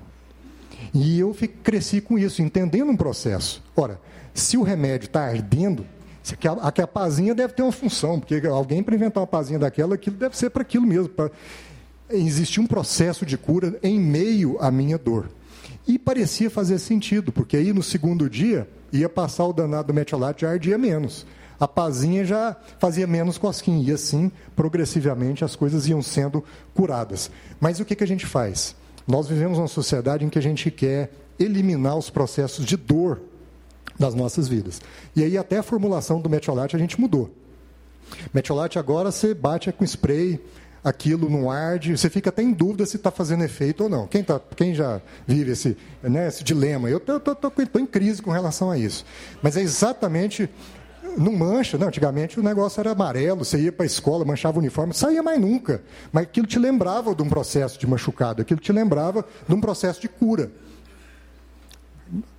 E 0.92 1.18
eu 1.18 1.36
cresci 1.62 2.00
com 2.00 2.18
isso, 2.18 2.42
entendendo 2.42 2.90
um 2.90 2.96
processo. 2.96 3.62
Ora, 3.76 4.00
se 4.34 4.56
o 4.56 4.62
remédio 4.62 5.06
está 5.06 5.24
ardendo, 5.24 5.86
a, 6.62 6.68
a 6.68 6.86
pazinha 6.86 7.34
deve 7.34 7.54
ter 7.54 7.62
uma 7.62 7.72
função, 7.72 8.20
porque 8.20 8.46
alguém 8.46 8.82
para 8.82 8.94
inventar 8.94 9.22
uma 9.22 9.26
pazinha 9.26 9.58
daquela, 9.58 9.94
aquilo 9.94 10.16
deve 10.16 10.36
ser 10.36 10.50
para 10.50 10.62
aquilo 10.62 10.86
mesmo, 10.86 11.08
para 11.08 11.30
existia 12.10 12.62
um 12.62 12.66
processo 12.66 13.26
de 13.26 13.36
cura 13.36 13.78
em 13.82 13.98
meio 13.98 14.56
à 14.60 14.70
minha 14.70 14.96
dor. 14.96 15.28
E 15.88 15.98
parecia 15.98 16.50
fazer 16.50 16.78
sentido, 16.78 17.32
porque 17.32 17.56
aí 17.56 17.72
no 17.72 17.82
segundo 17.82 18.28
dia 18.28 18.68
ia 18.92 19.08
passar 19.08 19.46
o 19.46 19.54
danado 19.54 19.88
do 19.88 19.94
metiolate 19.94 20.42
já 20.42 20.50
ardia 20.50 20.76
menos. 20.76 21.26
A 21.58 21.66
pazinha 21.66 22.26
já 22.26 22.54
fazia 22.78 23.06
menos 23.06 23.38
cosquinha. 23.38 23.82
E 23.82 23.92
assim, 23.92 24.30
progressivamente, 24.54 25.44
as 25.44 25.56
coisas 25.56 25.88
iam 25.88 26.02
sendo 26.02 26.44
curadas. 26.74 27.30
Mas 27.58 27.80
o 27.80 27.86
que, 27.86 27.96
que 27.96 28.04
a 28.04 28.06
gente 28.06 28.26
faz? 28.26 28.76
Nós 29.06 29.26
vivemos 29.26 29.56
uma 29.56 29.66
sociedade 29.66 30.24
em 30.24 30.28
que 30.28 30.38
a 30.38 30.42
gente 30.42 30.70
quer 30.70 31.10
eliminar 31.40 31.96
os 31.96 32.10
processos 32.10 32.66
de 32.66 32.76
dor 32.76 33.22
das 33.98 34.14
nossas 34.14 34.46
vidas. 34.46 34.82
E 35.16 35.24
aí 35.24 35.38
até 35.38 35.56
a 35.56 35.62
formulação 35.62 36.20
do 36.20 36.28
metiolate 36.28 36.76
a 36.76 36.78
gente 36.78 37.00
mudou. 37.00 37.34
Metiolate 38.32 38.78
agora 38.78 39.10
você 39.10 39.34
bate 39.34 39.72
com 39.72 39.84
spray, 39.84 40.38
aquilo 40.88 41.28
não 41.28 41.50
arde, 41.50 41.96
você 41.96 42.08
fica 42.08 42.30
até 42.30 42.42
em 42.42 42.52
dúvida 42.52 42.86
se 42.86 42.96
está 42.96 43.10
fazendo 43.10 43.44
efeito 43.44 43.84
ou 43.84 43.88
não. 43.90 44.06
Quem, 44.06 44.22
tá, 44.24 44.40
quem 44.56 44.74
já 44.74 45.00
vive 45.26 45.52
esse, 45.52 45.76
né, 46.02 46.28
esse 46.28 46.42
dilema? 46.42 46.88
Eu 46.88 46.98
estou 46.98 47.80
em 47.80 47.86
crise 47.86 48.22
com 48.22 48.30
relação 48.30 48.70
a 48.70 48.78
isso. 48.78 49.04
Mas 49.42 49.56
é 49.56 49.60
exatamente. 49.60 50.48
Não 51.16 51.32
mancha, 51.32 51.78
não. 51.78 51.88
Antigamente 51.88 52.38
o 52.38 52.42
negócio 52.42 52.80
era 52.80 52.92
amarelo, 52.92 53.44
você 53.44 53.58
ia 53.58 53.72
para 53.72 53.84
a 53.84 53.86
escola, 53.86 54.24
manchava 54.24 54.58
o 54.58 54.60
uniforme, 54.60 54.94
saía 54.94 55.22
mais 55.22 55.40
nunca. 55.40 55.82
Mas 56.12 56.24
aquilo 56.24 56.46
te 56.46 56.58
lembrava 56.58 57.14
de 57.14 57.22
um 57.22 57.28
processo 57.28 57.78
de 57.78 57.86
machucado, 57.86 58.42
aquilo 58.42 58.60
te 58.60 58.72
lembrava 58.72 59.24
de 59.46 59.54
um 59.54 59.60
processo 59.60 60.00
de 60.00 60.08
cura. 60.08 60.50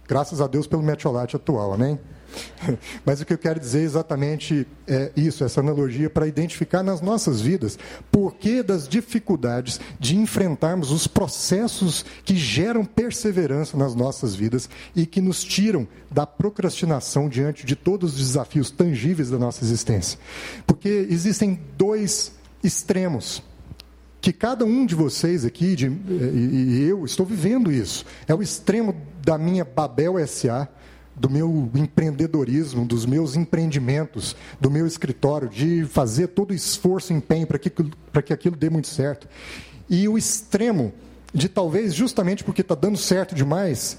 Graças 0.07 0.41
a 0.41 0.47
Deus 0.47 0.65
pelo 0.65 0.81
metiolate 0.81 1.35
atual, 1.35 1.73
amém? 1.73 1.99
Mas 3.05 3.21
o 3.21 3.25
que 3.25 3.33
eu 3.33 3.37
quero 3.37 3.59
dizer 3.59 3.79
é 3.79 3.83
exatamente 3.83 4.67
é 4.87 5.11
isso, 5.15 5.43
essa 5.43 5.59
analogia, 5.59 6.09
para 6.09 6.27
identificar 6.27 6.83
nas 6.83 7.01
nossas 7.01 7.41
vidas 7.41 7.77
por 8.11 8.35
que 8.35 8.63
das 8.63 8.87
dificuldades 8.87 9.79
de 9.99 10.15
enfrentarmos 10.15 10.91
os 10.91 11.07
processos 11.07 12.05
que 12.23 12.35
geram 12.35 12.83
perseverança 12.85 13.77
nas 13.77 13.95
nossas 13.95 14.35
vidas 14.35 14.69
e 14.95 15.05
que 15.05 15.21
nos 15.21 15.43
tiram 15.43 15.87
da 16.09 16.25
procrastinação 16.25 17.29
diante 17.29 17.65
de 17.65 17.75
todos 17.75 18.13
os 18.13 18.19
desafios 18.19 18.71
tangíveis 18.71 19.29
da 19.29 19.37
nossa 19.37 19.63
existência. 19.63 20.19
Porque 20.65 21.07
existem 21.09 21.59
dois 21.77 22.31
extremos 22.63 23.43
que 24.21 24.33
cada 24.33 24.65
um 24.65 24.85
de 24.85 24.95
vocês 24.95 25.45
aqui, 25.45 25.75
de, 25.75 25.87
e, 25.87 26.81
e 26.81 26.89
eu, 26.89 27.05
estou 27.05 27.25
vivendo 27.25 27.71
isso. 27.71 28.05
É 28.27 28.35
o 28.35 28.41
extremo 28.41 28.95
da 29.23 29.37
minha 29.37 29.63
Babel 29.63 30.15
SA, 30.27 30.67
do 31.19 31.29
meu 31.29 31.69
empreendedorismo, 31.75 32.85
dos 32.85 33.05
meus 33.05 33.35
empreendimentos, 33.35 34.35
do 34.59 34.71
meu 34.71 34.87
escritório, 34.87 35.49
de 35.49 35.85
fazer 35.85 36.27
todo 36.27 36.51
o 36.51 36.53
esforço 36.53 37.11
e 37.11 37.15
empenho 37.15 37.45
para 37.45 37.59
que, 37.59 37.69
que 37.69 38.33
aquilo 38.33 38.55
dê 38.55 38.69
muito 38.69 38.87
certo. 38.87 39.27
E 39.89 40.07
o 40.07 40.17
extremo 40.17 40.93
de 41.33 41.49
talvez, 41.49 41.93
justamente 41.93 42.43
porque 42.43 42.61
está 42.61 42.73
dando 42.73 42.97
certo 42.97 43.35
demais, 43.35 43.97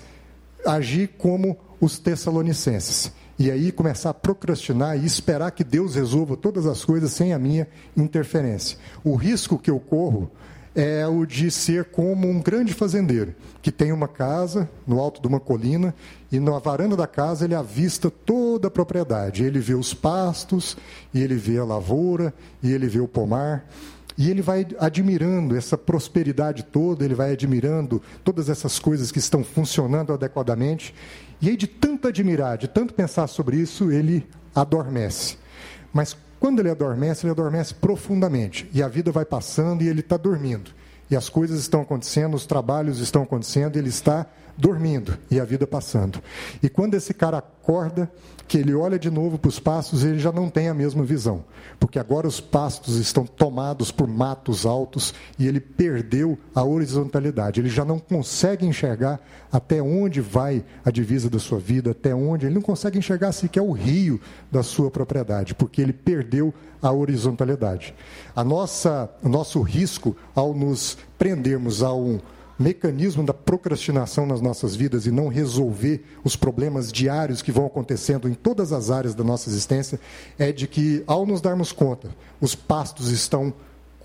agir 0.67 1.11
como 1.19 1.59
os 1.81 1.99
tessalonicenses. 1.99 3.13
E 3.39 3.51
aí 3.51 3.73
começar 3.73 4.11
a 4.11 4.15
procrastinar 4.15 4.99
e 4.99 5.07
esperar 5.07 5.51
que 5.51 5.65
Deus 5.65 5.95
resolva 5.95 6.37
todas 6.37 6.67
as 6.67 6.85
coisas 6.85 7.13
sem 7.13 7.33
a 7.33 7.39
minha 7.39 7.67
interferência. 7.97 8.79
O 9.03 9.15
risco 9.15 9.59
que 9.59 9.71
eu 9.71 9.81
corro 9.81 10.31
é 10.75 11.07
o 11.07 11.27
de 11.27 11.51
ser 11.51 11.87
como 11.87 12.29
um 12.29 12.41
grande 12.41 12.73
fazendeiro, 12.73 13.35
que 13.61 13.73
tem 13.73 13.93
uma 13.93 14.07
casa 14.07 14.69
no 14.87 15.01
alto 15.01 15.21
de 15.21 15.27
uma 15.27 15.41
colina 15.41 15.95
e 16.31 16.39
na 16.39 16.59
varanda 16.59 16.97
da 16.97 17.07
casa 17.07 17.45
ele 17.45 17.55
avista 17.55 18.11
toda 18.11 18.69
a 18.69 18.71
propriedade. 18.71 19.45
Ele 19.45 19.59
vê 19.59 19.75
os 19.75 19.93
pastos, 19.93 20.77
e 21.13 21.21
ele 21.21 21.35
vê 21.35 21.59
a 21.59 21.65
lavoura, 21.65 22.33
e 22.63 22.71
ele 22.73 22.87
vê 22.87 23.01
o 23.01 23.09
pomar. 23.09 23.67
E 24.17 24.31
ele 24.31 24.43
vai 24.43 24.67
admirando 24.79 25.57
essa 25.57 25.79
prosperidade 25.79 26.63
toda, 26.63 27.05
ele 27.05 27.15
vai 27.15 27.33
admirando 27.33 28.03
todas 28.23 28.49
essas 28.49 28.79
coisas 28.79 29.11
que 29.11 29.19
estão 29.19 29.43
funcionando 29.43 30.13
adequadamente. 30.13 30.95
E 31.41 31.49
aí, 31.49 31.57
de 31.57 31.67
tanto 31.67 32.07
admirar, 32.07 32.59
de 32.59 32.69
tanto 32.69 32.93
pensar 32.93 33.27
sobre 33.27 33.57
isso, 33.57 33.91
ele 33.91 34.27
adormece. 34.55 35.37
Mas 35.93 36.17
quando 36.41 36.59
ele 36.59 36.71
adormece, 36.71 37.27
ele 37.27 37.33
adormece 37.33 37.75
profundamente. 37.75 38.69
E 38.73 38.83
a 38.83 38.89
vida 38.89 39.13
vai 39.13 39.27
passando 39.27 39.83
e 39.83 39.89
ele 39.89 40.01
está 40.01 40.17
dormindo. 40.17 40.71
E 41.11 41.15
as 41.15 41.29
coisas 41.29 41.61
estão 41.61 41.83
acontecendo, 41.83 42.35
os 42.35 42.47
trabalhos 42.47 42.99
estão 42.99 43.23
acontecendo, 43.23 43.77
ele 43.77 43.91
está 43.91 44.27
dormindo 44.61 45.19
e 45.31 45.41
a 45.41 45.45
vida 45.45 45.67
passando. 45.67 46.23
E 46.63 46.69
quando 46.69 46.95
esse 46.95 47.15
cara 47.15 47.39
acorda, 47.39 48.11
que 48.51 48.59
ele 48.59 48.75
olha 48.75 48.99
de 48.99 49.09
novo 49.13 49.39
para 49.39 49.49
os 49.49 49.61
pastos, 49.61 50.03
ele 50.03 50.19
já 50.19 50.33
não 50.33 50.51
tem 50.51 50.69
a 50.69 50.75
mesma 50.75 51.05
visão, 51.05 51.45
porque 51.79 52.01
agora 52.01 52.27
os 52.27 52.41
pastos 52.41 52.97
estão 52.97 53.25
tomados 53.25 53.93
por 53.93 54.09
matos 54.09 54.67
altos 54.67 55.15
e 55.39 55.47
ele 55.47 55.61
perdeu 55.61 56.37
a 56.53 56.65
horizontalidade. 56.65 57.61
Ele 57.61 57.69
já 57.69 57.85
não 57.85 58.01
consegue 58.01 58.67
enxergar 58.67 59.21
até 59.53 59.81
onde 59.81 60.21
vai 60.21 60.65
a 60.85 60.91
divisa 60.91 61.31
da 61.31 61.39
sua 61.39 61.61
vida, 61.61 61.93
até 61.93 62.13
onde 62.13 62.47
ele 62.47 62.57
não 62.57 62.61
consegue 62.61 62.99
enxergar 62.99 63.31
sequer 63.31 63.63
o 63.63 63.71
rio 63.71 64.21
da 64.51 64.65
sua 64.65 64.91
propriedade, 64.91 65.55
porque 65.55 65.81
ele 65.81 65.93
perdeu 65.93 66.53
a 66.83 66.91
horizontalidade. 66.91 67.95
A 68.35 68.43
nossa, 68.43 69.09
o 69.23 69.29
nosso 69.29 69.63
risco 69.63 70.17
ao 70.35 70.53
nos 70.55 70.99
prendermos 71.17 71.85
a 71.85 71.95
um 71.95 72.19
mecanismo 72.61 73.25
da 73.25 73.33
procrastinação 73.33 74.27
nas 74.27 74.43
nossas 74.43 74.77
vidas 74.77 75.07
e 75.07 75.11
não 75.11 75.29
resolver 75.29 76.05
os 76.23 76.37
problemas 76.37 76.93
diários 76.93 77.41
que 77.41 77.51
vão 77.51 77.65
acontecendo 77.65 78.29
em 78.29 78.35
todas 78.35 78.71
as 78.71 78.91
áreas 78.91 79.15
da 79.15 79.25
nossa 79.25 79.49
existência 79.49 79.99
é 80.39 80.53
de 80.53 80.69
que, 80.69 81.03
ao 81.07 81.25
nos 81.25 81.41
darmos 81.41 81.73
conta, 81.73 82.11
os 82.39 82.55
pastos 82.55 83.11
estão 83.11 83.51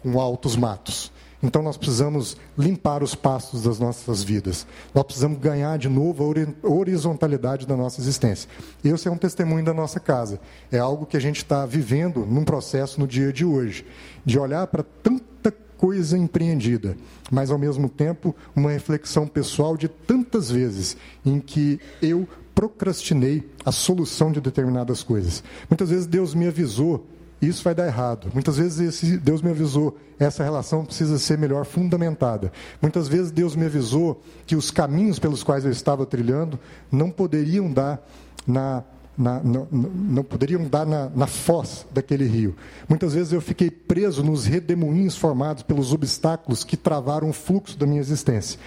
com 0.01 0.21
altos 0.21 0.55
matos. 0.55 1.11
Então 1.43 1.61
nós 1.61 1.75
precisamos 1.75 2.37
limpar 2.57 3.03
os 3.03 3.13
pastos 3.13 3.63
das 3.63 3.77
nossas 3.77 4.23
vidas. 4.23 4.65
Nós 4.93 5.03
precisamos 5.03 5.37
ganhar 5.37 5.77
de 5.77 5.89
novo 5.89 6.23
a 6.23 6.67
horizontalidade 6.67 7.67
da 7.67 7.75
nossa 7.75 7.99
existência. 7.99 8.49
Esse 8.83 9.09
é 9.09 9.11
um 9.11 9.17
testemunho 9.17 9.65
da 9.65 9.73
nossa 9.73 9.99
casa. 9.99 10.39
É 10.71 10.79
algo 10.79 11.05
que 11.05 11.17
a 11.17 11.19
gente 11.19 11.37
está 11.37 11.65
vivendo 11.65 12.25
num 12.25 12.45
processo 12.45 12.99
no 13.01 13.07
dia 13.07 13.33
de 13.33 13.43
hoje, 13.43 13.85
de 14.25 14.39
olhar 14.39 14.65
para 14.67 14.83
tanta 15.03 15.53
coisa 15.77 16.17
empreendida, 16.17 16.97
mas 17.31 17.51
ao 17.51 17.57
mesmo 17.57 17.89
tempo 17.89 18.35
uma 18.55 18.71
reflexão 18.71 19.27
pessoal 19.27 19.77
de 19.77 19.87
tantas 19.87 20.49
vezes 20.49 20.97
em 21.25 21.39
que 21.39 21.79
eu 22.01 22.27
procrastinei 22.53 23.43
a 23.65 23.71
solução 23.71 24.31
de 24.31 24.39
determinadas 24.39 25.03
coisas. 25.03 25.43
Muitas 25.69 25.89
vezes 25.89 26.07
Deus 26.07 26.33
me 26.33 26.47
avisou, 26.47 27.05
isso 27.41 27.63
vai 27.63 27.75
dar 27.75 27.85
errado. 27.85 28.29
Muitas 28.33 28.57
vezes 28.57 29.19
Deus 29.19 29.41
me 29.41 29.49
avisou, 29.49 29.97
essa 30.17 30.43
relação 30.43 30.85
precisa 30.85 31.19
ser 31.19 31.37
melhor 31.37 31.65
fundamentada. 31.65 32.51
Muitas 32.81 33.07
vezes 33.09 33.31
Deus 33.31 33.55
me 33.55 33.65
avisou 33.65 34.21
que 34.45 34.55
os 34.55 34.71
caminhos 34.71 35.19
pelos 35.19 35.43
quais 35.43 35.65
eu 35.65 35.71
estava 35.71 36.05
trilhando 36.05 36.57
não 36.89 37.11
poderiam 37.11 37.69
dar 37.71 38.01
na 38.47 38.83
na, 39.17 39.41
não, 39.41 39.67
não, 39.71 40.23
poderiam 40.23 40.67
dar 40.67 40.85
na, 40.85 41.09
na 41.09 41.27
foz 41.27 41.85
daquele 41.91 42.25
rio. 42.25 42.55
Muitas 42.87 43.13
vezes 43.13 43.31
eu 43.31 43.41
fiquei 43.41 43.69
preso 43.69 44.23
nos 44.23 44.45
redemoinhos 44.45 45.15
formados 45.17 45.63
pelos 45.63 45.93
obstáculos 45.93 46.63
que 46.63 46.75
travaram 46.75 47.29
o 47.29 47.33
fluxo 47.33 47.77
da 47.77 47.85
minha 47.85 48.01
existência. 48.01 48.59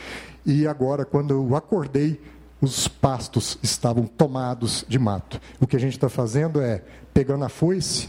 E 0.46 0.66
agora, 0.66 1.04
quando 1.04 1.32
eu 1.32 1.54
acordei, 1.54 2.20
os 2.60 2.88
pastos 2.88 3.58
estavam 3.62 4.06
tomados 4.06 4.84
de 4.88 4.98
mato. 4.98 5.40
O 5.60 5.66
que 5.66 5.76
a 5.76 5.80
gente 5.80 5.92
está 5.92 6.08
fazendo 6.08 6.60
é 6.60 6.82
pegando 7.12 7.44
a 7.44 7.48
foice 7.48 8.08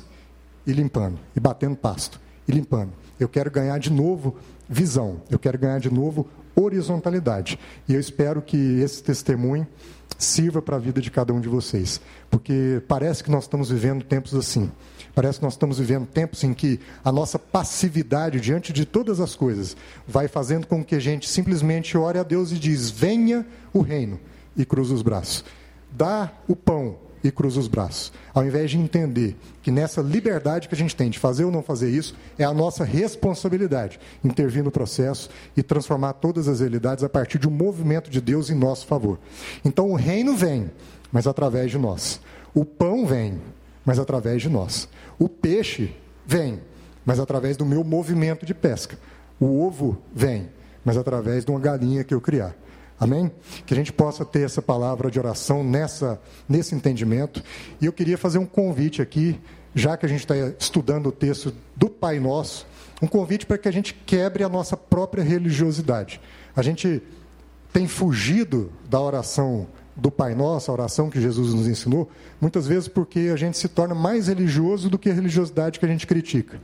e 0.65 0.71
limpando, 0.71 1.19
e 1.35 1.39
batendo 1.39 1.75
pasto, 1.75 2.19
e 2.47 2.51
limpando. 2.51 2.91
Eu 3.19 3.27
quero 3.27 3.51
ganhar 3.51 3.77
de 3.79 3.91
novo 3.91 4.37
visão, 4.67 5.21
eu 5.29 5.39
quero 5.39 5.57
ganhar 5.57 5.79
de 5.79 5.91
novo 5.91 6.27
horizontalidade. 6.55 7.59
E 7.87 7.93
eu 7.93 7.99
espero 7.99 8.41
que 8.41 8.57
esse 8.79 9.01
testemunho 9.03 9.67
sirva 10.17 10.61
para 10.61 10.75
a 10.75 10.79
vida 10.79 11.01
de 11.01 11.09
cada 11.09 11.33
um 11.33 11.39
de 11.39 11.47
vocês. 11.47 12.01
Porque 12.29 12.81
parece 12.87 13.23
que 13.23 13.31
nós 13.31 13.43
estamos 13.43 13.71
vivendo 13.71 14.03
tempos 14.03 14.35
assim. 14.35 14.69
Parece 15.15 15.39
que 15.39 15.45
nós 15.45 15.53
estamos 15.53 15.79
vivendo 15.79 16.05
tempos 16.05 16.43
em 16.43 16.53
que 16.53 16.79
a 17.03 17.11
nossa 17.11 17.39
passividade 17.39 18.39
diante 18.39 18.71
de 18.71 18.85
todas 18.85 19.19
as 19.19 19.35
coisas 19.35 19.75
vai 20.07 20.27
fazendo 20.27 20.67
com 20.67 20.83
que 20.83 20.95
a 20.95 20.99
gente 20.99 21.27
simplesmente 21.27 21.97
ore 21.97 22.19
a 22.19 22.23
Deus 22.23 22.51
e 22.51 22.59
diz: 22.59 22.89
venha 22.89 23.45
o 23.73 23.81
reino, 23.81 24.19
e 24.55 24.65
cruza 24.65 24.93
os 24.93 25.01
braços. 25.01 25.43
Dá 25.91 26.31
o 26.47 26.55
pão, 26.55 26.97
e 27.23 27.31
cruza 27.31 27.59
os 27.59 27.67
braços. 27.67 28.11
Ao 28.33 28.45
invés 28.45 28.71
de 28.71 28.77
entender 28.77 29.35
que 29.61 29.71
nessa 29.71 30.01
liberdade 30.01 30.67
que 30.67 30.75
a 30.75 30.77
gente 30.77 30.95
tem 30.95 31.09
de 31.09 31.19
fazer 31.19 31.43
ou 31.43 31.51
não 31.51 31.61
fazer 31.61 31.89
isso, 31.89 32.15
é 32.37 32.43
a 32.43 32.53
nossa 32.53 32.83
responsabilidade 32.83 33.99
intervir 34.23 34.63
no 34.63 34.71
processo 34.71 35.29
e 35.55 35.63
transformar 35.63 36.13
todas 36.13 36.47
as 36.47 36.59
realidades 36.59 37.03
a 37.03 37.09
partir 37.09 37.39
de 37.39 37.47
um 37.47 37.51
movimento 37.51 38.09
de 38.09 38.21
Deus 38.21 38.49
em 38.49 38.55
nosso 38.55 38.87
favor. 38.87 39.19
Então 39.63 39.91
o 39.91 39.95
reino 39.95 40.35
vem, 40.35 40.69
mas 41.11 41.27
através 41.27 41.71
de 41.71 41.77
nós. 41.77 42.19
O 42.53 42.65
pão 42.65 43.05
vem, 43.05 43.39
mas 43.85 43.99
através 43.99 44.41
de 44.41 44.49
nós. 44.49 44.87
O 45.17 45.27
peixe 45.27 45.95
vem, 46.25 46.59
mas 47.05 47.19
através 47.19 47.57
do 47.57 47.65
meu 47.65 47.83
movimento 47.83 48.45
de 48.45 48.53
pesca. 48.53 48.97
O 49.39 49.65
ovo 49.65 49.97
vem, 50.13 50.49
mas 50.83 50.97
através 50.97 51.45
de 51.45 51.51
uma 51.51 51.59
galinha 51.59 52.03
que 52.03 52.13
eu 52.13 52.21
criar. 52.21 52.55
Amém? 52.99 53.31
Que 53.65 53.73
a 53.73 53.77
gente 53.77 53.93
possa 53.93 54.25
ter 54.25 54.41
essa 54.41 54.61
palavra 54.61 55.09
de 55.09 55.17
oração 55.17 55.63
nessa, 55.63 56.19
nesse 56.47 56.75
entendimento. 56.75 57.41
E 57.79 57.85
eu 57.85 57.93
queria 57.93 58.17
fazer 58.17 58.39
um 58.39 58.45
convite 58.45 59.01
aqui, 59.01 59.39
já 59.73 59.95
que 59.95 60.05
a 60.05 60.09
gente 60.09 60.21
está 60.21 60.35
estudando 60.59 61.07
o 61.07 61.11
texto 61.11 61.53
do 61.75 61.89
Pai 61.89 62.19
Nosso, 62.19 62.67
um 63.01 63.07
convite 63.07 63.45
para 63.45 63.57
que 63.57 63.69
a 63.69 63.71
gente 63.71 63.93
quebre 63.93 64.43
a 64.43 64.49
nossa 64.49 64.75
própria 64.75 65.23
religiosidade. 65.23 66.19
A 66.53 66.61
gente 66.61 67.01
tem 67.71 67.87
fugido 67.87 68.71
da 68.89 68.99
oração 68.99 69.67
do 69.95 70.11
Pai 70.11 70.35
Nosso, 70.35 70.69
a 70.69 70.73
oração 70.73 71.09
que 71.09 71.21
Jesus 71.21 71.53
nos 71.53 71.67
ensinou, 71.67 72.09
muitas 72.39 72.67
vezes 72.67 72.87
porque 72.87 73.31
a 73.33 73.37
gente 73.37 73.57
se 73.57 73.67
torna 73.67 73.95
mais 73.95 74.27
religioso 74.27 74.89
do 74.89 74.97
que 74.97 75.09
a 75.09 75.13
religiosidade 75.13 75.79
que 75.79 75.85
a 75.85 75.89
gente 75.89 76.07
critica. 76.07 76.59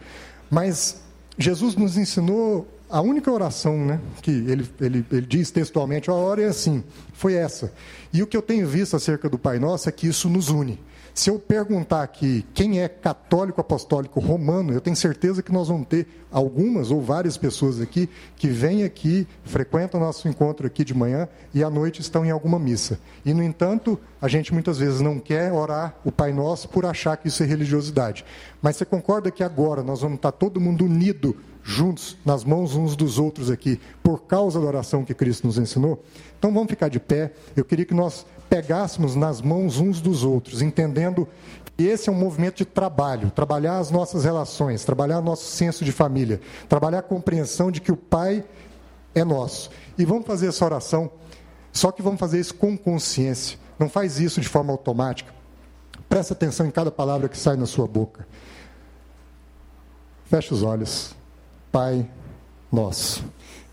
Mas 0.49 1.01
Jesus 1.37 1.75
nos 1.75 1.97
ensinou 1.97 2.67
a 2.89 3.01
única 3.01 3.31
oração 3.31 3.77
né, 3.77 3.99
que 4.21 4.31
ele, 4.31 4.69
ele, 4.79 5.05
ele 5.11 5.25
diz 5.25 5.51
textualmente, 5.51 6.09
a 6.09 6.13
hora 6.13 6.41
é 6.41 6.45
assim, 6.45 6.83
foi 7.13 7.33
essa. 7.33 7.73
E 8.13 8.21
o 8.21 8.27
que 8.27 8.37
eu 8.37 8.41
tenho 8.41 8.67
visto 8.67 8.95
acerca 8.95 9.29
do 9.29 9.37
Pai 9.37 9.59
Nosso 9.59 9.89
é 9.89 9.91
que 9.91 10.07
isso 10.07 10.29
nos 10.29 10.49
une. 10.49 10.79
Se 11.15 11.29
eu 11.29 11.39
perguntar 11.39 12.03
aqui 12.03 12.45
quem 12.53 12.81
é 12.81 12.89
católico 12.89 13.61
apostólico 13.61 14.19
romano, 14.19 14.73
eu 14.73 14.81
tenho 14.81 14.97
certeza 14.97 15.41
que 15.41 15.49
nós 15.49 15.69
vamos 15.69 15.87
ter 15.87 16.05
algumas 16.29 16.91
ou 16.91 17.01
várias 17.01 17.37
pessoas 17.37 17.79
aqui 17.79 18.09
que 18.35 18.49
vêm 18.49 18.83
aqui, 18.83 19.25
frequentam 19.45 19.97
nosso 19.97 20.27
encontro 20.27 20.67
aqui 20.67 20.83
de 20.83 20.93
manhã 20.93 21.29
e 21.53 21.63
à 21.63 21.69
noite 21.69 22.01
estão 22.01 22.25
em 22.25 22.31
alguma 22.31 22.59
missa. 22.59 22.99
E, 23.25 23.33
no 23.33 23.41
entanto, 23.41 23.97
a 24.21 24.27
gente 24.27 24.53
muitas 24.53 24.77
vezes 24.77 24.99
não 24.99 25.17
quer 25.17 25.53
orar 25.53 25.95
o 26.03 26.11
Pai 26.11 26.33
Nosso 26.33 26.67
por 26.67 26.85
achar 26.85 27.15
que 27.15 27.29
isso 27.29 27.41
é 27.41 27.45
religiosidade. 27.45 28.25
Mas 28.61 28.75
você 28.75 28.83
concorda 28.83 29.31
que 29.31 29.41
agora 29.41 29.81
nós 29.81 30.01
vamos 30.01 30.17
estar 30.17 30.33
todo 30.33 30.59
mundo 30.59 30.83
unido 30.83 31.33
juntos, 31.67 32.15
nas 32.23 32.43
mãos 32.43 32.75
uns 32.75 32.95
dos 32.95 33.17
outros 33.17 33.49
aqui, 33.49 33.81
por 34.03 34.21
causa 34.21 34.59
da 34.59 34.67
oração 34.67 35.03
que 35.03 35.15
Cristo 35.15 35.47
nos 35.47 35.57
ensinou? 35.57 36.03
Então 36.37 36.53
vamos 36.53 36.69
ficar 36.69 36.89
de 36.89 36.99
pé. 36.99 37.33
Eu 37.55 37.65
queria 37.65 37.85
que 37.85 37.93
nós 37.93 38.23
pegássemos 38.47 39.15
nas 39.15 39.41
mãos 39.41 39.79
uns 39.79 39.99
dos 39.99 40.23
outros, 40.23 40.61
entendendo 40.61 41.27
que 41.75 41.83
esse 41.83 42.07
é 42.07 42.11
um 42.11 42.15
movimento 42.15 42.57
de 42.57 42.65
trabalho, 42.65 43.31
trabalhar 43.31 43.79
as 43.79 43.89
nossas 43.89 44.23
relações, 44.25 44.85
trabalhar 44.85 45.19
nosso 45.21 45.45
senso 45.45 45.83
de 45.83 45.91
família, 45.91 46.39
trabalhar 46.69 46.99
a 46.99 47.01
compreensão 47.03 47.71
de 47.71 47.81
que 47.81 47.91
o 47.91 47.97
Pai 47.97 48.45
é 49.15 49.23
nosso. 49.23 49.71
E 49.97 50.05
vamos 50.05 50.27
fazer 50.27 50.47
essa 50.47 50.63
oração, 50.63 51.09
só 51.73 51.91
que 51.91 52.03
vamos 52.03 52.19
fazer 52.19 52.39
isso 52.39 52.53
com 52.53 52.77
consciência. 52.77 53.57
Não 53.79 53.89
faz 53.89 54.19
isso 54.19 54.39
de 54.39 54.47
forma 54.47 54.71
automática. 54.71 55.33
Presta 56.07 56.33
atenção 56.33 56.67
em 56.67 56.71
cada 56.71 56.91
palavra 56.91 57.27
que 57.27 57.37
sai 57.37 57.55
na 57.55 57.65
sua 57.65 57.87
boca. 57.87 58.27
Feche 60.25 60.53
os 60.53 60.61
olhos. 60.61 61.15
Pai 61.75 62.09
nosso, 62.71 63.21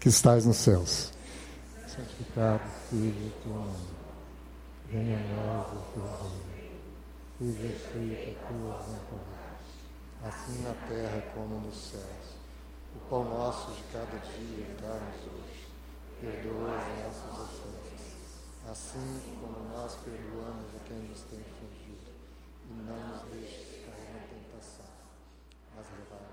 que 0.00 0.08
estás 0.08 0.44
nos 0.44 0.56
céus. 0.56 1.12
Santificado 1.86 2.68
seja 2.90 3.06
o 3.06 3.30
teu 3.44 3.52
nome. 3.52 3.86
Venha 4.90 5.16
a 5.16 5.36
nós 5.36 5.72
o 5.72 5.92
teu 5.92 6.02
reino. 6.02 6.80
Seja 7.38 7.78
feita 7.92 8.40
a 8.40 8.48
tua 8.48 8.76
vontade, 8.78 9.70
assim 10.24 10.62
na 10.64 10.74
terra 10.88 11.22
como 11.32 11.60
nos 11.60 11.76
céus. 11.76 12.34
O 12.96 12.98
pão 13.08 13.22
nosso 13.22 13.70
de 13.70 13.84
cada 13.92 14.18
dia 14.18 14.66
dá-nos 14.82 15.22
hoje. 15.34 15.68
Perdoa 16.20 16.76
as 16.76 16.88
nossas 16.98 17.38
ofensas, 17.38 18.40
assim 18.68 19.36
como 19.40 19.68
nós 19.68 19.94
perdoamos 20.04 20.74
a 20.74 20.88
quem 20.88 20.98
nos 21.08 21.20
tem 21.20 21.38
ofendido. 21.38 22.10
E 22.68 22.72
não 22.82 23.08
nos 23.10 23.22
deixes 23.30 23.86
cair 23.86 24.12
na 24.12 24.26
tentação, 24.26 24.90
mas 25.76 25.86
levar 25.86 26.32